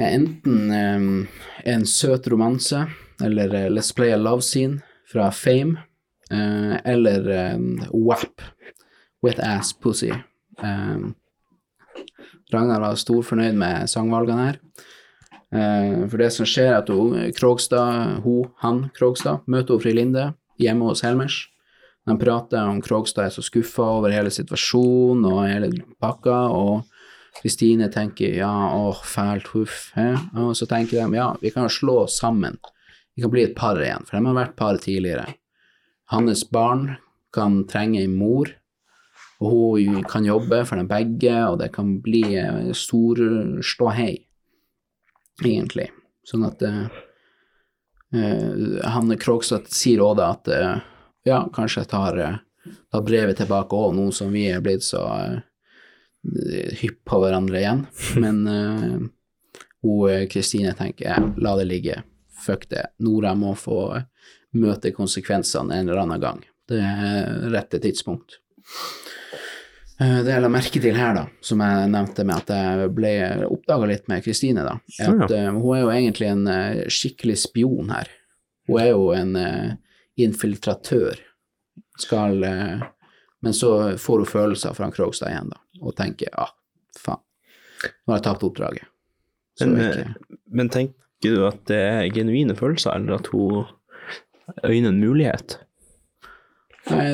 er 0.00 0.16
enten 0.16 0.72
eh, 0.72 1.08
en 1.74 1.84
søt 1.88 2.28
romanse, 2.32 2.86
eller 3.24 3.52
eh, 3.52 3.68
Let's 3.72 3.92
Play 3.96 4.14
a 4.14 4.20
Love 4.20 4.44
Scene 4.44 4.80
fra 5.10 5.30
Fame, 5.32 5.84
eller 6.34 7.28
WAP, 7.92 8.40
Wet 9.22 9.38
Ass 9.38 9.74
Pussy. 9.76 10.08
Eh, 10.08 11.04
Ragnar 12.54 12.82
var 12.82 13.00
storfornøyd 13.00 13.58
med 13.58 13.90
sangvalgene 13.90 14.46
her. 14.48 14.60
Eh, 15.54 16.04
for 16.08 16.20
det 16.20 16.30
som 16.34 16.48
skjer, 16.48 16.70
er 16.72 16.78
at 16.82 16.92
hun, 16.92 17.16
Krogstad, 17.36 18.22
hun, 18.24 18.48
han 18.62 18.86
Krogstad, 18.96 19.44
møter 19.50 19.76
hun 19.76 19.84
Fri 19.84 19.94
Linde 19.96 20.30
hjemme 20.62 20.88
hos 20.88 21.04
Helmers. 21.06 21.44
De 22.04 22.16
prater 22.20 22.60
om 22.60 22.82
Krogstad 22.84 23.28
er 23.28 23.34
så 23.34 23.44
skuffa 23.44 23.84
over 23.98 24.12
hele 24.12 24.32
situasjonen 24.34 25.24
og 25.30 25.44
hele 25.48 25.70
pakka, 26.02 26.36
og 26.52 26.84
Kristine 27.40 27.88
tenker 27.92 28.36
ja, 28.36 28.50
åh, 28.76 29.00
fælt, 29.04 29.48
huff. 29.54 29.88
Og 30.38 30.52
så 30.58 30.68
tenker 30.70 31.00
de 31.00 31.18
ja, 31.18 31.30
vi 31.40 31.50
kan 31.54 31.66
jo 31.66 31.72
slå 31.72 31.96
oss 32.04 32.18
sammen. 32.20 32.58
Vi 33.14 33.24
kan 33.24 33.32
bli 33.32 33.46
et 33.46 33.56
par 33.56 33.80
igjen, 33.80 34.04
for 34.06 34.18
de 34.18 34.28
har 34.28 34.36
vært 34.36 34.58
par 34.58 34.78
tidligere. 34.82 35.26
Hans 36.12 36.44
barn 36.52 36.96
kan 37.34 37.62
trenge 37.70 38.02
en 38.04 38.14
mor, 38.18 38.52
og 39.42 39.80
hun 39.80 40.04
kan 40.06 40.24
jobbe 40.24 40.62
for 40.68 40.78
dem 40.78 40.88
begge, 40.88 41.34
og 41.48 41.58
det 41.62 41.72
kan 41.74 41.96
bli 42.02 42.22
eh, 42.38 42.70
stor 42.76 43.20
ståhei, 43.64 44.14
egentlig. 45.42 45.88
Sånn 46.24 46.46
at 46.46 46.62
eh, 46.64 46.86
han 48.14 49.16
Krogstad 49.18 49.66
sier 49.74 50.04
òg 50.04 50.16
da 50.20 50.28
at 50.36 50.48
uh, 50.54 50.76
ja, 51.26 51.40
kanskje 51.50 51.82
jeg 51.82 51.90
tar, 51.90 52.18
uh, 52.22 52.76
tar 52.94 53.02
brevet 53.02 53.40
tilbake 53.40 53.74
òg, 53.74 53.96
nå 53.96 54.04
som 54.14 54.30
vi 54.30 54.46
er 54.52 54.62
blitt 54.62 54.86
så 54.86 55.02
hypp 56.78 57.00
på 57.10 57.18
hverandre 57.20 57.58
igjen. 57.58 57.82
Men 58.22 58.38
hun 59.82 60.28
Kristine 60.30 60.76
tenker 60.78 61.32
la 61.42 61.56
det 61.58 61.66
ligge, 61.66 61.98
fuck 62.46 62.68
det. 62.70 62.86
Nora 63.02 63.34
må 63.34 63.56
få 63.58 63.80
møte 64.54 64.94
konsekvensene 64.94 65.74
en 65.74 65.90
eller 65.90 66.04
annen 66.04 66.22
gang. 66.22 66.40
Det 66.70 66.78
er 66.78 67.50
rette 67.50 67.82
tidspunkt. 67.82 68.38
Eh, 70.00 70.20
Det 70.24 70.32
jeg 70.32 70.42
la 70.42 70.50
merke 70.50 70.80
til 70.82 70.96
her, 70.98 71.14
da, 71.14 71.24
som 71.44 71.62
jeg 71.62 71.90
nevnte 71.92 72.24
med 72.26 72.42
at 72.42 72.50
jeg 72.50 72.90
ble 72.96 73.12
oppdaga 73.46 73.88
litt 73.90 74.08
med 74.10 74.24
Kristine, 74.26 74.64
da, 74.66 74.74
er 74.98 75.12
ja. 75.12 75.14
at 75.26 75.34
eh, 75.36 75.50
hun 75.54 75.76
er 75.76 75.84
jo 75.84 75.92
egentlig 75.92 76.30
en 76.32 76.48
uh, 76.50 76.80
skikkelig 76.90 77.36
spion 77.44 77.92
her. 77.94 78.10
Hun 78.66 78.80
er 78.82 78.90
jo 78.90 79.12
en 79.14 79.38
uh, 79.38 80.00
infiltratør. 80.18 81.20
Skal 82.00 82.40
Men 82.42 83.54
så 83.54 83.70
får 84.00 84.24
hun 84.24 84.26
følelser 84.26 84.74
fra 84.74 84.88
Krogstad 84.90 85.30
igjen, 85.30 85.52
da, 85.52 85.60
og 85.84 85.94
tenker 85.98 86.26
ja, 86.32 86.48
faen, 86.98 87.22
nå 87.84 88.10
har 88.10 88.18
jeg 88.18 88.24
tapt 88.26 88.46
oppdraget. 88.48 88.88
Men, 89.60 89.76
ikke, 89.78 90.32
Men 90.50 90.70
tenker 90.74 91.36
du 91.36 91.44
at 91.46 91.60
det 91.70 91.78
er 91.78 92.08
genuine 92.14 92.56
følelser, 92.58 92.96
eller 92.96 93.20
at 93.20 93.30
hun 93.30 93.68
øyner 94.64 94.90
en 94.90 94.98
mulighet? 94.98 95.60
Nei, 96.90 97.06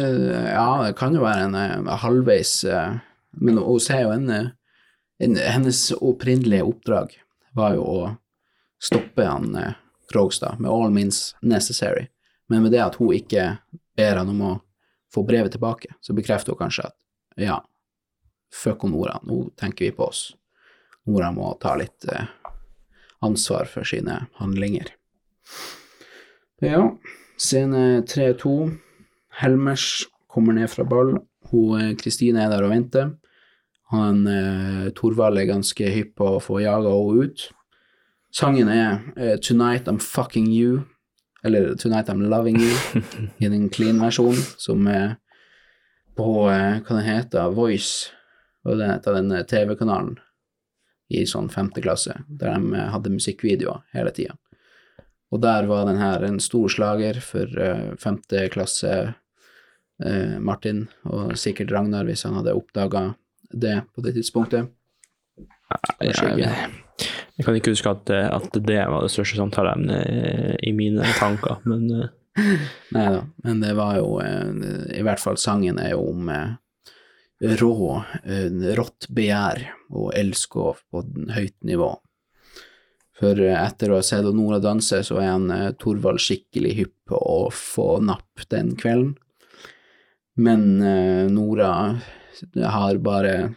ja, 0.50 0.82
det 0.82 0.96
kan 0.98 1.14
jo 1.14 1.22
være 1.22 1.46
en 1.46 1.54
en 1.54 1.86
halvveis 2.02 2.64
eh, 2.66 2.96
Men 3.30 3.60
hun 3.62 3.80
ser 3.80 4.02
jo 4.02 4.14
en, 4.14 4.30
eh, 4.30 4.48
en 5.22 5.36
Hennes 5.36 5.92
opprinnelige 5.94 6.66
oppdrag 6.66 7.14
var 7.54 7.76
jo 7.76 7.84
å 7.86 8.00
stoppe 8.82 9.26
han 9.26 9.54
eh, 9.56 9.76
Krogstad 10.10 10.58
med 10.58 10.70
all 10.70 10.90
means 10.90 11.36
necessary. 11.40 12.08
Men 12.48 12.64
med 12.64 12.72
det 12.74 12.82
at 12.82 12.96
hun 12.98 13.14
ikke 13.14 13.60
ber 13.96 14.18
han 14.18 14.32
om 14.32 14.42
å 14.42 14.54
få 15.14 15.22
brevet 15.26 15.54
tilbake, 15.54 15.94
så 16.00 16.14
bekrefter 16.14 16.52
hun 16.52 16.58
kanskje 16.64 16.88
at 16.88 16.96
ja, 17.38 17.60
fuck 18.50 18.84
om 18.84 18.90
Nora, 18.90 19.20
nå 19.22 19.44
tenker 19.58 19.84
vi 19.84 19.94
på 19.94 20.08
oss. 20.10 20.32
Nora 21.06 21.30
må 21.34 21.52
ta 21.62 21.76
litt 21.78 22.08
eh, 22.10 22.26
ansvar 23.22 23.70
for 23.70 23.86
sine 23.86 24.24
handlinger. 24.42 24.90
Ja, 26.60 26.82
scene 27.38 28.02
3-2. 28.02 28.56
Helmers 29.41 30.05
kommer 30.30 30.57
ned 30.57 30.70
fra 30.70 30.84
ball. 30.84 31.16
Eh, 31.51 31.95
Kristine 31.99 32.45
er 32.45 32.53
der 32.53 32.66
og 32.66 32.74
venter. 32.74 33.14
Han 33.91 34.26
eh, 34.30 34.91
Torvald 34.95 35.41
er 35.41 35.49
ganske 35.51 35.91
hypp 35.91 36.14
på 36.20 36.36
å 36.36 36.43
få 36.43 36.61
jaga 36.62 36.93
henne 36.95 37.26
ut. 37.26 37.49
Sangen 38.30 38.68
er 38.70 39.01
eh, 39.16 39.36
'Tonight 39.36 39.88
I'm 39.91 39.99
Fucking 39.99 40.47
You', 40.47 40.84
eller 41.43 41.74
'Tonight 41.74 42.09
I'm 42.12 42.28
Loving 42.28 42.61
You', 42.61 43.03
i 43.43 43.49
den 43.49 43.68
clean-versjonen, 43.68 44.45
som 44.57 44.86
er 44.86 45.16
på 46.20 46.51
eh, 46.51 46.80
hva 46.84 46.97
den 46.99 47.07
heter, 47.07 47.55
Voice, 47.55 48.12
og 48.66 48.78
den 48.78 48.93
heter 48.93 49.16
den 49.18 49.32
eh, 49.32 49.47
TV-kanalen 49.49 50.18
i 51.11 51.24
sånn 51.26 51.49
femte 51.51 51.82
klasse, 51.82 52.20
der 52.28 52.55
de 52.55 52.76
eh, 52.76 52.91
hadde 52.93 53.14
musikkvideoer 53.14 53.82
hele 53.97 54.12
tida. 54.14 54.36
Og 55.30 55.43
der 55.43 55.66
var 55.70 55.86
den 55.86 55.99
her 55.99 56.22
en 56.26 56.41
stor 56.43 56.70
slager 56.70 57.20
for 57.22 57.47
femte 58.03 58.49
klasse 58.51 59.14
Martin, 60.40 60.86
og 61.05 61.34
sikkert 61.36 61.72
Ragnar 61.74 62.07
hvis 62.09 62.22
han 62.24 62.38
hadde 62.38 62.55
oppdaga 62.57 63.11
det 63.51 63.82
på 63.92 64.05
det 64.05 64.14
tidspunktet. 64.16 64.70
Jeg, 66.01 66.14
jeg 66.40 67.44
kan 67.46 67.57
ikke 67.59 67.74
huske 67.74 67.92
at, 67.92 68.11
at 68.11 68.57
det 68.57 68.80
var 68.90 69.05
det 69.05 69.12
største 69.12 69.38
samtaleemnet 69.38 70.57
i 70.66 70.72
mine 70.76 71.05
tanker, 71.18 71.61
men 71.68 71.86
eh, 71.98 72.09
Nei 72.94 73.07
da, 73.11 73.22
men 73.44 73.62
det 73.62 73.72
var 73.74 73.96
jo 73.98 74.18
eh, 74.22 74.51
I 74.98 75.03
hvert 75.05 75.22
fall 75.22 75.38
sangen 75.40 75.80
er 75.82 75.94
jo 75.94 76.05
om 76.12 76.28
eh, 76.30 76.53
rå, 77.59 77.72
eh, 78.22 78.46
rått 78.78 79.09
begjær 79.11 79.64
og 79.90 80.12
elskov 80.18 80.84
på 80.92 81.03
høyt 81.34 81.57
nivå. 81.66 81.90
For 83.20 83.40
eh, 83.42 83.57
etter 83.57 83.92
å 83.92 83.98
ha 83.98 84.07
sett 84.07 84.28
Nora 84.36 84.61
danse, 84.62 85.03
så 85.07 85.18
er 85.20 85.32
han 85.32 85.51
eh, 85.55 85.72
Torvald 85.80 86.22
skikkelig 86.22 86.76
hypp 86.78 86.96
på 87.11 87.18
å 87.18 87.40
få 87.55 87.92
napp 88.05 88.46
den 88.53 88.74
kvelden. 88.80 89.16
Men 90.37 90.83
eh, 90.83 91.31
Nora 91.31 92.01
har 92.64 92.97
bare 92.97 93.55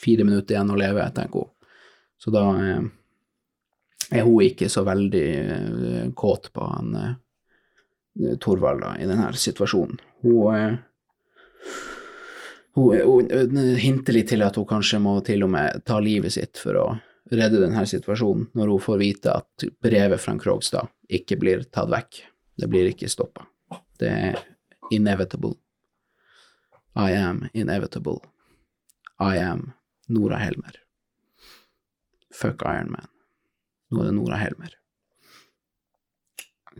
fire 0.00 0.24
minutter 0.24 0.54
igjen 0.54 0.72
å 0.72 0.78
leve, 0.78 1.04
tenker 1.14 1.46
hun. 1.46 1.52
Så 2.18 2.32
da 2.34 2.44
eh, 2.60 2.82
er 4.10 4.26
hun 4.26 4.42
ikke 4.44 4.68
så 4.72 4.84
veldig 4.86 5.28
eh, 5.36 6.10
kåt 6.16 6.50
på 6.52 6.72
han 6.72 6.98
Torvald 8.40 8.80
da, 8.80 8.94
i 8.96 9.04
denne 9.08 9.28
situasjonen. 9.36 9.98
Hun, 10.24 10.78
hun, 12.76 12.94
hun, 12.96 13.28
hun 13.28 13.58
hinter 13.76 14.16
litt 14.16 14.30
til 14.32 14.44
at 14.46 14.56
hun 14.56 14.68
kanskje 14.68 15.02
må 15.04 15.18
til 15.24 15.44
og 15.44 15.52
med 15.52 15.84
ta 15.84 15.98
livet 16.00 16.32
sitt 16.32 16.56
for 16.56 16.80
å 16.80 16.86
redde 17.28 17.60
denne 17.60 17.84
situasjonen, 17.88 18.48
når 18.56 18.72
hun 18.72 18.82
får 18.86 19.02
vite 19.02 19.34
at 19.34 19.66
brevet 19.82 20.22
fra 20.22 20.36
Krogstad 20.40 20.88
ikke 21.12 21.38
blir 21.42 21.66
tatt 21.68 21.90
vekk. 21.92 22.22
Det 22.56 22.70
blir 22.72 22.88
ikke 22.88 23.10
stoppa. 23.12 23.44
Det 24.00 24.08
er 24.08 24.40
inevitable. 24.94 25.56
I 26.96 27.12
am 27.12 27.48
inevitable. 27.52 28.22
I 29.20 29.36
am 29.36 29.72
Nora 30.08 30.38
Helmer. 30.38 30.72
Fuck 32.34 32.62
Iron 32.64 32.90
Man. 32.90 33.08
Nå 33.90 34.00
er 34.00 34.08
det 34.08 34.14
Nora 34.16 34.38
Helmer. 34.40 34.72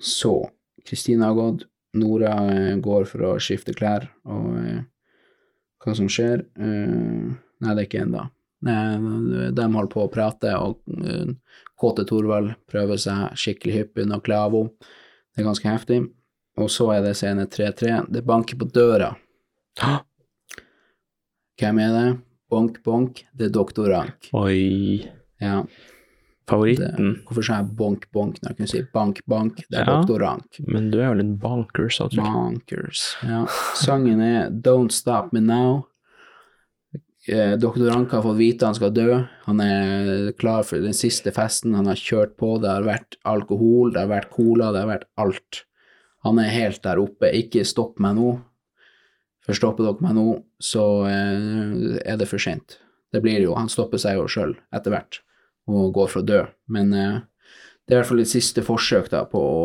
Så 0.00 0.50
Kristine 0.88 1.24
har 1.24 1.34
gått, 1.34 1.66
Nora 1.96 2.32
eh, 2.52 2.76
går 2.80 3.04
for 3.08 3.26
å 3.28 3.34
skifte 3.40 3.74
klær, 3.76 4.08
og 4.28 4.56
eh, 4.60 4.80
hva 5.84 5.94
som 5.96 6.08
skjer 6.12 6.42
eh, 6.44 7.28
Nei, 7.56 7.72
det 7.72 7.80
er 7.80 7.86
ikke 7.86 8.02
ennå. 8.04 8.26
De 8.60 9.64
holder 9.72 9.92
på 9.92 10.02
å 10.04 10.10
prate, 10.12 10.50
og 10.60 10.82
kåte 11.80 12.04
Thorvald 12.04 12.50
prøver 12.68 13.00
seg 13.00 13.32
skikkelig 13.40 13.78
hyppig 13.78 14.04
under 14.04 14.20
henne. 14.20 14.90
Det 15.32 15.40
er 15.40 15.46
ganske 15.46 15.70
heftig. 15.70 16.02
Og 16.60 16.68
så 16.72 16.90
er 16.92 17.06
det 17.06 17.14
scene 17.16 17.46
3-3. 17.48 18.02
Det 18.12 18.24
banker 18.28 18.60
på 18.60 18.68
døra. 18.68 19.14
Hvem 21.60 21.78
er 21.80 21.92
det? 21.96 22.06
Bonk, 22.52 22.82
bonk. 22.84 23.24
Det 23.34 23.48
er 23.48 23.54
doktor 23.54 23.88
Rank. 23.90 24.28
oi 24.36 25.02
Ja, 25.42 25.62
det, 26.46 26.90
hvorfor 27.26 27.42
sa 27.44 27.56
jeg 27.58 27.72
bonk, 27.76 28.04
bonk 28.14 28.36
når 28.40 28.52
jeg 28.52 28.56
kunne 28.56 28.70
si 28.70 28.82
bank, 28.94 29.18
bank? 29.26 29.56
Det 29.68 29.80
er 29.80 29.84
Ja. 29.84 29.96
doktor 29.96 30.20
Rank. 30.22 30.60
Men 30.66 30.90
du 30.92 31.00
er 31.00 31.08
jo 31.08 31.14
litt 31.22 31.38
bonkers, 31.42 31.98
altså. 32.00 32.22
Bonkers. 32.22 33.16
Ja. 33.26 33.46
Sangen 33.74 34.20
er 34.20 34.50
Don't 34.50 34.92
Stop 34.92 35.32
Me 35.32 35.40
Now. 35.40 35.86
Eh, 37.28 37.56
Dr. 37.56 37.90
Anka 37.90 38.20
har 38.20 38.22
fått 38.22 38.38
vite 38.38 38.64
han 38.64 38.74
skal 38.74 38.92
dø. 38.92 39.26
Han 39.46 39.60
er 39.60 40.32
klar 40.38 40.62
for 40.62 40.78
den 40.78 40.94
siste 40.94 41.32
festen. 41.34 41.74
Han 41.74 41.86
har 41.86 41.96
kjørt 41.98 42.36
på. 42.38 42.60
Det 42.62 42.68
har 42.70 42.82
vært 42.86 43.16
alkohol, 43.24 43.90
det 43.92 44.04
har 44.04 44.12
vært 44.20 44.30
cola, 44.30 44.70
det 44.72 44.84
har 44.84 44.92
vært 44.98 45.08
alt. 45.18 45.64
Han 46.22 46.38
er 46.38 46.48
helt 46.54 46.80
der 46.82 46.96
oppe. 47.02 47.32
Ikke 47.34 47.64
stopp 47.66 47.98
meg 47.98 48.14
nå. 48.14 48.40
For 49.46 49.54
stopper 49.54 49.86
dere 49.86 50.02
meg 50.02 50.16
nå, 50.18 50.26
så 50.62 50.84
eh, 51.06 52.00
er 52.02 52.18
det 52.18 52.28
for 52.30 52.42
seint. 52.42 52.80
Det 53.14 53.22
blir 53.22 53.38
jo. 53.44 53.54
Han 53.54 53.70
stopper 53.70 54.00
seg 54.02 54.18
jo 54.18 54.26
sjøl 54.30 54.56
etter 54.74 54.94
hvert 54.94 55.20
og 55.70 55.94
går 55.94 56.10
for 56.10 56.22
å 56.22 56.26
dø. 56.26 56.42
Men 56.72 56.92
eh, 56.94 57.20
det 57.86 57.94
er 57.94 57.98
i 57.98 58.00
hvert 58.00 58.10
fall 58.10 58.22
et 58.24 58.32
siste 58.32 58.64
forsøk 58.66 59.10
da 59.12 59.22
på 59.30 59.40
å 59.40 59.62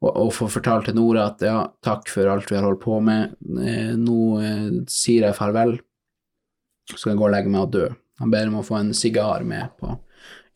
å, 0.00 0.08
og, 0.08 0.16
og 0.16 0.32
få 0.34 0.48
fortalt 0.48 0.88
til 0.88 0.96
Nora 0.96 1.28
at 1.30 1.44
ja, 1.44 1.58
takk 1.84 2.08
for 2.10 2.30
alt 2.32 2.50
vi 2.50 2.56
har 2.56 2.66
holdt 2.66 2.82
på 2.84 2.98
med, 3.04 3.36
eh, 3.60 3.92
nå 3.98 4.20
eh, 4.40 4.68
sier 4.90 5.28
jeg 5.28 5.36
farvel, 5.36 5.76
så 6.88 6.96
skal 6.96 7.12
jeg 7.12 7.20
gå 7.20 7.28
og 7.28 7.34
legge 7.34 7.52
meg 7.52 7.66
og 7.66 7.74
dø. 7.74 7.90
Han 8.20 8.32
ber 8.32 8.48
om 8.48 8.60
å 8.60 8.66
få 8.66 8.78
en 8.80 8.94
sigar 8.96 9.44
med 9.48 9.76
på 9.80 9.92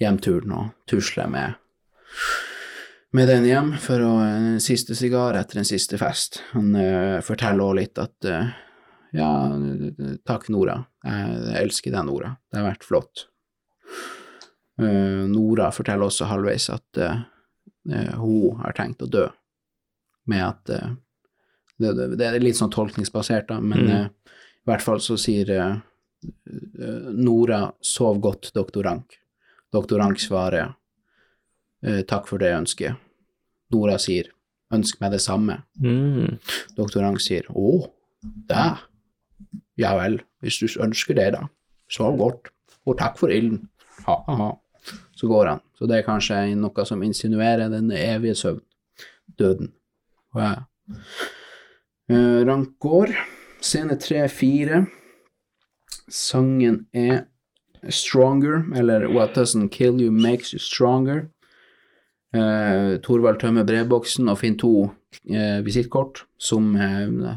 hjemturen 0.02 0.56
og 0.56 0.72
tusle 0.90 1.28
med, 1.30 1.60
med 3.14 3.28
den 3.30 3.44
hjem 3.46 3.68
for 3.78 4.02
å, 4.02 4.12
en 4.26 4.56
siste 4.62 4.96
sigar 4.98 5.36
etter 5.38 5.60
en 5.60 5.68
siste 5.68 5.98
fest. 6.00 6.40
Han 6.50 6.74
uh, 6.74 7.20
forteller 7.22 7.62
også 7.62 7.78
litt 7.78 8.00
at 8.02 8.26
uh, 8.26 8.48
ja, 9.14 9.28
takk 10.26 10.48
Nora, 10.50 10.80
jeg 11.06 11.54
elsker 11.60 11.94
deg 11.94 12.08
Nora, 12.08 12.32
det 12.50 12.58
har 12.58 12.66
vært 12.66 12.86
flott. 12.88 13.28
Uh, 14.82 15.22
Nora 15.30 15.70
forteller 15.74 16.08
også 16.08 16.26
halvveis 16.26 16.66
at 16.74 17.04
hun 17.84 18.62
har 18.64 18.72
tenkt 18.72 19.02
å 19.04 19.10
dø, 19.12 19.26
med 20.32 20.40
at 20.40 20.70
det, 20.72 21.90
det, 21.92 22.06
det 22.16 22.26
er 22.26 22.40
litt 22.40 22.56
sånn 22.56 22.72
tolkningsbasert, 22.72 23.50
da, 23.50 23.58
men 23.60 23.84
Mm. 23.84 24.06
i 24.64 24.70
hvert 24.70 24.82
fall 24.82 25.02
så 25.04 25.18
sier 25.20 25.50
Nora 27.12 27.66
'sov 27.84 28.22
godt, 28.24 28.54
doktor 28.56 28.88
Rank'. 28.88 29.18
Doktor 29.70 30.00
Rank 30.00 30.18
svarer 30.18 30.72
'takk 31.84 32.26
for 32.26 32.38
det 32.38 32.52
ønsket'. 32.54 32.96
Nora 33.72 33.98
sier 33.98 34.30
'ønsk 34.72 35.00
meg 35.00 35.12
det 35.12 35.20
samme'. 35.20 35.62
Mm. 35.80 36.38
Doktor 36.76 37.18
sier 37.18 37.44
'å, 37.50 37.90
det, 38.48 38.78
ja 39.76 39.94
vel, 39.96 40.20
hvis 40.40 40.58
du 40.58 40.80
ønsker 40.80 41.14
det, 41.14 41.32
da. 41.32 41.46
Sov 41.90 42.18
godt, 42.18 42.48
og 42.86 42.98
takk 42.98 43.18
for 43.18 43.28
ilden'. 43.28 43.68
Ha, 44.06 44.22
ha, 44.26 44.34
ha. 44.34 44.50
Så 45.16 45.28
går 45.28 45.46
han. 45.46 45.60
Så 45.78 45.86
det 45.86 45.98
er 45.98 46.06
kanskje 46.06 46.54
noe 46.56 46.84
som 46.84 47.02
insinuerer 47.02 47.70
den 47.72 47.90
evige 47.90 48.34
søvn, 48.34 48.60
døden. 49.38 49.72
Ja. 50.34 50.64
Uh, 52.10 52.44
Rank 52.44 52.78
går. 52.80 53.14
Scene 53.64 53.96
tre-fire. 53.96 54.86
Sangen 56.08 56.86
er 56.92 57.24
Stronger, 57.88 58.64
eller 58.76 59.08
What 59.08 59.36
Doesn't 59.36 59.68
Kill 59.68 60.00
You 60.00 60.10
Makes 60.12 60.52
You 60.52 60.58
Stronger. 60.58 61.28
Eh, 62.34 62.96
Thorvald 63.04 63.38
tømmer 63.42 63.66
brevboksen 63.66 64.30
og 64.32 64.40
finner 64.40 64.58
to 64.58 64.72
eh, 65.30 65.60
visittkort 65.66 66.24
som 66.40 66.72
eh, 66.74 67.36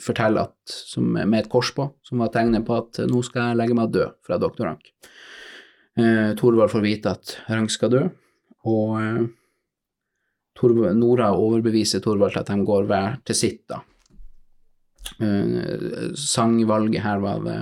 forteller 0.00 0.48
at, 0.48 0.56
som, 0.64 1.10
med 1.12 1.38
et 1.42 1.50
kors 1.52 1.72
på, 1.76 1.90
som 2.06 2.22
var 2.22 2.32
tegnet 2.32 2.64
på 2.66 2.78
at 2.78 3.02
nå 3.08 3.20
skal 3.26 3.50
jeg 3.50 3.60
legge 3.60 3.76
meg 3.76 3.92
død 3.92 4.16
fra 4.26 4.38
doktor 4.40 4.70
Rank. 4.70 4.88
Eh, 6.00 6.32
Thorvald 6.40 6.72
får 6.72 6.84
vite 6.84 7.12
at 7.12 7.36
Rank 7.50 7.72
skal 7.72 7.92
dø, 7.92 8.06
og 8.70 8.96
eh, 9.00 9.28
Torvald, 10.60 10.96
Nora 11.00 11.30
overbeviser 11.36 12.02
Thorvald 12.04 12.34
til 12.34 12.42
at 12.42 12.52
de 12.52 12.66
går 12.68 12.88
hver 12.88 13.20
til 13.24 13.38
sitt, 13.38 13.62
da. 13.70 13.82
Eh, 15.20 16.10
sangvalget 16.16 17.04
her 17.04 17.20
var 17.20 17.40
det 17.44 17.58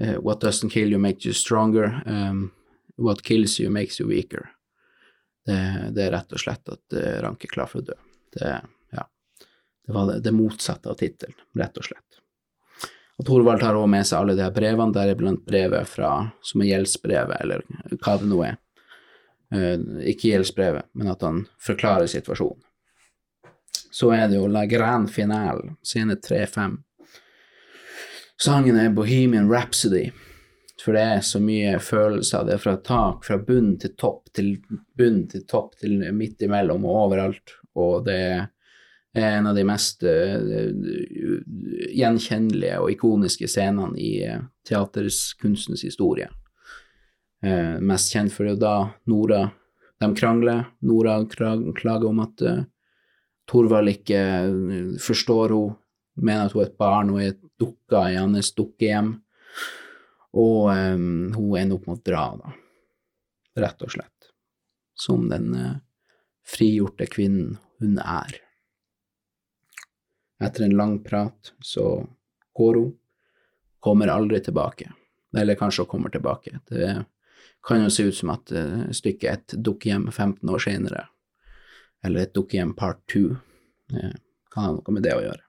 eh, 0.00 0.16
What 0.16 0.44
doesn't 0.44 0.72
kill 0.72 0.92
you 0.92 0.98
makes 0.98 1.26
you 1.26 1.32
stronger. 1.32 2.02
Um, 2.06 2.52
what 2.96 3.22
kills 3.22 3.58
you 3.60 3.70
makes 3.70 4.00
you 4.00 4.08
weaker. 4.08 4.50
Det, 5.48 5.58
det 5.96 6.04
er 6.04 6.12
rett 6.12 6.34
og 6.36 6.42
slett 6.42 6.68
at 6.68 6.94
Ranke 6.98 7.22
Rank 7.24 7.46
er 7.46 7.52
klar 7.54 7.70
for 7.70 7.80
å 7.80 7.88
dø. 7.88 7.96
Det, 8.36 8.52
ja, 8.92 9.04
det 9.86 9.96
var 9.96 10.10
det, 10.10 10.18
det 10.26 10.34
motsatte 10.36 10.92
av 10.92 10.98
tittelen, 11.00 11.38
rett 11.56 11.80
og 11.80 11.88
slett. 11.88 12.04
Og 13.18 13.26
Thorvald 13.26 13.60
tar 13.60 13.74
også 13.74 13.90
med 13.90 14.06
seg 14.06 14.20
alle 14.20 14.36
de 14.38 14.44
her 14.44 14.54
brevene, 14.54 14.94
deriblant 14.94 15.42
brevet 15.46 15.90
fra, 15.90 16.12
som 16.44 16.62
er 16.62 16.70
gjeldsbrevet, 16.70 17.40
eller 17.42 17.64
hva 17.96 18.14
det 18.20 18.28
nå 18.30 18.42
er. 18.46 18.58
Uh, 19.48 20.04
ikke 20.06 20.34
gjeldsbrevet, 20.34 20.90
men 20.92 21.10
at 21.10 21.24
han 21.26 21.42
forklarer 21.64 22.10
situasjonen. 22.10 22.62
Så 23.90 24.12
er 24.14 24.28
det 24.28 24.36
jo 24.36 24.46
La 24.52 24.66
Grande 24.68 25.10
Finale, 25.10 25.72
scene 25.82 26.14
3-5. 26.22 26.76
Sangen 28.38 28.76
er 28.78 28.92
Bohemian 28.94 29.48
Rhapsody, 29.50 30.12
for 30.82 30.94
det 30.94 31.02
er 31.02 31.24
så 31.26 31.40
mye 31.42 31.78
følelser. 31.82 32.44
Det 32.46 32.54
er 32.54 32.62
fra 32.62 32.76
tak, 32.84 33.24
fra 33.26 33.38
bunn 33.42 33.74
til 33.82 33.96
topp, 33.98 34.28
til 34.36 34.54
bunn 34.98 35.24
til 35.30 35.42
topp, 35.50 35.74
til 35.80 35.98
midt 36.14 36.44
imellom 36.46 36.86
og 36.86 37.00
overalt. 37.06 37.56
Og 37.78 38.04
det 38.06 38.18
er 38.28 38.46
en 39.18 39.48
av 39.50 39.58
de 39.58 39.64
mest 39.66 40.04
uh, 40.06 40.54
gjenkjennelige 41.98 42.78
og 42.78 42.92
ikoniske 42.94 43.48
scenene 43.50 43.98
i 43.98 44.12
uh, 44.28 44.44
teaterkunstens 44.68 45.82
historie. 45.86 46.28
Uh, 47.42 47.78
mest 47.82 48.14
kjent 48.14 48.34
for 48.34 48.46
det 48.46 48.58
da 48.62 48.76
Nora 49.10 49.48
De 49.98 50.12
krangler. 50.14 50.62
Nora 50.86 51.16
klager 51.26 52.06
om 52.06 52.20
at 52.22 52.42
Thorvald 53.50 53.90
ikke 53.90 54.20
forstår 55.02 55.50
henne, 55.50 55.74
mener 56.22 56.46
at 56.46 56.54
hun 56.54 56.62
er 56.62 56.68
et 56.68 56.78
barn, 56.78 57.10
og 57.10 57.22
er 57.22 57.34
dukka 57.58 58.04
i 58.12 58.18
hans 58.18 58.52
dukkehjem. 58.54 59.16
Og 60.38 60.68
um, 60.70 61.32
hun 61.34 61.56
ender 61.58 61.78
opp 61.78 61.88
med 61.88 61.98
å 61.98 62.04
dra, 62.06 62.24
da, 62.38 62.52
rett 63.64 63.82
og 63.82 63.94
slett. 63.94 64.30
Som 64.98 65.26
den 65.32 65.50
uh, 65.54 65.72
frigjorte 66.46 67.08
kvinnen 67.10 67.56
hun 67.82 67.98
er. 68.02 68.38
Etter 70.42 70.68
en 70.68 70.76
lang 70.78 70.98
prat 71.02 71.52
så 71.64 72.06
går 72.58 72.78
hun, 72.78 72.92
kommer 73.82 74.10
aldri 74.14 74.40
tilbake. 74.42 74.92
Eller 75.36 75.58
kanskje 75.58 75.84
hun 75.84 75.90
kommer 75.90 76.14
tilbake. 76.14 76.60
Det 76.70 76.92
kan 77.66 77.82
jo 77.82 77.90
se 77.90 78.06
ut 78.08 78.16
som 78.16 78.32
at 78.34 78.54
uh, 78.54 78.86
stykket 78.94 79.32
et 79.32 79.58
dukkehjem 79.58 80.08
15 80.12 80.54
år 80.54 80.62
senere, 80.62 81.04
eller 82.06 82.26
et 82.26 82.34
dukkehjem 82.34 82.76
part 82.78 83.02
two. 83.10 83.36
uh, 83.94 84.14
kan 84.48 84.64
ha 84.64 84.72
noe 84.72 84.94
med 84.94 85.04
det 85.04 85.12
å 85.16 85.22
gjøre. 85.22 85.47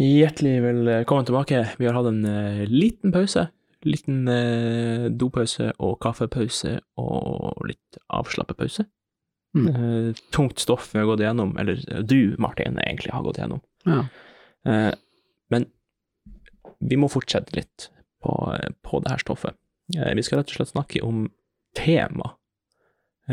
Hjertelig 0.00 0.62
velkommen 0.62 1.26
tilbake. 1.28 1.58
Vi 1.76 1.84
har 1.84 1.92
hatt 1.92 2.06
en 2.08 2.22
uh, 2.24 2.62
liten 2.64 3.12
pause. 3.12 3.42
Liten 3.84 4.22
uh, 4.32 5.10
dopause 5.12 5.74
og 5.76 5.98
kaffepause 6.00 6.78
og 6.96 7.60
litt 7.68 7.98
avslappepause. 8.08 8.86
Mm. 9.58 9.68
Uh, 9.68 10.22
tungt 10.32 10.64
stoff 10.64 10.88
vi 10.94 11.02
har 11.02 11.10
gått 11.10 11.20
igjennom, 11.20 11.52
eller 11.60 11.84
du, 12.00 12.32
Martin, 12.40 12.80
egentlig 12.80 13.12
har 13.12 13.28
gått 13.28 13.42
igjennom. 13.42 13.60
Ja. 13.84 14.02
men 15.48 15.64
vi 16.84 16.96
må 17.00 17.08
fortsette 17.08 17.54
litt 17.56 17.86
på, 18.20 18.32
på 18.84 19.00
det 19.00 19.14
her 19.14 19.22
stoffet. 19.22 19.56
vi 19.88 20.24
skal 20.24 20.40
rett 20.40 20.52
og 20.52 20.58
slett 20.58 20.72
snakke 20.74 21.00
om 21.04 21.24
tema. 21.76 22.34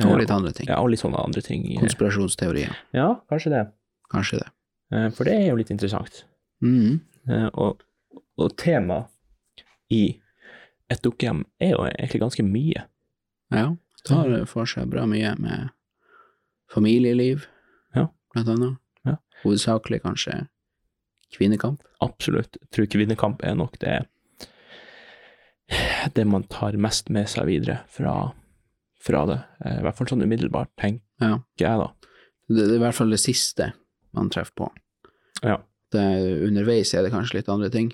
Og 0.04 0.16
litt 0.20 0.32
andre 0.32 0.52
ting. 0.56 0.68
Ja, 0.68 0.80
og 0.80 0.92
litt 0.92 1.04
sånne 1.04 1.20
andre 1.20 1.44
ting. 1.44 1.68
Konspirasjonsteorier. 1.80 2.76
Ja, 2.96 3.14
kanskje 3.32 3.56
det. 3.56 3.68
Kanskje 4.12 4.44
det. 4.44 4.50
For 5.16 5.28
det 5.28 5.36
er 5.36 5.48
jo 5.52 5.60
litt 5.60 5.72
interessant. 5.72 6.26
Mm. 6.64 7.00
Eh, 7.30 7.50
og, 7.54 7.84
og 8.38 8.56
tema 8.58 9.04
i 9.94 10.20
et 10.90 11.02
dukkehjem 11.04 11.44
er 11.62 11.74
jo 11.76 11.84
egentlig 11.90 12.22
ganske 12.24 12.44
mye. 12.48 12.86
Ja. 13.54 13.66
Tar 14.08 14.46
for 14.48 14.66
seg 14.70 14.88
bra 14.92 15.06
mye 15.10 15.34
med 15.40 15.70
familieliv, 16.72 17.46
Ja. 17.96 18.08
blant 18.34 18.50
annet. 18.54 18.78
Ja. 19.06 19.18
Hovedsakelig 19.44 20.02
kanskje 20.04 20.48
kvinnekamp. 21.36 21.82
Absolutt. 22.02 22.58
Jeg 22.62 22.70
tror 22.72 22.86
kvinnekamp 22.94 23.44
er 23.44 23.56
nok 23.56 23.78
det 23.84 23.98
det 26.16 26.24
man 26.26 26.44
tar 26.48 26.78
mest 26.80 27.10
med 27.12 27.28
seg 27.28 27.48
videre 27.50 27.82
fra, 27.92 28.32
fra 29.04 29.26
det. 29.28 29.40
Eh, 29.66 29.80
I 29.80 29.84
hvert 29.84 29.98
fall 29.98 30.08
sånn 30.08 30.24
umiddelbart, 30.24 30.70
tenker 30.80 31.04
Ja. 31.20 31.40
jeg 31.60 31.80
da. 31.82 31.88
Det, 32.48 32.62
det 32.62 32.70
er 32.72 32.78
i 32.80 32.84
hvert 32.86 32.96
fall 32.96 33.12
det 33.12 33.20
siste 33.20 33.74
man 34.16 34.30
treffer 34.32 34.56
på. 34.62 34.70
Ja. 35.44 35.58
Det, 35.94 36.04
underveis 36.48 36.94
er 36.94 37.06
det 37.06 37.14
kanskje 37.14 37.38
litt 37.40 37.50
andre 37.50 37.70
ting. 37.72 37.92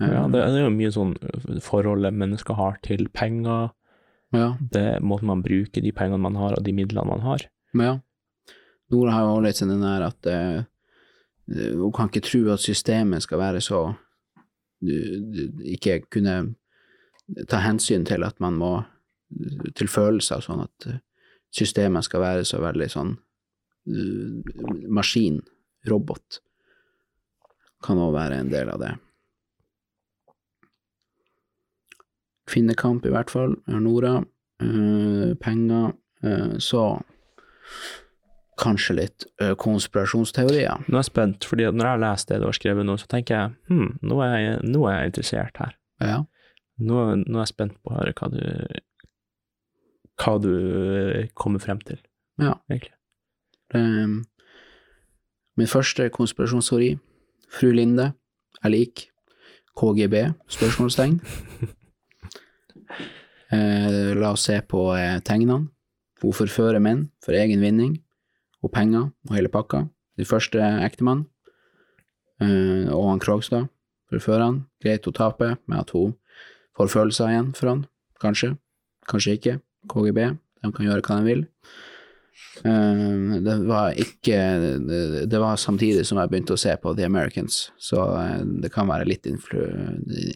Ja, 0.00 0.26
det, 0.28 0.40
det 0.40 0.58
er 0.58 0.64
jo 0.66 0.72
mye 0.74 0.90
sånn 0.92 1.14
forholdet 1.64 2.12
mennesker 2.16 2.56
har 2.58 2.78
til 2.84 3.06
penger, 3.12 3.70
ja. 4.32 4.50
det 4.72 5.00
måten 5.04 5.28
man 5.30 5.42
bruker 5.44 5.84
de 5.84 5.92
pengene 5.96 6.20
man 6.20 6.36
har 6.40 6.56
og 6.56 6.64
de 6.64 6.72
midlene 6.76 7.04
man 7.08 7.20
har. 7.24 7.44
Men 7.72 7.86
ja. 7.86 7.94
Nora 8.92 9.14
har 9.16 9.28
jo 9.30 9.40
litt 9.44 9.56
sånn 9.60 9.72
den 9.72 9.84
der 9.84 10.04
at 10.10 10.28
uh, 10.28 10.64
hun 11.48 11.92
kan 11.96 12.10
ikke 12.10 12.24
tro 12.26 12.42
at 12.52 12.60
systemet 12.64 13.24
skal 13.24 13.40
være 13.40 13.60
så 13.64 13.82
du- 14.82 15.20
du- 15.32 15.62
Ikke 15.72 16.00
kunne 16.10 16.54
ta 17.48 17.60
hensyn 17.64 18.04
til 18.04 18.24
at 18.24 18.40
man 18.40 18.54
må 18.60 18.72
Til 19.74 19.88
følelser, 19.88 20.42
sånn 20.44 20.60
at 20.66 20.86
eh, 20.90 20.98
systemet 21.56 22.04
skal 22.04 22.20
være 22.20 22.44
så 22.44 22.58
veldig 22.60 22.88
sånn 22.92 23.14
uh, 23.88 24.82
maskin, 24.92 25.38
robot. 25.88 26.42
Kan 27.82 27.98
òg 27.98 28.12
være 28.14 28.38
en 28.42 28.50
del 28.52 28.68
av 28.70 28.78
det. 28.82 28.92
Kvinnekamp, 32.50 33.06
i 33.06 33.12
hvert 33.14 33.30
fall. 33.32 33.56
Nora. 33.66 34.22
eh, 34.62 35.34
penger. 35.40 35.92
eh, 36.22 36.58
så 36.58 37.02
kanskje 38.62 38.94
litt 38.94 39.24
eh, 39.40 39.54
konspirasjonsteorier. 39.58 40.84
Nå 40.86 40.94
er 40.94 41.00
jeg 41.02 41.08
spent, 41.08 41.44
fordi 41.48 41.64
når 41.64 41.82
jeg 41.88 41.90
har 41.96 42.02
lest 42.04 42.28
det 42.28 42.38
du 42.38 42.44
har 42.46 42.54
skrevet 42.54 42.86
nå, 42.86 42.94
så 43.00 43.08
tenker 43.10 43.34
jeg 43.34 43.54
hm, 43.72 43.88
nå 44.06 44.20
er 44.22 44.34
jeg, 44.38 44.58
nå 44.70 44.84
er 44.86 44.94
jeg 45.00 45.10
interessert 45.10 45.58
her. 45.58 45.72
Ja. 46.04 46.20
Nå, 46.78 47.00
nå 47.26 47.38
er 47.38 47.42
jeg 47.42 47.50
spent 47.50 47.74
på 47.82 47.90
å 47.90 47.96
høre 47.98 48.14
hva 48.14 48.28
du 48.30 48.42
hva 50.22 50.36
du 50.38 50.52
kommer 51.34 51.58
frem 51.58 51.80
til, 51.82 51.98
Ja. 52.38 52.52
egentlig. 52.70 52.92
Um, 53.74 54.20
min 55.56 55.66
første 55.66 56.06
konspirasjonsteori, 56.14 56.92
fru 57.52 57.72
Linde, 57.74 58.12
er 58.62 58.72
lik 58.72 59.08
KGB, 59.78 60.32
spørsmålstegn. 60.48 61.20
Eh, 63.52 64.14
la 64.16 64.30
oss 64.32 64.46
se 64.48 64.54
på 64.64 64.94
eh, 64.96 65.18
tegnene. 65.28 65.66
Hun 66.22 66.32
forfører 66.32 66.80
menn 66.80 67.02
for 67.20 67.36
egen 67.36 67.60
vinning, 67.60 67.98
og 68.64 68.72
penger 68.72 69.10
og 69.28 69.34
hele 69.36 69.50
pakka. 69.52 69.82
Den 70.16 70.24
første 70.24 70.56
ektemann, 70.86 71.26
eh, 72.40 72.88
og 72.88 73.10
han 73.10 73.20
Krogstad, 73.20 73.68
forfører 74.08 74.46
han. 74.46 74.58
Greit 74.80 75.04
å 75.04 75.12
tape 75.12 75.50
med 75.66 75.82
at 75.82 75.92
hun 75.92 76.14
får 76.78 76.94
følelser 76.94 77.34
igjen 77.34 77.52
for 77.58 77.74
han, 77.74 77.84
kanskje. 78.24 78.54
Kanskje 79.12 79.36
ikke. 79.36 79.58
KGB, 79.92 80.22
de 80.32 80.72
kan 80.72 80.88
gjøre 80.88 81.04
hva 81.04 81.20
de 81.20 81.28
vil. 81.28 81.44
Eh, 82.64 83.40
det 83.42 83.54
var 83.66 83.96
ikke 83.98 84.38
det, 85.26 85.38
var 85.40 85.56
samtidig 85.60 86.04
som 86.06 86.20
jeg 86.20 86.30
begynte 86.30 86.56
å 86.56 86.60
se 86.60 86.74
på 86.80 86.94
The 86.96 87.06
Americans, 87.08 87.64
så 87.80 88.04
eh, 88.18 88.40
det 88.64 88.72
kan 88.74 88.90
være 88.90 89.08
litt 89.08 89.28
influ, 89.28 89.62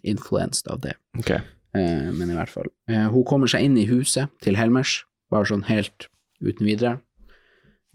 influenced 0.03 0.71
av 0.73 0.83
det. 0.85 0.97
Ok. 1.21 1.35
Eh, 1.37 2.07
men 2.13 2.31
i 2.31 2.37
hvert 2.39 2.53
fall. 2.53 2.71
Hun 2.89 3.27
kommer 3.29 3.51
seg 3.51 3.67
inn 3.67 3.77
i 3.81 3.89
huset 3.91 4.33
til 4.45 4.59
Helmers, 4.59 5.03
bare 5.33 5.49
sånn 5.51 5.67
helt 5.71 6.09
uten 6.45 6.67
videre. 6.69 6.99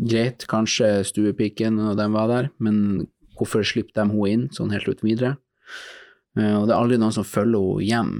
Greit, 0.01 0.47
kanskje 0.49 1.01
stuepiken 1.05 1.77
og 1.81 1.97
dem 1.99 2.15
var 2.17 2.29
der, 2.31 2.51
men 2.61 3.07
hvorfor 3.37 3.65
slipper 3.65 3.93
de 3.97 4.05
henne 4.07 4.29
inn 4.31 4.47
sånn 4.53 4.73
helt 4.73 4.89
uten 4.89 5.05
videre? 5.05 5.35
Og 6.37 6.69
det 6.69 6.71
er 6.71 6.79
aldri 6.79 6.97
noen 7.01 7.13
som 7.13 7.27
følger 7.27 7.59
henne 7.59 7.85
hjem. 7.89 8.13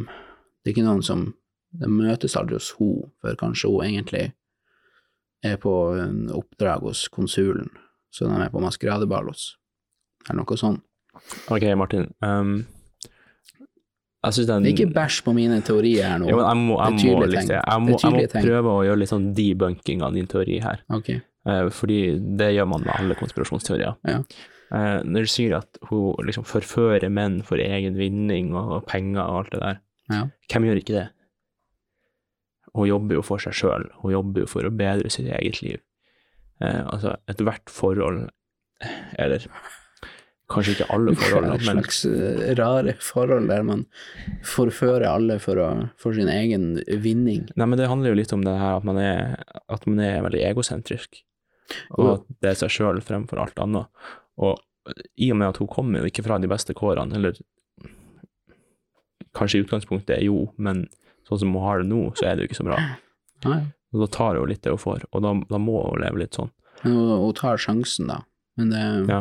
Det 0.62 0.70
er 0.70 0.76
ikke 0.76 0.90
noen 0.90 1.06
som 1.06 1.30
De 1.72 1.88
møtes 1.88 2.34
aldri 2.36 2.58
hos 2.58 2.74
henne 2.76 3.06
for 3.24 3.38
kanskje 3.40 3.70
hun 3.72 3.86
egentlig 3.86 4.26
er 5.44 5.58
på 5.62 5.74
en 5.98 6.30
oppdrag 6.36 6.86
hos 6.86 7.08
konsulen, 7.14 7.70
så 8.14 8.28
de 8.30 8.38
er 8.44 8.52
på 8.54 8.62
maskeradeball 8.64 9.32
hos, 9.32 9.56
eller 10.28 10.44
noe 10.44 10.60
sånt. 10.60 10.84
Ok, 11.52 11.66
Martin. 11.76 12.08
Um, 12.24 12.62
jeg 14.22 14.38
synes 14.38 14.48
den 14.52 14.68
Ikke 14.70 14.86
bæsj 14.94 15.24
på 15.26 15.34
mine 15.34 15.58
teorier 15.66 16.06
her 16.08 16.22
nå. 16.22 16.30
Jo, 16.30 16.40
jeg 16.44 16.58
må, 16.60 16.78
jeg 16.78 16.94
må, 17.18 17.26
liksom, 17.26 17.56
jeg 17.58 17.84
må, 17.84 17.98
jeg 17.98 18.14
må 18.14 18.42
prøve 18.46 18.74
å 18.78 18.84
gjøre 18.86 19.02
litt 19.02 19.12
sånn 19.12 19.28
debunking 19.38 20.04
av 20.06 20.16
din 20.16 20.30
teori 20.30 20.60
her. 20.62 20.84
Okay. 20.94 21.24
Uh, 21.48 21.68
fordi 21.74 22.20
det 22.38 22.52
gjør 22.54 22.70
man 22.70 22.86
med 22.86 22.94
alle 23.00 23.18
konspirasjonsteorier. 23.18 23.98
Ja. 24.08 24.20
Uh, 24.72 25.02
når 25.04 25.26
du 25.26 25.32
sier 25.34 25.58
at 25.58 25.82
hun 25.90 26.14
liksom 26.28 26.46
forfører 26.48 27.10
menn 27.12 27.42
for 27.48 27.60
egen 27.60 27.98
vinning 27.98 28.54
og 28.56 28.86
penger 28.88 29.24
og 29.26 29.42
alt 29.42 29.56
det 29.56 29.64
der, 29.66 29.82
Ja. 30.12 30.22
hvem 30.52 30.70
gjør 30.70 30.84
ikke 30.84 30.96
det? 31.00 31.08
Hun 32.78 32.88
jobber 32.88 33.18
jo 33.18 33.24
for 33.26 33.44
seg 33.44 33.56
sjøl, 33.58 33.90
hun 34.00 34.14
jobber 34.14 34.46
jo 34.46 34.50
for 34.50 34.68
å 34.68 34.72
bedre 34.72 35.12
sitt 35.12 35.28
eget 35.28 35.60
liv. 35.64 35.82
Eh, 36.64 36.82
altså, 36.86 37.18
ethvert 37.32 37.72
forhold, 37.74 38.30
eller 39.20 39.48
kanskje 40.52 40.76
ikke 40.76 40.88
alle 40.94 41.16
forhold, 41.20 41.50
Et 41.56 41.66
slags 41.66 42.00
eh, 42.08 42.42
rare 42.60 42.96
forhold 43.04 43.50
der 43.52 43.66
man 43.68 43.84
forfører 44.48 45.08
alle 45.10 45.38
for, 45.44 45.60
å, 45.60 45.70
for 46.00 46.16
sin 46.16 46.32
egen 46.32 46.74
vinning. 47.04 47.48
Nei, 47.56 47.68
men 47.68 47.80
det 47.80 47.90
handler 47.92 48.14
jo 48.14 48.20
litt 48.22 48.36
om 48.36 48.46
det 48.46 48.56
her 48.60 48.80
at 48.80 48.88
man 48.88 49.00
er, 49.02 49.36
at 49.72 49.88
man 49.90 50.04
er 50.06 50.24
veldig 50.28 50.44
egosentrisk, 50.52 51.24
og 51.98 52.14
at 52.16 52.28
det 52.44 52.54
er 52.54 52.60
seg 52.64 52.76
sjøl 52.78 53.04
fremfor 53.06 53.42
alt 53.44 53.60
annet. 53.64 54.08
Og 54.42 54.60
i 55.20 55.32
og 55.32 55.40
med 55.40 55.52
at 55.52 55.62
hun 55.62 55.70
kommer 55.72 56.02
jo 56.02 56.12
ikke 56.12 56.26
fra 56.26 56.40
de 56.42 56.50
beste 56.52 56.76
kårene, 56.78 57.20
eller 57.20 57.38
kanskje 59.38 59.60
i 59.60 59.66
utgangspunktet 59.66 60.18
er 60.18 60.26
jo, 60.26 60.50
men 60.60 60.86
sånn 61.32 61.40
som 61.48 61.54
hun 61.58 61.64
har 61.66 61.82
det 61.82 61.88
nå, 61.90 62.02
så 62.20 62.28
er 62.30 62.36
det 62.38 62.46
jo 62.46 62.52
ikke 62.52 62.60
så 62.62 62.68
bra. 62.68 62.80
Og 63.92 64.00
da 64.00 64.08
tar 64.08 64.38
hun 64.40 64.48
litt 64.52 64.62
det 64.64 64.72
hun 64.72 64.80
får, 64.80 65.02
og 65.12 65.24
da, 65.26 65.32
da 65.50 65.58
må 65.60 65.82
hun 65.90 66.00
leve 66.00 66.22
litt 66.22 66.38
sånn. 66.38 66.48
Men 66.86 66.94
hun, 66.96 67.10
hun 67.26 67.34
tar 67.36 67.58
sjansen, 67.60 68.08
da. 68.08 68.22
Men 68.60 68.70
det, 68.72 68.84
Ja. 69.12 69.18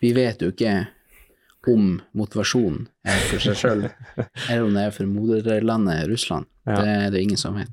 vi 0.00 0.12
vet 0.16 0.40
jo 0.40 0.48
ikke 0.52 0.86
om 1.68 2.00
motivasjonen 2.16 2.86
er 3.04 3.20
for 3.28 3.40
seg 3.44 3.56
sjøl, 3.60 3.82
eller 4.48 4.64
om 4.64 4.72
det 4.76 4.86
er 4.86 4.94
for 4.96 5.08
moderlandet 5.10 6.06
Russland. 6.08 6.48
Ja. 6.64 6.78
Det 6.80 6.94
er 6.94 7.10
det 7.12 7.22
ingen 7.26 7.36
som 7.40 7.56
vet. 7.60 7.72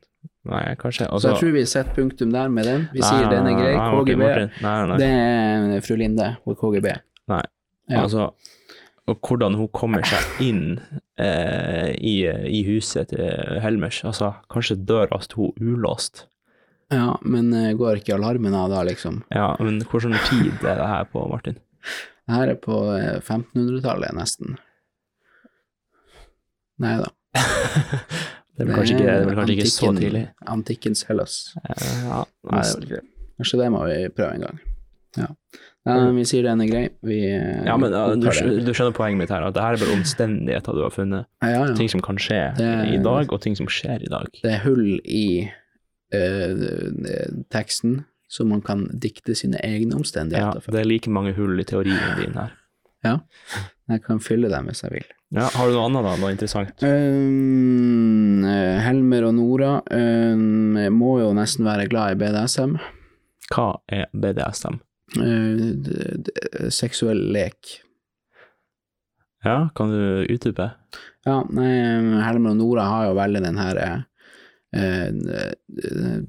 Nei, 0.51 0.75
kanskje. 0.75 1.05
Så 1.05 1.11
Altså, 1.13 1.29
jeg 1.31 1.39
tror 1.39 1.51
vi 1.55 1.63
setter 1.69 1.95
punktum 1.95 2.31
der 2.33 2.49
med 2.49 2.65
den. 2.67 2.87
Vi 2.91 2.99
Nei, 2.99 3.07
sier 3.13 3.27
den 3.29 3.47
er 3.47 3.55
grei. 3.59 3.73
nei, 3.77 3.87
Martin, 3.91 4.05
KGB, 4.07 4.21
Martin. 4.25 4.53
Nei, 4.63 4.75
nei, 4.75 4.87
nei. 4.89 4.97
det 4.97 5.75
er 5.77 5.83
fru 5.85 5.95
Linde 6.01 6.29
og 6.49 6.57
KGB. 6.59 6.87
Nei. 7.31 7.41
Ja. 7.91 8.03
Og 9.11 9.19
hvordan 9.27 9.57
hun 9.59 9.67
kommer 9.75 10.05
seg 10.07 10.41
inn 10.45 10.63
eh, 11.19 11.91
i, 11.97 12.15
i 12.27 12.61
huset 12.69 13.11
til 13.11 13.59
Helmers. 13.63 14.01
Altså, 14.07 14.33
kanskje 14.51 14.77
døra 14.87 15.19
sto 15.25 15.51
ulåst. 15.59 16.25
Ja, 16.91 17.13
men 17.23 17.53
eh, 17.55 17.73
går 17.79 18.01
ikke 18.01 18.15
alarmen 18.17 18.55
av 18.57 18.69
da, 18.73 18.81
liksom? 18.87 19.21
Ja, 19.31 19.53
men 19.59 19.81
hvilken 19.83 20.15
tid 20.29 20.63
er 20.63 20.79
det 20.81 20.89
her 20.91 21.05
på, 21.11 21.23
Martin? 21.31 21.59
Det 22.27 22.35
her 22.37 22.51
er 22.53 22.59
på 22.63 22.79
eh, 22.97 23.17
1500-tallet, 23.23 24.13
nesten. 24.17 24.57
Nei 26.81 26.97
da. 27.03 27.11
Det 28.51 28.65
er 28.65 28.67
vel 28.67 28.75
kanskje 28.75 28.95
ikke, 28.97 29.05
det 29.15 29.27
vel 29.29 29.37
kanskje 29.39 29.53
ikke 29.55 29.69
så 29.71 29.89
tidlig. 29.95 30.21
Antikkens 30.53 31.01
Hellas. 31.07 31.35
Eh, 31.63 31.85
Ja, 32.03 32.17
nei, 32.51 32.59
det 32.59 32.67
er 32.67 32.73
vel 32.75 32.83
ikke 32.85 32.97
det. 32.99 33.05
Kanskje 33.41 33.59
det 33.61 33.69
må 33.73 33.79
vi 33.87 33.95
prøve 34.13 34.35
en 34.35 34.43
gang. 34.45 34.59
Ja. 35.17 35.27
Men 35.85 36.13
vi 36.19 36.23
sier 36.29 36.45
den 36.45 36.61
er 36.61 36.69
grei. 36.69 36.83
Vi 37.01 37.17
eh, 37.33 37.63
Ja, 37.65 37.73
men 37.81 37.89
ja, 37.93 38.03
du, 38.13 38.27
det. 38.27 38.65
du 38.67 38.69
skjønner 38.77 38.93
poenget 38.93 39.23
mitt 39.23 39.31
her, 39.33 39.47
at 39.47 39.55
det 39.55 39.63
her 39.65 39.77
er 39.77 39.81
bare 39.81 39.95
omstendigheter 39.97 40.77
du 40.77 40.83
har 40.85 40.93
funnet. 40.93 41.25
Ja, 41.41 41.49
ja. 41.55 41.73
Ting 41.77 41.89
som 41.89 42.03
kan 42.05 42.19
skje 42.21 42.37
er, 42.53 42.83
i 42.93 42.99
dag, 43.01 43.33
og 43.33 43.41
ting 43.41 43.57
som 43.57 43.69
skjer 43.71 44.05
i 44.05 44.11
dag. 44.11 44.29
Det 44.43 44.51
er 44.51 44.61
hull 44.61 44.99
i 45.01 45.47
øh, 46.13 46.63
teksten, 47.49 48.03
så 48.29 48.45
man 48.45 48.61
kan 48.61 48.85
dikte 48.93 49.33
sine 49.35 49.57
egne 49.65 49.97
omstendigheter. 49.97 50.61
for. 50.61 50.71
det 50.75 50.83
er 50.83 50.89
like 50.91 51.09
mange 51.09 51.33
hull 51.33 51.57
i 51.59 51.65
teorien 51.67 52.17
din 52.21 52.37
her. 52.37 52.53
Ja. 53.01 53.15
Jeg 53.89 54.03
kan 54.05 54.19
fylle 54.21 54.45
dem 54.51 54.67
hvis 54.69 54.83
jeg 54.83 54.91
vil. 54.93 55.05
Ja, 55.33 55.47
har 55.55 55.65
du 55.65 55.73
noe 55.73 55.87
annet 55.87 56.03
da, 56.05 56.11
noe 56.21 56.29
interessant? 56.35 56.83
Um, 56.85 58.43
Helmer 58.85 59.25
og 59.25 59.33
Nora 59.39 59.71
um, 59.89 60.77
må 60.93 61.15
jo 61.23 61.31
nesten 61.33 61.65
være 61.65 61.87
glad 61.89 62.13
i 62.13 62.19
BDSM. 62.21 62.75
Hva 63.49 63.71
er 63.89 64.05
BDSM? 64.13 64.77
Eh, 65.19 66.69
seksuell 66.71 67.25
lek. 67.33 67.81
Ja, 69.43 69.69
kan 69.75 69.91
du 69.91 70.25
utdype? 70.29 70.69
Ja, 71.25 71.41
Helmer 71.49 72.53
og 72.53 72.59
Nora 72.59 72.85
har 72.87 73.07
jo 73.09 73.17
veldig 73.17 73.41
den 73.43 73.57
her 73.59 73.79
eh, 73.81 73.97
eh, 74.77 75.09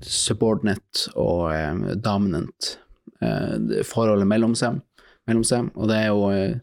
subordinate 0.02 1.12
og 1.20 1.52
eh, 1.52 1.92
dominant 2.02 2.72
eh, 3.20 3.82
forholdet 3.86 4.28
mellom 4.28 4.56
seg, 4.58 4.80
mellom 5.28 5.44
seg. 5.46 5.70
Og 5.76 5.92
det 5.92 6.00
er 6.00 6.08
jo 6.10 6.30
eh, 6.32 6.56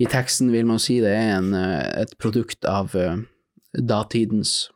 I 0.00 0.08
teksten 0.08 0.52
vil 0.54 0.68
man 0.70 0.80
si 0.80 1.00
det 1.02 1.12
er 1.12 1.36
en, 1.40 1.52
eh, 1.58 2.04
et 2.06 2.16
produkt 2.22 2.64
av 2.64 2.94
datidens 3.74 4.70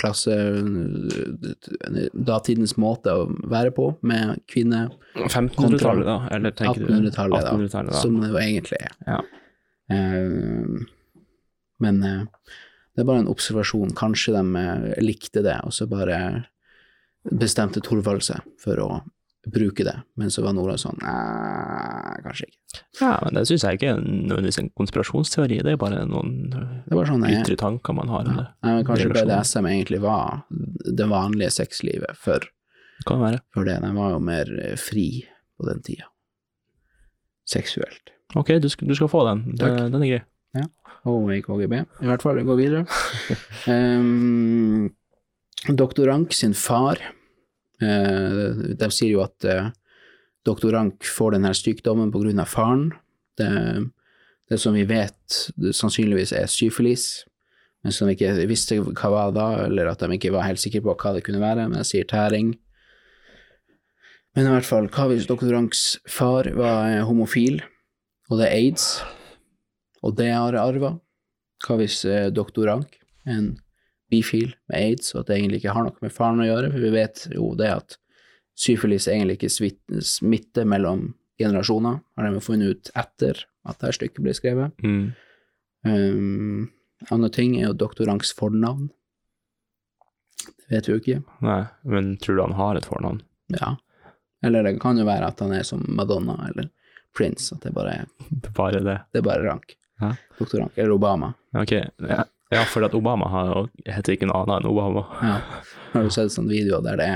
klasse 0.00 0.34
eh, 0.36 1.96
Datidens 2.12 2.76
måte 2.80 3.14
å 3.14 3.26
være 3.50 3.72
på, 3.76 3.90
med 4.06 4.42
kvinne 4.50 4.86
1500-tallet, 5.14 6.06
da? 6.06 6.18
Eller 6.36 6.54
tenker 6.56 6.84
du 6.84 6.90
1800-tallet, 6.90 7.42
da, 7.46 7.54
1800-tallet, 7.54 7.94
da. 7.94 8.02
som 8.04 8.20
det 8.22 8.30
jo 8.32 8.40
egentlig 8.42 8.80
er. 8.82 8.94
Ja. 9.06 9.18
Uh, 9.86 10.86
men 11.84 12.00
uh, 12.02 12.54
det 12.96 13.04
er 13.04 13.08
bare 13.08 13.24
en 13.24 13.30
observasjon. 13.30 13.92
Kanskje 13.96 14.32
de 14.32 14.62
eh, 14.62 14.86
likte 15.04 15.42
det, 15.44 15.58
og 15.68 15.74
så 15.76 15.84
bare 15.90 16.18
bestemte 17.26 17.82
Thorvald 17.84 18.24
seg 18.24 18.40
for 18.62 18.80
å 18.80 18.88
bruke 19.52 19.84
det. 19.86 19.94
Men 20.18 20.30
så 20.34 20.42
var 20.42 20.56
Nora 20.56 20.74
sånn 20.80 20.98
Nei, 21.02 22.16
kanskje 22.24 22.48
ikke. 22.48 22.82
Ja, 23.00 23.12
men 23.22 23.38
det 23.38 23.44
syns 23.48 23.64
jeg 23.66 23.78
ikke 23.78 23.92
er 23.94 24.02
nødvendigvis 24.02 24.58
en 24.62 24.72
konspirasjonsteori, 24.78 25.60
det 25.64 25.74
er 25.74 25.80
bare 25.80 26.02
noen 26.08 26.34
Det 26.50 26.98
var 26.98 27.08
sånn 27.08 27.24
ytre 27.30 27.56
tanker 27.60 27.96
man 27.96 28.10
har 28.12 28.26
Ja. 28.26 28.34
Nei, 28.66 28.74
men 28.74 28.84
Kanskje 28.88 29.08
det 29.12 29.22
BDSM 29.22 29.70
egentlig 29.70 30.02
var 30.04 30.44
det 30.50 31.08
vanlige 31.10 31.54
sexlivet 31.54 32.18
før, 32.18 32.48
Kan 33.06 33.22
være. 33.22 33.40
for 33.54 33.64
det. 33.68 33.80
Den 33.82 33.94
var 33.94 34.12
jo 34.16 34.20
mer 34.20 34.50
eh, 34.62 34.76
fri 34.80 35.24
på 35.56 35.68
den 35.68 35.82
tida. 35.82 36.10
Seksuelt. 37.46 38.12
Ok, 38.34 38.56
du 38.60 38.68
skal, 38.68 38.88
du 38.88 38.94
skal 38.98 39.08
få 39.08 39.22
den. 39.28 39.44
Takk. 39.60 39.86
den 39.92 40.02
er 40.02 40.10
grei. 40.16 40.24
Og 41.06 41.28
i 41.30 41.38
KGB. 41.38 41.74
I 42.02 42.08
hvert 42.08 42.24
fall, 42.24 42.40
vi 42.40 42.42
går 42.42 42.56
videre. 42.58 42.80
um, 43.70 44.88
Doktor 45.78 46.10
Rank 46.10 46.34
sin 46.34 46.54
far 46.58 46.98
De 47.80 48.88
sier 48.94 49.10
jo 49.12 49.20
at 49.20 49.44
uh, 49.44 49.68
doktor 50.48 50.72
Rank 50.72 51.04
får 51.04 51.36
denne 51.36 51.52
sykdommen 51.56 52.12
av 52.40 52.48
faren. 52.48 52.90
Det, 53.36 53.50
det 54.48 54.58
som 54.62 54.72
vi 54.72 54.86
vet 54.88 55.40
sannsynligvis 55.76 56.32
er 56.32 56.48
syfilis, 56.48 57.26
men 57.84 57.92
som 57.92 58.08
ikke 58.08 58.32
visste 58.48 58.78
hva 58.80 59.10
var 59.12 59.34
da, 59.36 59.48
eller 59.66 59.90
at 59.90 60.00
de 60.00 60.16
ikke 60.16 60.32
var 60.32 60.46
helt 60.48 60.62
sikre 60.62 60.80
på 60.86 60.96
hva 60.96 61.12
det 61.16 61.24
kunne 61.26 61.42
være, 61.42 61.68
men 61.68 61.82
jeg 61.82 61.90
sier 61.90 62.08
tæring. 62.08 62.54
Men 64.36 64.48
i 64.48 64.54
hvert 64.54 64.68
fall, 64.68 64.88
hva 64.92 65.10
hvis 65.10 65.28
doktor 65.28 65.52
Ranks 65.52 65.84
far 66.08 66.48
var 66.56 66.90
eh, 66.90 67.04
homofil, 67.04 67.60
og 68.30 68.40
det 68.40 68.48
er 68.48 68.56
aids? 68.56 68.88
og 70.06 70.16
det 70.18 70.30
har 70.32 70.56
arva. 70.60 70.96
Eh, 71.66 72.28
doktor 72.30 72.68
Rank 72.68 72.98
en 73.26 73.56
bifil 74.10 74.54
med 74.70 74.78
aids, 74.78 75.14
og 75.14 75.22
at 75.22 75.30
det 75.30 75.38
egentlig 75.38 75.60
ikke 75.62 75.74
har 75.76 75.86
noe 75.86 76.04
med 76.04 76.14
faren 76.14 76.42
å 76.42 76.48
gjøre, 76.48 76.72
for 76.72 76.84
vi 76.84 76.92
vet 76.94 77.26
jo 77.34 77.52
det 77.58 77.70
at 77.74 77.96
syfilis 78.56 79.08
egentlig 79.10 79.38
ikke 79.40 80.02
smitter 80.06 80.68
mellom 80.68 81.08
generasjoner, 81.40 81.98
har 82.16 82.28
de 82.32 82.40
funnet 82.44 82.72
ut 82.76 82.90
etter 82.96 83.42
at 83.66 83.80
dette 83.80 83.96
stykket 83.98 84.22
ble 84.24 84.34
skrevet. 84.36 84.84
Mm. 84.86 85.10
Um, 85.86 86.68
andre 87.12 87.30
ting 87.34 87.58
er 87.58 87.68
jo 87.68 87.76
doktor 87.76 88.08
Ranks 88.08 88.32
fornavn. 88.36 88.88
Det 90.46 90.70
vet 90.72 90.88
vi 90.88 90.94
jo 90.94 91.02
ikke. 91.02 91.18
Nei, 91.44 91.60
men 91.86 92.14
tror 92.22 92.38
du 92.38 92.44
han 92.46 92.56
har 92.58 92.78
et 92.78 92.88
fornavn? 92.88 93.20
Ja. 93.54 93.74
Eller 94.44 94.64
det 94.66 94.78
kan 94.82 94.98
jo 94.98 95.06
være 95.08 95.28
at 95.28 95.42
han 95.42 95.52
er 95.56 95.66
som 95.66 95.84
Madonna 95.88 96.38
eller 96.48 96.70
Prince, 97.16 97.54
at 97.54 97.64
det 97.64 97.74
bare 97.76 98.00
er, 98.02 98.08
Bare 98.56 98.80
det. 98.84 98.96
det 99.12 99.20
er 99.20 99.26
bare 99.26 99.44
Rank. 99.44 99.76
Doktorank, 99.96 100.38
Doktor 100.38 100.60
Rank, 100.60 100.72
eller 100.76 100.96
Obama. 100.96 101.30
Ok, 101.56 101.72
ja, 101.72 102.24
ja 102.54 102.64
for 102.70 102.84
at 102.86 102.94
Obama 102.94 103.28
har, 103.32 103.68
heter 103.86 104.14
ikke 104.14 104.28
noe 104.30 104.42
annet 104.44 104.60
enn 104.62 104.68
Obama. 104.70 105.02
Ja. 105.22 105.36
Har 105.92 106.04
du 106.06 106.10
sett 106.14 106.30
sånne 106.34 106.52
videoer 106.52 106.82
der 106.84 106.96
det 107.00 107.06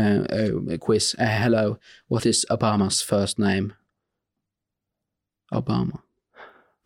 er 0.00 0.52
uh, 0.54 0.76
quiz 0.84 1.14
uh, 1.18 1.26
Hello, 1.26 1.76
what 2.08 2.26
is 2.26 2.44
Obamas 2.50 3.02
first 3.04 3.38
name? 3.42 3.74
Obama. 5.52 6.00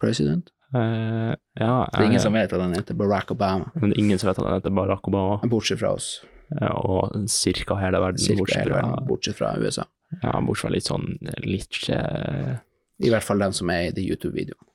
President? 0.01 0.51
Uh, 0.75 1.35
ja, 1.59 1.89
Det 1.93 1.99
er 2.01 2.07
ingen 2.07 2.21
som 2.23 2.33
vet 2.37 2.53
at 2.53 2.61
han 2.63 2.75
heter 2.77 2.95
Barack 2.95 3.31
Obama, 3.35 3.71
Men 3.75 3.93
ingen 3.99 4.19
som 4.19 4.29
vet 4.31 4.39
at 4.39 4.47
han 4.47 4.55
heter 4.61 4.71
Barack 4.75 5.09
Obama, 5.09 5.41
bortsett 5.51 5.81
fra 5.81 5.93
oss. 5.97 6.21
ja, 6.61 6.71
og 6.75 7.15
cirka 7.31 7.75
hele 7.79 7.99
verden, 8.03 8.19
Cirka 8.19 8.39
bortsett 8.43 8.63
hele 8.65 8.75
verden, 8.75 9.07
bortsett 9.09 9.37
fra 9.39 9.53
USA. 9.59 9.85
ja, 10.23 10.33
bortsett 10.41 10.63
fra 10.67 10.71
litt 10.75 10.87
sånn, 10.89 11.07
litt, 11.47 11.79
I 11.91 13.11
hvert 13.13 13.27
fall 13.27 13.39
den 13.43 13.53
som 13.57 13.71
er 13.71 13.89
i 13.89 13.93
de 13.97 14.07
YouTube-videoene. 14.09 14.67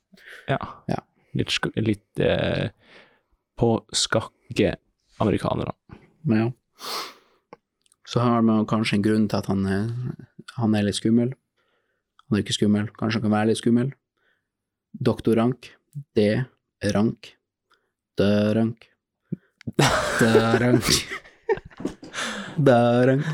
ja, 0.52 0.60
Ja. 0.92 1.02
Litt, 1.36 1.54
litt 1.76 2.24
eh, 2.24 2.70
på 3.60 3.70
skakke 3.96 4.74
amerikanere. 5.24 5.76
Ja. 6.32 6.50
Så 8.06 8.22
har 8.24 8.44
man 8.46 8.68
kanskje 8.70 9.00
en 9.00 9.06
grunn 9.06 9.30
til 9.32 9.40
at 9.40 9.48
han 9.52 9.66
er, 9.70 9.88
han 10.58 10.76
er 10.76 10.88
litt 10.88 11.00
skummel. 11.00 11.34
Han 12.26 12.38
er 12.38 12.44
ikke 12.44 12.58
skummel, 12.58 12.90
kanskje 12.98 13.22
han 13.22 13.28
kan 13.28 13.38
være 13.38 13.52
litt 13.52 13.62
skummel. 13.62 13.94
Doktor 14.96 15.40
Rank, 15.40 15.72
D. 16.16 16.30
Rank, 16.94 17.36
D-rank, 18.18 18.86
D-rank, 20.20 20.84
D-rank, 22.58 23.26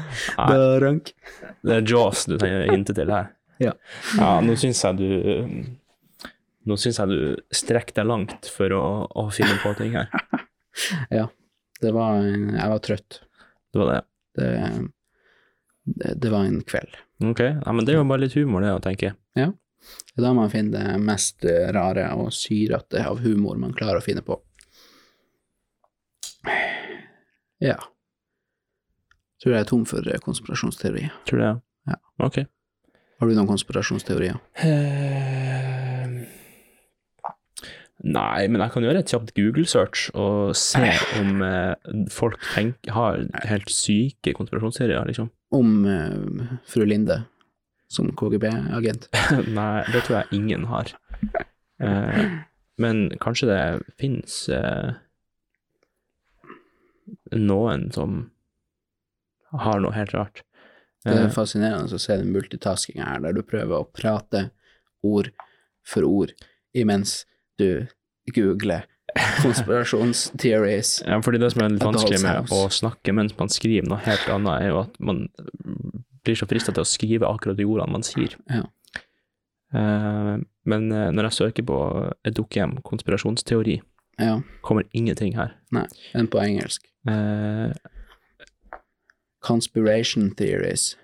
D-rank. 0.50 1.14
Det 1.62 1.76
er 1.76 1.86
Jaws 1.86 2.26
du 2.26 2.38
hinter 2.42 2.98
til 2.98 3.12
her. 3.14 3.30
Ja. 3.62 3.76
ja 4.18 4.32
nå 4.42 4.56
syns 4.58 4.82
jeg 4.82 4.98
du 4.98 5.10
Nå 6.70 6.78
syns 6.78 7.00
jeg 7.02 7.10
du 7.10 7.56
strekker 7.56 7.98
deg 7.98 8.10
langt 8.10 8.50
for 8.54 8.74
å, 8.78 8.84
å 9.08 9.28
finne 9.34 9.58
på 9.64 9.76
ting 9.80 9.98
her. 10.00 10.12
Ja, 11.12 11.26
det 11.84 11.90
var 11.92 12.22
Jeg 12.24 12.68
var 12.72 12.80
trøtt. 12.80 13.18
Det 13.76 13.80
var 13.82 13.90
det. 13.90 13.98
Det, 14.40 14.52
det, 15.84 16.14
det 16.24 16.30
var 16.32 16.46
en 16.48 16.62
kveld. 16.64 16.96
Ok, 17.28 17.42
ja, 17.44 17.74
men 17.76 17.84
det 17.84 17.92
er 17.92 18.00
jo 18.00 18.06
bare 18.08 18.24
litt 18.24 18.38
humor, 18.40 18.64
det, 18.64 18.72
å 18.72 18.80
tenke. 18.84 19.12
Det 20.12 20.22
er 20.22 20.26
da 20.28 20.34
man 20.36 20.52
finner 20.52 20.78
det 20.78 21.02
mest 21.04 21.46
rare 21.76 22.06
og 22.20 22.32
syrete 22.36 23.04
av 23.08 23.22
humor 23.24 23.60
man 23.60 23.74
klarer 23.76 24.02
å 24.02 24.06
finne 24.06 24.24
på. 24.26 24.38
Ja. 27.62 27.78
Tror 29.42 29.56
jeg 29.56 29.64
er 29.64 29.70
tom 29.70 29.86
for 29.90 30.02
konspirasjonsteori 30.02 30.26
konspirasjonsteorier. 30.26 31.14
Tror 31.30 31.40
du 31.40 31.46
det? 31.46 31.54
Ja. 31.92 31.98
Ok. 32.28 32.42
Har 33.22 33.30
du 33.30 33.38
noen 33.38 33.50
konspirasjonsteorier? 33.50 34.38
Eh, 34.66 35.51
Nei, 38.02 38.48
men 38.50 38.64
jeg 38.64 38.74
kan 38.74 38.86
gjøre 38.86 39.02
et 39.04 39.12
kjapt 39.14 39.34
Google-search 39.38 40.08
og 40.18 40.56
se 40.58 40.88
om 41.20 41.44
eh, 41.46 41.92
folk 42.10 42.40
tenker, 42.56 42.96
har 42.96 43.20
helt 43.46 43.70
syke 43.70 44.34
konspirasjonsserier, 44.38 45.06
liksom. 45.06 45.30
Om 45.54 45.76
eh, 45.86 46.56
fru 46.66 46.88
Linde 46.90 47.20
som 47.92 48.10
KGB-agent? 48.18 49.10
Nei, 49.58 49.84
det 49.94 50.06
tror 50.08 50.22
jeg 50.22 50.40
ingen 50.40 50.66
har. 50.72 50.90
Eh, 51.84 52.22
men 52.82 53.04
kanskje 53.22 53.52
det 53.52 53.62
finnes 54.02 54.38
eh, 54.50 54.96
noen 57.38 57.90
som 57.94 58.24
har 59.62 59.84
noe 59.84 59.94
helt 59.94 60.16
rart. 60.16 60.42
Det 61.04 61.12
er 61.14 61.26
Eh, 61.28 61.34
fascinerende 61.34 61.98
å 61.98 62.02
se 62.02 62.18
den 62.18 62.32
multitaskinga 62.34 63.06
her, 63.08 63.22
der 63.26 63.34
du 63.38 63.42
prøver 63.46 63.82
å 63.82 63.90
prate 63.90 64.50
ord 65.06 65.32
for 65.82 66.06
ord 66.06 66.34
imens 66.78 67.26
du 67.62 68.34
googler 68.36 68.88
konspirasjonstheories. 69.44 71.02
ja, 71.06 71.18
fordi 71.24 71.40
det 71.42 71.50
som 71.52 71.64
er 71.66 71.74
litt 71.74 71.84
vanskelig 71.84 72.22
med 72.24 72.52
å 72.56 72.62
snakke 72.72 73.12
mens 73.16 73.34
man 73.40 73.50
skriver 73.52 73.90
noe 73.92 74.00
helt 74.06 74.28
annet, 74.32 74.62
er 74.64 74.70
jo 74.72 74.82
at 74.86 75.00
man 75.04 75.26
blir 76.24 76.38
så 76.40 76.48
frista 76.48 76.72
til 76.72 76.84
å 76.86 76.88
skrive 76.88 77.28
akkurat 77.28 77.58
de 77.60 77.66
ordene 77.68 77.92
man 77.98 78.06
sier. 78.08 78.36
Ja. 78.50 78.64
Eh, 79.74 80.36
men 80.70 80.92
eh, 80.94 81.10
når 81.16 81.28
jeg 81.30 81.38
søker 81.40 81.66
på 81.68 81.78
et 82.28 82.36
dukkehjem 82.38 82.78
konspirasjonsteori, 82.88 83.80
Ja, 84.22 84.36
kommer 84.62 84.84
ingenting 84.94 85.34
her. 85.38 85.56
Nei, 85.74 85.88
enn 86.14 86.28
på 86.30 86.38
engelsk. 86.44 86.84
Eh, 87.10 87.72
Conspiration 89.42 90.30
theories. 90.38 90.96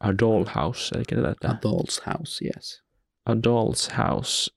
A 0.00 0.12
dollhouse, 0.12 0.92
er 0.94 1.00
det 1.02 1.06
ikke 1.08 1.16
det 1.16 1.22
det 1.24 1.32
A 1.48 1.54
heter? 1.54 1.60
doll's 1.64 2.00
house, 2.06 2.38
yes. 2.44 2.76
A 3.26 3.34
doll's 3.34 3.88
house. 3.96 4.50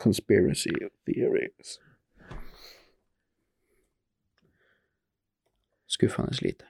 Conspiracy 0.00 0.72
theories. 1.04 1.78
Skuffende 5.90 6.32
lite. 6.42 6.64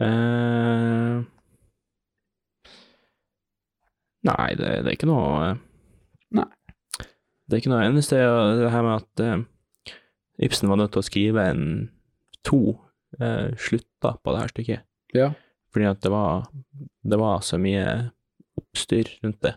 Uh, 0.00 1.22
nei, 4.26 4.48
det, 4.58 4.70
det 4.82 4.90
er 4.90 4.96
ikke 4.96 5.06
noe 5.06 5.28
eh, 5.44 5.60
Nei. 6.34 6.48
Det 7.46 7.54
er 7.54 7.60
ikke 7.60 7.70
noe 7.70 7.84
eneste 7.86 8.18
det 8.58 8.72
her 8.74 8.82
med 8.82 9.04
at 9.04 9.22
uh, 9.22 9.94
Ibsen 10.42 10.72
var 10.72 10.80
nødt 10.80 10.96
til 10.96 11.04
å 11.04 11.06
skrive 11.06 11.44
en 11.46 11.68
to 12.44 12.60
eh, 13.20 13.54
slutter 13.54 14.18
på 14.18 14.34
det 14.34 14.40
her 14.40 14.50
stykket. 14.50 14.86
Ja. 15.14 15.28
Fordi 15.70 15.86
at 15.86 16.02
det 16.02 16.10
var, 16.10 16.48
det 17.02 17.18
var 17.20 17.44
så 17.46 17.58
mye 17.62 17.84
oppstyr 18.58 19.12
rundt 19.22 19.40
det. 19.46 19.54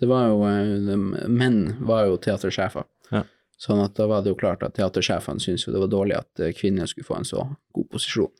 Det 0.00 0.08
var 0.08 0.28
jo 0.28 0.42
eh, 0.48 1.28
Menn 1.28 1.76
var 1.86 2.06
jo 2.08 2.16
teatersjefer. 2.16 2.84
Ja. 3.12 3.24
Sånn 3.62 3.82
at 3.84 3.94
da 3.94 4.06
var 4.10 4.22
det 4.24 4.32
jo 4.32 4.38
klart 4.40 4.62
at 4.66 4.74
teatersjefene 4.74 5.38
syntes 5.42 5.66
jo 5.68 5.72
det 5.74 5.82
var 5.84 5.92
dårlig 5.92 6.16
at 6.18 6.40
eh, 6.40 6.52
kvinner 6.56 6.86
skulle 6.90 7.06
få 7.06 7.18
en 7.20 7.28
så 7.28 7.44
god 7.76 7.90
posisjon. 7.92 8.32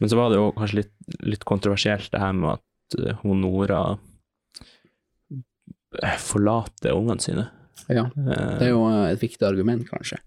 Men 0.00 0.08
så 0.10 0.16
var 0.18 0.30
det 0.32 0.36
jo 0.40 0.50
kanskje 0.56 0.80
litt, 0.82 0.92
litt 1.22 1.44
kontroversielt 1.48 2.10
det 2.12 2.20
her 2.20 2.32
med 2.34 2.58
at 2.58 3.18
Honora 3.22 3.82
eh, 6.02 6.16
forlater 6.18 6.92
ungene 6.96 7.20
sine. 7.22 7.46
Ja. 7.88 8.06
Det 8.14 8.66
er 8.66 8.72
jo 8.72 8.82
et 8.88 9.20
viktig 9.22 9.46
argument, 9.48 9.86
kanskje, 9.90 10.18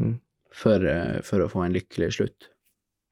Mm. 0.00 0.18
for, 0.52 0.84
for 1.26 1.42
å 1.44 1.48
få 1.52 1.64
en 1.66 1.72
lykkelig 1.74 2.12
slutt. 2.16 2.48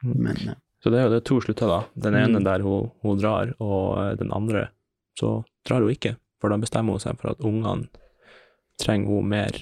Mm. 0.04 0.14
Men 0.16 0.36
Så 0.82 0.88
det 0.90 0.98
er 1.00 1.04
jo 1.04 1.10
det 1.12 1.18
er 1.20 1.26
to 1.28 1.40
slutter, 1.44 1.68
da. 1.68 1.80
Den 1.94 2.14
ene 2.16 2.38
Mm. 2.40 2.44
der 2.44 2.60
hun, 2.64 2.90
hun 3.02 3.18
drar, 3.20 3.54
og 3.60 4.16
den 4.18 4.30
andre 4.32 4.70
så 5.18 5.44
drar 5.66 5.80
hun 5.84 5.90
ikke. 5.92 6.16
For 6.40 6.52
da 6.52 6.58
bestemmer 6.60 6.96
hun 6.96 7.02
seg 7.02 7.20
for 7.20 7.34
at 7.34 7.44
ungene 7.44 7.90
trenger 8.80 9.12
hun 9.12 9.30
mer 9.30 9.60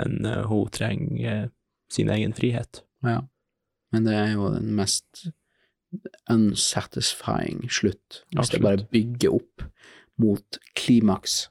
enn 0.00 0.26
eh, 0.26 0.42
hun 0.48 0.72
trenger 0.74 1.30
eh, 1.30 1.46
sin 1.92 2.10
egen 2.10 2.34
frihet. 2.36 2.82
ja. 3.06 3.22
Men 3.94 4.08
det 4.08 4.14
er 4.18 4.32
jo 4.32 4.48
den 4.50 4.72
mest 4.74 5.28
unsatisfying 6.26 7.68
slutt. 7.70 8.24
Hvis 8.34 8.50
det 8.50 8.58
bare 8.64 8.86
bygger 8.90 9.36
opp 9.36 9.62
mot 10.18 10.58
klimaks, 10.74 11.44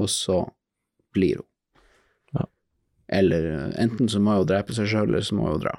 og 0.00 0.08
så 0.08 0.38
blir 1.12 1.42
hun. 1.42 1.48
Ja. 2.38 2.46
Eller 3.18 3.48
eh, 3.50 3.74
enten 3.84 4.08
så 4.08 4.22
må 4.24 4.38
hun 4.38 4.48
drepe 4.48 4.72
seg 4.72 4.88
sjøl, 4.88 5.10
eller 5.10 5.26
så 5.26 5.36
må 5.36 5.50
hun 5.50 5.60
dra. 5.66 5.74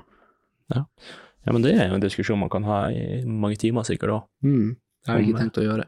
Ja, 0.74 1.52
men 1.52 1.66
det 1.66 1.74
er 1.76 1.89
jo 1.89 1.98
en 1.98 2.06
diskusjon 2.06 2.39
man 2.39 2.52
kan 2.54 2.66
ha 2.70 2.86
i 2.94 3.24
mange 3.26 3.58
timer 3.62 3.86
sikkert 3.88 4.14
òg. 4.14 4.28
Mm. 4.46 4.76
Det 5.04 5.12
har 5.12 5.20
jeg 5.20 5.32
ikke 5.32 5.41
tenkt 5.41 5.60
å 5.60 5.66
gjøre. 5.66 5.88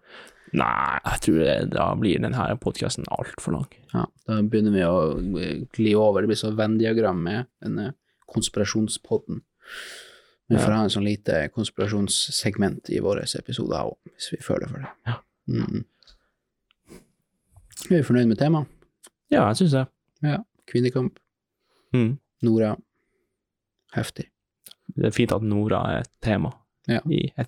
Nei, 0.54 1.00
jeg 1.04 1.20
tror 1.26 1.40
det, 1.42 1.70
da 1.74 1.88
blir 2.00 2.20
denne 2.22 2.58
podkasten 2.62 3.06
altfor 3.12 3.52
lang. 3.58 3.66
Ja, 3.94 4.06
da 4.28 4.42
begynner 4.42 4.72
vi 4.72 4.84
å 4.86 5.40
eh, 5.42 5.64
gli 5.78 5.94
over. 5.98 6.22
Det 6.22 6.28
blir 6.30 6.38
så 6.40 6.52
Venn-diagram 6.56 7.18
med 7.24 7.48
denne 7.64 7.94
konspirasjonspodden. 8.32 9.42
Vi 10.48 10.56
får 10.58 10.70
Ja. 10.70 10.76
ha 10.78 10.84
en 10.84 10.90
sånn 10.94 11.04
lite 11.08 11.50
konspirasjonssegment 11.56 12.90
i 12.94 13.00
våre 13.02 13.24
episoder 13.26 13.82
òg, 13.90 13.98
hvis 14.14 14.30
vi 14.32 14.38
føler 14.46 14.70
for 14.70 14.78
det. 14.86 14.92
Ja. 15.08 15.16
Mm. 15.50 15.84
Er 17.90 17.98
vi 17.98 18.04
fornøyd 18.04 18.28
med 18.30 18.38
temaet? 18.40 18.68
Ja, 19.34 19.48
jeg 19.50 19.56
syns 19.64 19.72
det. 19.76 19.88
Ja. 20.24 20.38
Kvinnekamp, 20.70 21.20
Mm. 21.94 22.18
Nora. 22.44 22.76
Heftig. 23.96 24.26
Det 24.96 25.06
er 25.06 25.12
fint 25.16 25.32
at 25.32 25.42
Nora 25.42 25.80
er 25.94 26.00
et 26.02 26.10
tema 26.22 26.52
Ja. 26.88 27.00
i 27.10 27.32
et. 27.38 27.48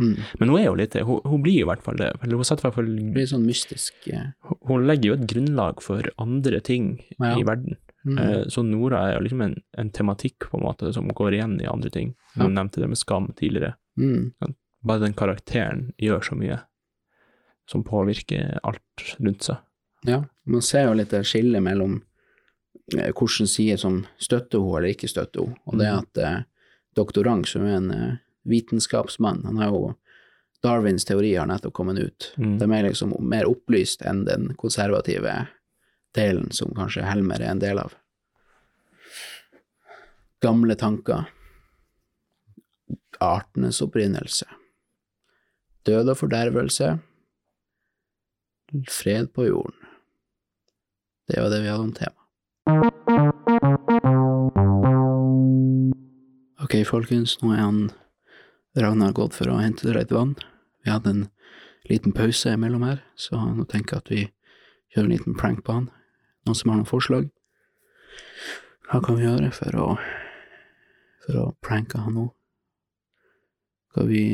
Mm. 0.00 0.16
Men 0.40 0.48
hun 0.48 0.58
er 0.58 0.64
jo 0.66 0.74
litt 0.74 0.92
det. 0.96 1.02
Hun, 1.04 1.20
hun 1.24 1.42
blir 1.44 1.58
jo 1.60 1.66
i 1.66 1.70
hvert 1.70 1.82
fall 1.84 1.96
det. 2.00 2.10
Eller 2.22 2.36
hun, 2.40 2.44
setter 2.44 2.64
i 2.64 2.68
hvert 2.70 2.74
fall, 2.78 2.92
blir 3.12 3.26
sånn 3.28 3.44
mystisk. 3.46 3.92
ja. 4.08 4.32
hun 4.66 4.86
legger 4.86 5.10
jo 5.12 5.14
et 5.18 5.26
grunnlag 5.28 5.82
for 5.82 6.08
andre 6.18 6.60
ting 6.60 7.02
Ja. 7.20 7.36
i 7.38 7.42
verden. 7.44 7.76
Mm. 8.04 8.18
Eh, 8.18 8.44
Så 8.48 8.62
Nora 8.64 9.02
er 9.10 9.14
jo 9.18 9.20
liksom 9.28 9.42
en, 9.42 9.56
en 9.78 9.90
tematikk 9.90 10.48
på 10.50 10.58
en 10.58 10.64
måte 10.64 10.92
som 10.94 11.06
går 11.08 11.34
igjen 11.36 11.60
i 11.62 11.66
andre 11.70 11.90
ting. 11.90 12.14
Ja. 12.36 12.48
Nevnte 12.48 12.80
det 12.80 12.88
med 12.88 12.98
skam 12.98 13.32
tidligere. 13.36 13.74
Mm. 13.98 14.32
Bare 14.82 14.98
den 15.04 15.12
karakteren 15.14 15.92
gjør 16.00 16.20
så 16.24 16.34
mye 16.34 16.60
som 17.70 17.84
påvirker 17.84 18.58
alt 18.64 19.04
rundt 19.20 19.42
seg. 19.46 19.56
Ja, 20.04 20.24
man 20.44 20.62
ser 20.62 20.88
jo 20.88 20.94
litt 20.98 21.10
det 21.14 21.22
skillet 21.28 21.62
mellom 21.62 22.00
eh, 22.98 23.12
hvilken 23.12 23.46
side 23.46 23.78
som 23.78 24.00
støtter 24.18 24.58
hun 24.58 24.78
eller 24.80 24.88
ikke 24.96 25.08
støtter 25.08 25.44
hun. 25.44 25.54
Og 25.66 25.78
det 25.78 25.86
Mhm. 25.92 25.98
at 26.00 26.18
eh, 26.18 26.42
doktor 26.96 27.24
Rang, 27.24 27.44
som 27.46 27.62
er 27.62 27.76
en 27.76 27.90
eh, 27.90 28.16
vitenskapsmann, 28.48 29.44
han 29.44 29.58
har 29.58 29.72
jo 29.72 29.94
Darwins 30.62 31.04
teori 31.04 31.34
har 31.34 31.46
nettopp 31.46 31.74
kommet 31.74 31.98
ut. 31.98 32.34
Mm. 32.38 32.58
De 32.58 32.72
er 32.72 32.86
liksom 32.86 33.16
mer 33.18 33.48
opplyst 33.50 34.02
enn 34.06 34.22
den 34.28 34.52
konservative 34.54 35.46
delen 36.14 36.52
som 36.54 36.70
kanskje 36.76 37.02
Helmer 37.02 37.42
er 37.42 37.50
en 37.50 37.62
del 37.62 37.80
av. 37.82 37.96
Gamle 40.42 40.76
tanker. 40.78 41.26
Artenes 43.22 43.82
opprinnelse. 43.82 44.46
Død 45.86 46.12
og 46.14 46.20
fordervelse. 46.22 46.92
Fred 48.90 49.32
på 49.34 49.48
jorden. 49.50 49.78
Det 51.26 51.42
var 51.42 51.50
det 51.50 51.62
vi 51.62 51.70
hadde 51.70 51.82
om 51.82 51.92
tema. 51.92 52.18
Ok, 56.62 56.78
folkens, 56.86 57.34
nå 57.42 57.50
er 57.54 57.62
han 57.62 57.82
Ragnar 58.76 59.12
gått 59.12 59.34
for 59.36 59.50
å 59.52 59.58
hente 59.60 59.92
litt 59.92 60.12
vann. 60.14 60.34
Vi 60.84 60.90
hadde 60.90 61.10
en 61.12 61.24
liten 61.90 62.14
pause 62.16 62.54
imellom 62.54 62.86
her, 62.86 63.02
så 63.16 63.36
nå 63.36 63.66
tenker 63.68 63.98
jeg 63.98 64.02
at 64.02 64.12
vi 64.12 64.22
gjør 64.94 65.04
en 65.04 65.12
liten 65.12 65.36
prank 65.36 65.64
på 65.66 65.76
han. 65.76 65.90
Noen 66.46 66.58
som 66.58 66.72
har 66.72 66.80
noen 66.80 66.88
forslag? 66.88 67.28
Hva 68.88 69.00
kan 69.04 69.18
vi 69.18 69.26
gjøre 69.26 69.52
for 69.56 69.78
å, 69.80 69.86
for 71.24 71.40
å 71.42 71.46
pranke 71.64 72.00
han 72.00 72.16
nå? 72.16 72.26
Skal 73.92 74.08
vi 74.08 74.24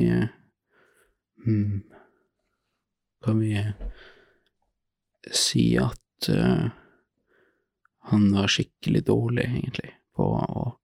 hmm, 1.44 1.82
Kan 3.26 3.40
vi 3.42 3.58
si 5.34 5.72
at 5.82 6.28
uh, 6.30 6.68
han 8.08 8.28
var 8.32 8.46
skikkelig 8.48 9.02
dårlig, 9.10 9.48
egentlig, 9.50 9.90
på 10.14 10.28
å 10.38 10.77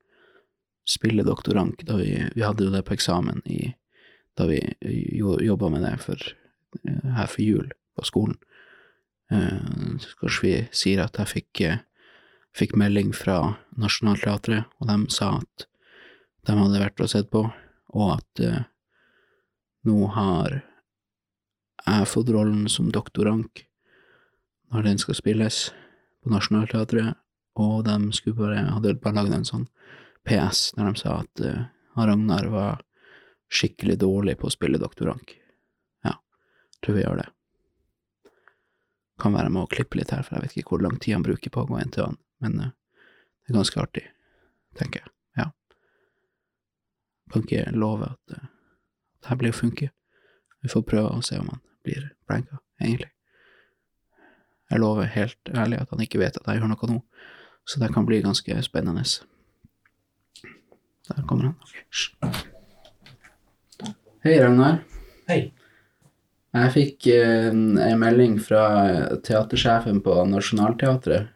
spille 0.85 1.25
doktorant 1.25 1.81
da 1.87 1.97
vi, 1.97 2.19
vi 2.35 2.45
hadde 2.45 2.67
jo 2.67 2.73
det 2.75 2.85
på 2.87 2.95
eksamen 2.97 3.43
i, 3.49 3.73
da 4.37 4.47
vi 4.51 4.61
jo, 5.17 5.39
jobba 5.41 5.71
med 5.73 5.85
det 5.87 5.97
for, 6.03 6.21
eh, 6.83 7.11
her 7.17 7.31
for 7.31 7.43
jul 7.45 7.71
på 7.97 8.05
skolen. 8.05 8.37
Uh, 9.33 9.97
kanskje 10.21 10.45
vi 10.45 10.55
sier 10.77 11.01
at 11.01 11.17
jeg 11.17 11.31
fikk, 11.31 11.61
eh, 11.65 11.79
fikk 12.55 12.75
melding 12.79 13.15
fra 13.17 13.57
Nationaltheatret, 13.81 14.69
og 14.79 14.91
de 14.91 14.99
sa 15.15 15.31
at 15.39 15.67
de 16.45 16.57
hadde 16.59 16.83
vært 16.83 17.01
og 17.01 17.11
sett 17.11 17.31
på, 17.33 17.47
og 17.95 18.13
at 18.19 18.45
uh, 18.45 18.67
nå 19.89 20.11
har 20.13 20.61
jeg 21.85 22.11
fått 22.11 22.33
rollen 22.33 22.69
som 22.73 22.93
doktorank 22.93 23.65
når 24.73 24.87
den 24.89 25.01
skal 25.01 25.17
spilles 25.17 25.59
på 26.25 26.33
Nationaltheatret, 26.33 27.17
og 27.61 27.85
de 27.87 27.97
skulle 28.17 28.37
bare, 28.37 28.67
hadde 28.75 28.97
bare 29.01 29.23
lagd 29.23 29.37
en 29.37 29.49
sånn 29.49 29.67
PS 30.29 30.73
når 30.77 30.91
de 30.91 31.01
sa 31.01 31.21
at 31.23 31.45
uh, 31.45 31.65
Ragnar 31.97 32.49
var 32.53 32.83
skikkelig 33.53 33.99
dårlig 34.03 34.39
på 34.41 34.49
å 34.49 34.53
spille 34.55 34.81
doktorank. 34.81 35.37
Ja, 36.05 36.17
tror 36.83 36.99
vi 36.99 37.05
gjør 37.05 37.21
det. 37.23 37.29
Kan 39.21 39.37
være 39.37 39.53
med 39.53 39.63
å 39.63 39.71
klippe 39.71 40.01
litt 40.01 40.11
her, 40.11 40.25
for 40.27 40.37
jeg 40.37 40.47
vet 40.47 40.57
ikke 40.59 40.75
hvor 40.75 40.83
lang 40.83 40.97
tid 40.99 41.19
han 41.19 41.27
bruker 41.27 41.53
på 41.55 41.63
å 41.63 41.69
gå 41.69 41.79
inn 41.81 41.93
til 41.95 42.09
han, 42.09 42.19
men 42.43 42.57
uh, 42.61 42.73
det 43.45 43.53
er 43.53 43.59
ganske 43.61 43.83
artig, 43.83 44.07
tenker 44.81 45.05
jeg. 45.05 45.13
Ja. 45.39 45.51
Kan 47.33 47.47
ikke 47.47 47.69
love 47.77 48.15
at 48.17 48.37
uh, 48.37 48.49
det 49.21 49.31
her 49.31 49.41
blir 49.41 49.55
å 49.55 49.61
funke. 49.61 49.91
Vi 50.65 50.73
får 50.73 50.87
prøve 50.89 51.13
å 51.13 51.23
se 51.25 51.39
om 51.41 51.53
han 51.53 51.63
blir 51.85 52.11
blanka, 52.27 52.59
egentlig. 52.81 53.11
Jeg 54.73 54.81
lover 54.81 55.07
helt 55.13 55.53
ærlig 55.53 55.79
at 55.83 55.93
han 55.93 56.03
ikke 56.03 56.19
vet 56.23 56.41
at 56.41 56.49
jeg 56.49 56.59
gjør 56.59 56.71
noe 56.73 56.91
nå, 56.91 56.99
så 57.69 57.81
det 57.81 57.93
kan 57.95 58.09
bli 58.09 58.23
ganske 58.25 58.57
spennende. 58.65 59.05
Der 61.09 61.23
kommer 61.29 61.45
han. 61.45 61.55
Hei, 64.25 64.39
Ragnar. 64.41 64.79
Hei. 65.29 65.53
Jeg 66.55 66.71
fikk 66.73 67.09
eh, 67.13 67.49
en 67.51 67.99
melding 68.01 68.39
fra 68.41 68.63
teatersjefen 69.27 69.99
på 70.05 70.15
Nationaltheatret. 70.31 71.29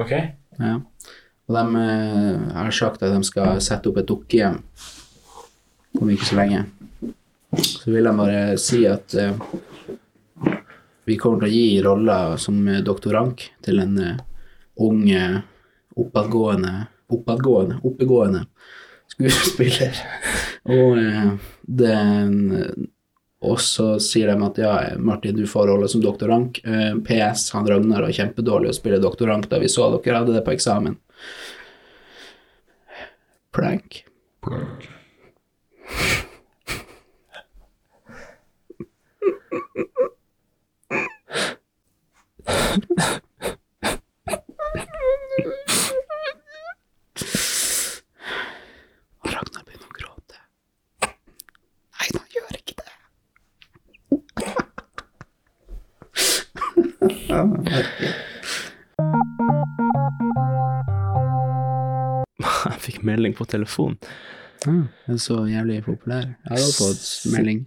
Ok. 0.00 0.14
Ja. 0.56 0.78
Og 1.50 1.56
de 1.58 1.82
eh, 1.82 2.48
har 2.54 2.72
sagt 2.72 3.02
at 3.02 3.12
de 3.12 3.28
skal 3.28 3.60
sette 3.60 3.90
opp 3.90 4.00
et 4.00 4.08
dukkehjem 4.08 4.60
om 6.00 6.12
ikke 6.14 6.30
så 6.30 6.38
lenge. 6.38 6.64
Så 7.58 7.90
vil 7.90 8.06
de 8.06 8.14
bare 8.14 8.42
si 8.62 8.84
at 8.88 9.18
eh, 9.18 9.36
vi 11.10 11.18
kommer 11.18 11.42
til 11.42 11.50
å 11.50 11.54
gi 11.58 11.80
roller 11.84 12.36
som 12.38 12.62
doktorant 12.86 13.50
til 13.66 13.82
en 13.82 13.96
eh, 13.98 14.20
ung, 14.80 15.02
eh, 15.10 15.40
oppadgående, 16.00 16.74
oppadgående, 17.12 17.80
oppegående 17.84 18.44
skuespiller. 19.10 20.00
Og 20.78 20.98
eh, 20.98 21.30
det 21.62 21.98
og 23.40 23.56
så 23.64 23.94
sier 24.04 24.28
de 24.28 24.44
at 24.44 24.58
ja, 24.60 24.72
Martin, 25.00 25.32
du 25.32 25.46
får 25.48 25.70
rolle 25.70 25.88
som 25.88 26.02
doktorant. 26.04 26.58
Eh, 26.60 26.92
PS, 27.06 27.46
han 27.56 27.64
Ragnar 27.68 28.04
var 28.04 28.12
kjempedårlig 28.12 28.68
å 28.68 28.76
spille 28.76 29.00
doktorant 29.00 29.48
da 29.48 29.56
vi 29.62 29.70
så 29.72 29.88
dere 29.96 30.20
hadde 30.20 30.36
det 30.36 30.44
på 30.44 30.52
eksamen. 30.52 30.98
Prank. 33.56 34.04
Og 34.44 34.84
Ragnar 49.30 49.64
begynner 49.66 49.88
å 49.88 49.94
gråte. 49.96 50.38
Nei, 51.04 52.06
han 52.14 52.28
gjør 52.34 52.56
ikke 52.60 52.76
det. 52.80 52.88
Jeg 62.60 62.80
fikk 62.82 63.04
melding 63.06 63.36
på 63.38 63.44
telefon. 63.46 63.94
Ah, 64.66 64.88
jeg 65.06 65.14
er 65.14 65.20
så 65.22 65.36
jævlig 65.46 65.84
populær. 65.86 66.24
Jeg 66.26 66.50
har 66.50 66.58
også 66.58 66.88
fått 66.88 67.04
melding. 67.36 67.60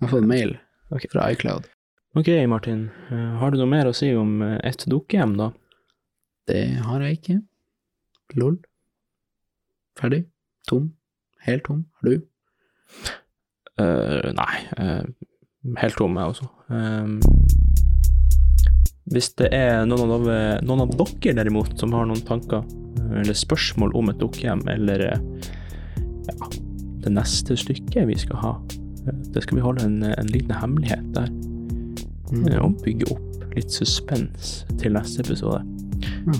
Jeg 0.00 0.06
har 0.06 0.12
fått 0.14 0.26
mail 0.30 0.56
okay. 0.90 1.08
fra 1.12 1.26
iCloud. 1.34 1.68
Ok, 2.16 2.28
Martin. 2.48 2.90
eh, 3.10 3.34
Har 3.40 3.52
du 3.52 3.58
noe 3.60 3.68
mer 3.68 3.90
å 3.90 3.94
si 3.96 4.08
om 4.16 4.42
ett 4.42 4.64
et 4.64 4.88
dukkehjem, 4.90 5.36
da? 5.38 5.50
Det 6.48 6.64
har 6.86 7.04
jeg 7.04 7.12
ikke. 7.18 7.36
Lol. 8.40 8.56
Ferdig. 10.00 10.24
Tom. 10.70 10.94
Helt 11.44 11.64
tom. 11.68 11.84
Har 12.00 12.08
du? 12.10 12.16
Uh, 13.76 14.32
nei, 14.32 14.56
Uh, 14.78 15.04
helt 15.80 15.96
tom 15.98 16.16
jeg 16.16 16.32
også. 16.32 16.46
Um, 16.68 17.20
hvis 19.12 19.34
det 19.36 19.50
er 19.52 19.84
noen 19.88 20.10
av, 20.14 20.24
noen 20.64 20.84
av 20.86 20.94
dere 20.96 21.34
derimot 21.36 21.74
som 21.80 21.92
har 21.92 22.06
noen 22.08 22.22
tanker 22.24 22.62
eller 23.14 23.36
spørsmål 23.36 23.92
om 23.98 24.08
et 24.10 24.20
dukkehjem, 24.22 24.62
eller 24.72 25.02
eh, 25.10 25.18
ja, 26.30 26.48
det 27.04 27.12
neste 27.12 27.56
stykket 27.60 28.08
vi 28.08 28.16
skal 28.18 28.40
ha, 28.40 28.52
eh, 29.04 29.18
det 29.34 29.42
skal 29.44 29.58
vi 29.58 29.64
holde 29.66 29.84
en, 29.84 29.98
en 30.08 30.30
liten 30.32 30.54
hemmelighet 30.60 31.10
der, 31.16 31.32
Mm. 32.32 32.46
eh, 32.48 32.56
og 32.64 32.78
bygge 32.82 33.10
opp 33.12 33.42
litt 33.54 33.70
suspens 33.70 34.64
til 34.80 34.94
neste 34.96 35.20
episode. 35.20 35.60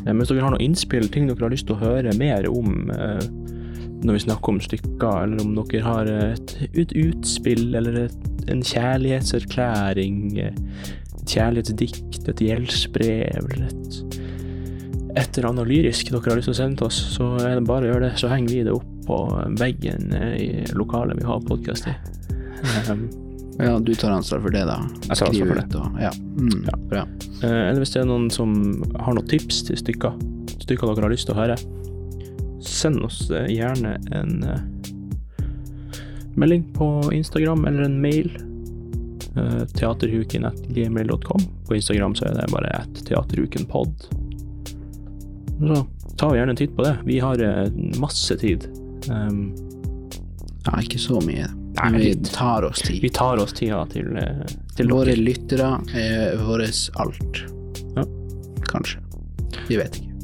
Eh, 0.07 0.13
hvis 0.17 0.31
dere 0.33 0.41
har 0.43 0.55
noen 0.55 0.65
innspill, 0.65 1.11
ting 1.13 1.29
dere 1.29 1.45
har 1.45 1.53
lyst 1.53 1.69
til 1.69 1.77
å 1.77 1.83
høre 1.85 2.15
mer 2.19 2.49
om 2.51 2.89
når 4.05 4.17
vi 4.17 4.23
snakker 4.25 4.49
om 4.55 4.61
stykker, 4.65 5.23
eller 5.23 5.45
om 5.45 5.53
dere 5.61 5.85
har 5.85 6.09
et, 6.11 6.57
et 6.73 6.97
utspill, 6.99 7.75
eller 7.77 8.07
et, 8.07 8.17
en 8.51 8.65
kjærlighetserklæring, 8.65 10.19
et 11.25 11.33
kjærlighetsdikt, 11.39 12.29
et 12.29 12.45
gjeldsbrev, 12.45 13.41
eller 13.41 13.67
et, 13.71 13.99
et 15.17 15.39
eller 15.39 15.51
annet 15.51 15.71
lyrisk 15.71 16.11
dere 16.13 16.23
har 16.29 16.39
lyst 16.41 16.51
til 16.51 16.57
å 16.57 16.61
sende 16.61 16.81
til 16.83 16.91
oss, 16.91 17.01
så 17.17 17.31
er 17.41 17.57
det 17.59 17.67
bare 17.69 17.89
å 17.89 17.93
gjøre 17.95 18.09
det. 18.11 18.15
Så 18.21 18.29
henger 18.33 18.53
vi 18.53 18.63
det 18.69 18.75
opp 18.77 18.91
på 19.05 19.19
veggen 19.61 20.13
i 20.39 20.65
lokalet 20.77 21.19
vi 21.21 21.27
har 21.29 21.43
podkast 21.49 21.89
i. 21.91 21.99
Um, 22.91 23.07
Ja, 23.55 23.77
du 23.79 23.95
tar 23.95 24.11
ansvar 24.11 24.41
for 24.43 24.51
det, 24.51 24.65
da. 24.67 24.81
Jeg 25.07 25.15
tar 25.15 25.29
ansvar 25.29 25.51
for 25.53 25.61
ut 25.63 25.75
og 25.79 26.01
Ja. 26.03 26.09
Mm, 26.35 26.65
Ja. 26.91 27.05
Eh, 27.47 27.69
Eller 27.69 27.79
hvis 27.85 27.93
det 27.95 28.01
er 28.03 28.09
noen 28.09 28.25
som 28.35 28.83
har 28.99 29.15
noen 29.15 29.29
tips 29.31 29.61
til 29.69 29.79
stykker, 29.79 30.17
stykker 30.65 30.91
dere 30.91 31.05
har 31.07 31.13
lyst 31.15 31.29
til 31.29 31.37
å 31.37 31.39
høre, 31.39 31.55
send 32.65 33.05
oss 33.07 33.29
eh, 33.31 33.47
gjerne 33.55 33.93
en 34.11 34.43
eh, 34.43 34.65
melding 36.35 36.65
på 36.75 36.89
Instagram 37.15 37.63
eller 37.71 37.87
en 37.87 38.01
mail. 38.03 38.33
Uh, 39.37 39.65
teaterhuken.gmail.com. 39.75 41.41
På 41.69 41.75
Instagram 41.75 42.15
så 42.15 42.29
er 42.29 42.35
det 42.39 42.49
bare 42.53 42.71
at 42.85 43.01
teaterhukenpod. 43.09 44.05
Så 45.59 45.81
ta 46.21 46.29
gjerne 46.37 46.55
en 46.55 46.59
titt 46.61 46.77
på 46.77 46.85
det. 46.87 46.97
Vi 47.07 47.19
har 47.23 47.41
eh, 47.43 47.67
masse 47.99 48.37
tid. 48.39 48.69
Um, 49.11 49.55
Ja, 50.65 50.79
ikke 50.81 50.97
så 51.03 51.19
mye. 51.21 51.45
Nei, 51.77 51.89
vi 51.99 52.15
tar 52.31 52.65
oss 52.65 52.81
tid. 52.81 53.03
vi 53.03 53.11
tar 53.13 53.37
oss 53.43 53.53
tida 53.53 53.83
til, 53.93 54.15
eh, 54.17 54.47
til 54.79 54.89
Våre 54.89 55.11
dere. 55.13 55.21
lyttere 55.27 55.73
er 55.93 56.39
våres 56.41 56.87
alt. 57.03 57.43
Ja. 57.99 58.05
Kanskje. 58.71 59.03
Vi 59.69 59.77
vet 59.77 59.99
ikke. 59.99 60.15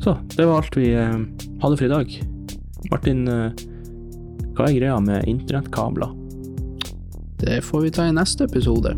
Så 0.00 0.14
det 0.36 0.46
var 0.48 0.62
alt 0.62 0.76
vi 0.78 0.88
eh, 0.94 1.18
hadde 1.60 1.76
for 1.76 1.84
i 1.84 1.92
dag. 1.92 2.16
Martin, 2.90 3.26
eh, 3.28 3.50
hva 4.56 4.68
er 4.70 4.78
greia 4.78 4.96
med 5.04 5.28
internettkabler? 5.28 6.14
Det 7.42 7.62
får 7.62 7.80
vi 7.80 7.90
ta 7.90 8.06
i 8.06 8.12
neste 8.12 8.44
episode. 8.44 8.96